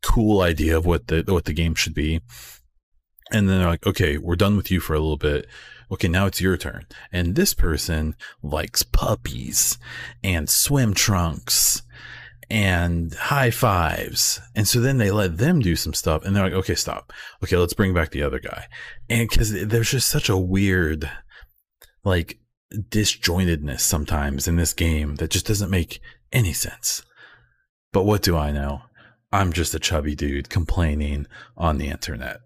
cool 0.04 0.42
idea 0.42 0.78
of 0.78 0.86
what 0.86 1.08
the, 1.08 1.24
what 1.28 1.46
the 1.46 1.54
game 1.54 1.76
should 1.76 1.94
be. 1.94 2.22
And 3.32 3.48
then 3.48 3.60
they're 3.60 3.70
like, 3.70 3.88
okay, 3.88 4.18
we're 4.18 4.36
done 4.36 4.58
with 4.58 4.70
you 4.70 4.82
for 4.82 4.94
a 4.94 5.00
little 5.00 5.18
bit. 5.18 5.48
Okay, 5.90 6.10
now 6.10 6.26
it's 6.26 6.42
your 6.42 6.58
turn. 6.58 6.86
And 7.14 7.36
this 7.36 7.54
person 7.54 8.16
likes 8.44 8.84
puppies 8.84 9.78
and 10.22 10.50
swim 10.50 10.94
trunks 10.94 11.84
and 12.52 13.14
high 13.14 13.50
fives. 13.50 14.42
And 14.56 14.68
so 14.68 14.82
then 14.82 14.98
they 14.98 15.10
let 15.10 15.38
them 15.38 15.62
do 15.62 15.78
some 15.78 15.94
stuff 15.94 16.26
and 16.26 16.36
they're 16.36 16.44
like, 16.44 16.52
okay, 16.52 16.76
stop. 16.76 17.14
Okay, 17.42 17.56
let's 17.56 17.74
bring 17.74 17.94
back 17.94 18.12
the 18.12 18.24
other 18.24 18.40
guy. 18.40 18.68
And 19.10 19.30
because 19.30 19.54
there's 19.68 19.92
just 19.92 20.10
such 20.10 20.28
a 20.28 20.38
weird, 20.38 21.10
like, 22.04 22.40
disjointedness 22.74 23.80
sometimes 23.80 24.50
in 24.50 24.58
this 24.58 24.74
game 24.74 25.16
that 25.16 25.32
just 25.32 25.48
doesn't 25.48 25.72
make 25.72 26.02
any 26.34 26.52
sense. 26.52 27.04
But 27.94 28.04
what 28.04 28.22
do 28.22 28.36
I 28.36 28.52
know? 28.52 28.82
I'm 29.32 29.54
just 29.54 29.74
a 29.74 29.80
chubby 29.80 30.14
dude 30.14 30.50
complaining 30.50 31.28
on 31.56 31.78
the 31.78 31.88
internet. 31.88 32.42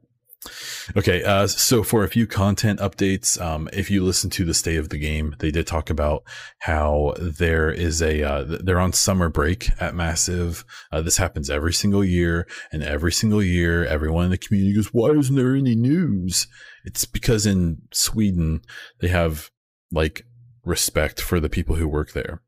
Okay, 0.95 1.23
uh, 1.23 1.47
so 1.47 1.83
for 1.83 2.03
a 2.03 2.09
few 2.09 2.27
content 2.27 2.79
updates, 2.79 3.41
um, 3.41 3.67
if 3.73 3.89
you 3.89 4.03
listen 4.03 4.29
to 4.31 4.45
the 4.45 4.53
state 4.53 4.77
of 4.77 4.89
the 4.89 4.97
game, 4.97 5.35
they 5.39 5.51
did 5.51 5.65
talk 5.65 5.89
about 5.89 6.23
how 6.59 7.13
there 7.17 7.71
is 7.71 8.01
a 8.01 8.23
uh, 8.23 8.43
they're 8.63 8.79
on 8.79 8.93
summer 8.93 9.29
break 9.29 9.69
at 9.79 9.95
Massive. 9.95 10.63
Uh, 10.91 11.01
this 11.01 11.17
happens 11.17 11.49
every 11.49 11.73
single 11.73 12.03
year, 12.03 12.47
and 12.71 12.83
every 12.83 13.11
single 13.11 13.41
year, 13.41 13.85
everyone 13.85 14.25
in 14.25 14.31
the 14.31 14.37
community 14.37 14.75
goes, 14.75 14.93
"Why 14.93 15.09
isn't 15.09 15.35
there 15.35 15.55
any 15.55 15.75
news?" 15.75 16.47
It's 16.83 17.05
because 17.05 17.45
in 17.45 17.81
Sweden 17.91 18.61
they 18.99 19.07
have 19.07 19.49
like 19.91 20.25
respect 20.63 21.21
for 21.21 21.39
the 21.39 21.49
people 21.49 21.75
who 21.75 21.87
work 21.87 22.13
there 22.13 22.41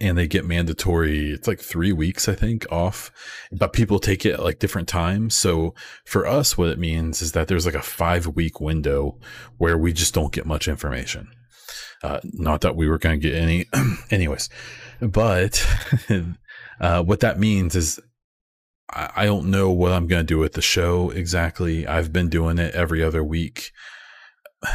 and 0.00 0.18
they 0.18 0.26
get 0.26 0.44
mandatory 0.44 1.30
it's 1.30 1.48
like 1.48 1.60
three 1.60 1.92
weeks 1.92 2.28
i 2.28 2.34
think 2.34 2.66
off 2.70 3.10
but 3.52 3.72
people 3.72 3.98
take 3.98 4.24
it 4.26 4.34
at 4.34 4.42
like 4.42 4.58
different 4.58 4.88
times. 4.88 5.34
So 5.34 5.74
for 6.04 6.26
us 6.26 6.58
what 6.58 6.68
it 6.68 6.78
means 6.78 7.22
is 7.22 7.32
that 7.32 7.48
there's 7.48 7.66
like 7.66 7.74
a 7.74 7.82
five 7.82 8.26
week 8.28 8.60
window 8.60 9.18
where 9.58 9.78
we 9.78 9.92
just 9.92 10.14
don't 10.14 10.32
get 10.32 10.46
much 10.46 10.68
information. 10.68 11.28
Uh, 12.02 12.20
not 12.24 12.60
that 12.62 12.76
we 12.76 12.88
were 12.88 12.98
going 12.98 13.20
to 13.20 13.28
get 13.28 13.36
any 13.36 13.66
anyways 14.10 14.50
but 15.00 15.66
uh, 16.80 17.02
what 17.02 17.20
that 17.20 17.38
means 17.38 17.74
is 17.74 17.98
I, 18.90 19.10
I 19.16 19.24
don't 19.24 19.50
know 19.50 19.70
what 19.70 19.92
i'm 19.92 20.06
going 20.06 20.20
to 20.20 20.26
do 20.26 20.38
with 20.38 20.52
the 20.52 20.60
show 20.60 21.08
exactly. 21.10 21.86
I've 21.86 22.12
been 22.12 22.28
doing 22.28 22.58
it 22.58 22.74
every 22.74 23.02
other 23.02 23.24
week 23.24 23.72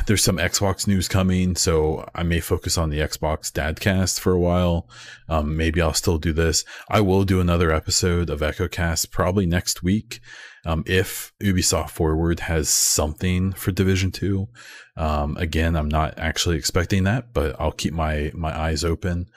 there's 0.05 0.23
some 0.23 0.37
Xbox 0.37 0.87
news 0.87 1.07
coming, 1.07 1.55
so 1.55 2.09
I 2.13 2.23
may 2.23 2.39
focus 2.39 2.77
on 2.77 2.89
the 2.89 2.99
Xbox 2.99 3.51
Dadcast 3.51 4.19
for 4.19 4.31
a 4.31 4.39
while. 4.39 4.87
Um, 5.27 5.55
maybe 5.55 5.81
I'll 5.81 5.93
still 5.93 6.17
do 6.17 6.33
this. 6.33 6.63
I 6.89 7.01
will 7.01 7.23
do 7.23 7.39
another 7.39 7.71
episode 7.71 8.29
of 8.29 8.41
EchoCast 8.41 9.11
probably 9.11 9.45
next 9.45 9.83
week. 9.83 10.19
Um, 10.65 10.83
if 10.85 11.31
Ubisoft 11.41 11.91
Forward 11.91 12.41
has 12.41 12.69
something 12.69 13.53
for 13.53 13.71
Division 13.71 14.11
Two, 14.11 14.49
um, 14.97 15.37
again, 15.37 15.75
I'm 15.75 15.87
not 15.87 16.17
actually 16.17 16.57
expecting 16.57 17.05
that, 17.05 17.33
but 17.33 17.55
I'll 17.59 17.71
keep 17.71 17.93
my 17.93 18.31
my 18.33 18.57
eyes 18.57 18.83
open. 18.83 19.27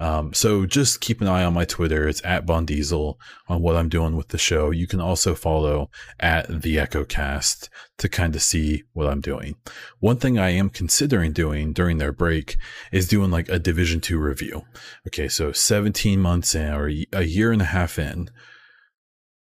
Um, 0.00 0.32
so 0.32 0.64
just 0.64 1.02
keep 1.02 1.20
an 1.20 1.28
eye 1.28 1.44
on 1.44 1.52
my 1.52 1.66
Twitter. 1.66 2.08
It's 2.08 2.24
at 2.24 2.46
Bon 2.46 2.64
Diesel 2.64 3.20
on 3.48 3.60
what 3.60 3.76
I'm 3.76 3.90
doing 3.90 4.16
with 4.16 4.28
the 4.28 4.38
show. 4.38 4.70
You 4.70 4.86
can 4.86 5.00
also 5.00 5.34
follow 5.34 5.90
at 6.18 6.48
the 6.48 6.76
EchoCast 6.76 7.68
to 7.98 8.08
kind 8.08 8.34
of 8.34 8.40
see 8.42 8.82
what 8.94 9.06
I'm 9.06 9.20
doing. 9.20 9.56
One 9.98 10.16
thing 10.16 10.38
I 10.38 10.50
am 10.50 10.70
considering 10.70 11.32
doing 11.32 11.74
during 11.74 11.98
their 11.98 12.12
break 12.12 12.56
is 12.90 13.08
doing 13.08 13.30
like 13.30 13.50
a 13.50 13.58
Division 13.58 14.00
Two 14.00 14.18
review. 14.18 14.62
Okay, 15.06 15.28
so 15.28 15.52
17 15.52 16.18
months 16.18 16.54
in 16.54 16.72
or 16.72 16.90
a 17.12 17.22
year 17.22 17.52
and 17.52 17.60
a 17.60 17.66
half 17.66 17.98
in, 17.98 18.30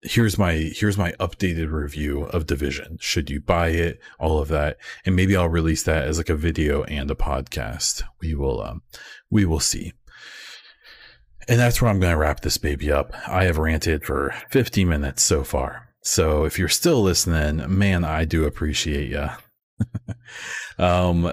here's 0.03 0.39
my 0.39 0.53
here's 0.53 0.97
my 0.97 1.13
updated 1.19 1.73
review 1.73 2.23
of 2.27 2.47
division 2.47 2.97
should 3.01 3.29
you 3.29 3.41
buy 3.41 3.71
it 3.71 3.99
all 4.21 4.39
of 4.39 4.47
that 4.47 4.77
and 5.05 5.17
maybe 5.17 5.35
i'll 5.35 5.49
release 5.49 5.83
that 5.83 6.07
as 6.07 6.19
like 6.19 6.29
a 6.29 6.37
video 6.37 6.85
and 6.85 7.11
a 7.11 7.17
podcast 7.17 8.05
we 8.21 8.33
will 8.33 8.63
um 8.63 8.81
we 9.29 9.45
will 9.45 9.59
see 9.59 9.93
and 11.49 11.59
that's 11.59 11.81
where 11.81 11.91
i'm 11.91 12.01
going 12.01 12.13
to 12.13 12.19
wrap 12.19 12.41
this 12.41 12.59
baby 12.59 12.93
up. 12.93 13.13
I 13.27 13.45
have 13.45 13.59
ranted 13.59 14.05
for 14.05 14.35
50 14.51 14.85
minutes 14.85 15.23
so 15.23 15.45
far. 15.45 15.89
So 16.03 16.45
if 16.45 16.59
you're 16.59 16.69
still 16.69 17.03
listening 17.03 17.65
man 17.77 18.05
i 18.05 18.25
do 18.25 18.45
appreciate 18.45 19.09
you 19.09 19.29
um 20.79 21.33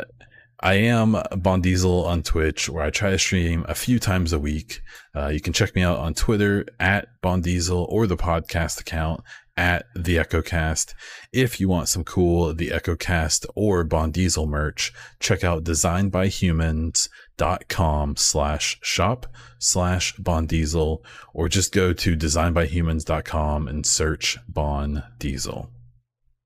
I 0.65 0.75
am 0.75 1.15
Bon 1.37 1.61
Diesel 1.61 2.05
on 2.05 2.23
Twitch, 2.23 2.69
where 2.69 2.83
I 2.83 2.89
try 2.89 3.11
to 3.11 3.19
stream 3.19 3.65
a 3.67 3.75
few 3.75 3.99
times 3.99 4.33
a 4.33 4.39
week. 4.39 4.81
Uh, 5.15 5.27
you 5.27 5.39
can 5.39 5.53
check 5.53 5.75
me 5.75 5.83
out 5.83 5.99
on 5.99 6.15
Twitter 6.15 6.65
at 6.79 7.07
Bon 7.21 7.39
Diesel 7.39 7.85
or 7.89 8.07
the 8.07 8.17
podcast 8.17 8.79
account 8.79 9.21
at 9.57 9.87
the 9.95 10.17
EchoCast. 10.17 10.93
If 11.31 11.59
you 11.59 11.67
want 11.69 11.89
some 11.89 12.03
cool 12.03 12.53
the 12.53 12.69
EchoCast 12.69 13.47
or 13.55 13.83
Bon 13.83 14.11
Diesel 14.11 14.45
merch, 14.47 14.93
check 15.19 15.43
out 15.43 15.63
designbyhumans.com 15.63 18.15
slash 18.17 18.77
shop 18.81 19.25
slash 19.59 20.15
Bon 20.17 20.45
Diesel, 20.45 21.03
or 21.33 21.49
just 21.49 21.73
go 21.73 21.91
to 21.93 22.15
designbyhumans.com 22.15 23.67
and 23.67 23.83
search 23.85 24.37
Bon 24.47 25.03
Diesel. 25.17 25.71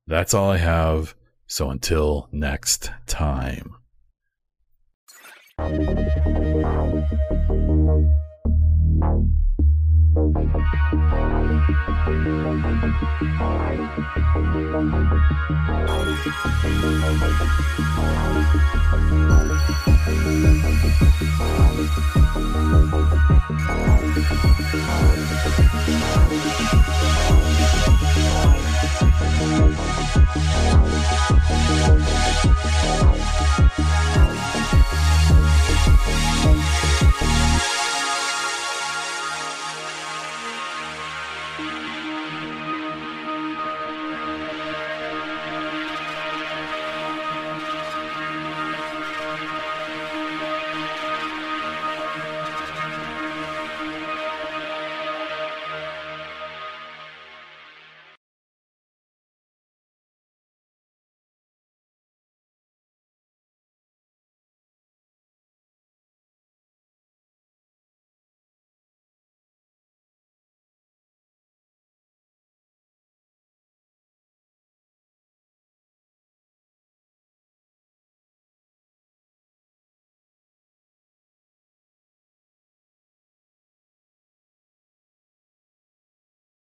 That's 0.08 0.34
all 0.34 0.50
I 0.52 0.58
have. 0.58 1.16
So 1.48 1.70
until 1.70 2.30
next 2.32 2.92
time. 3.08 3.76
Thank 10.42 10.70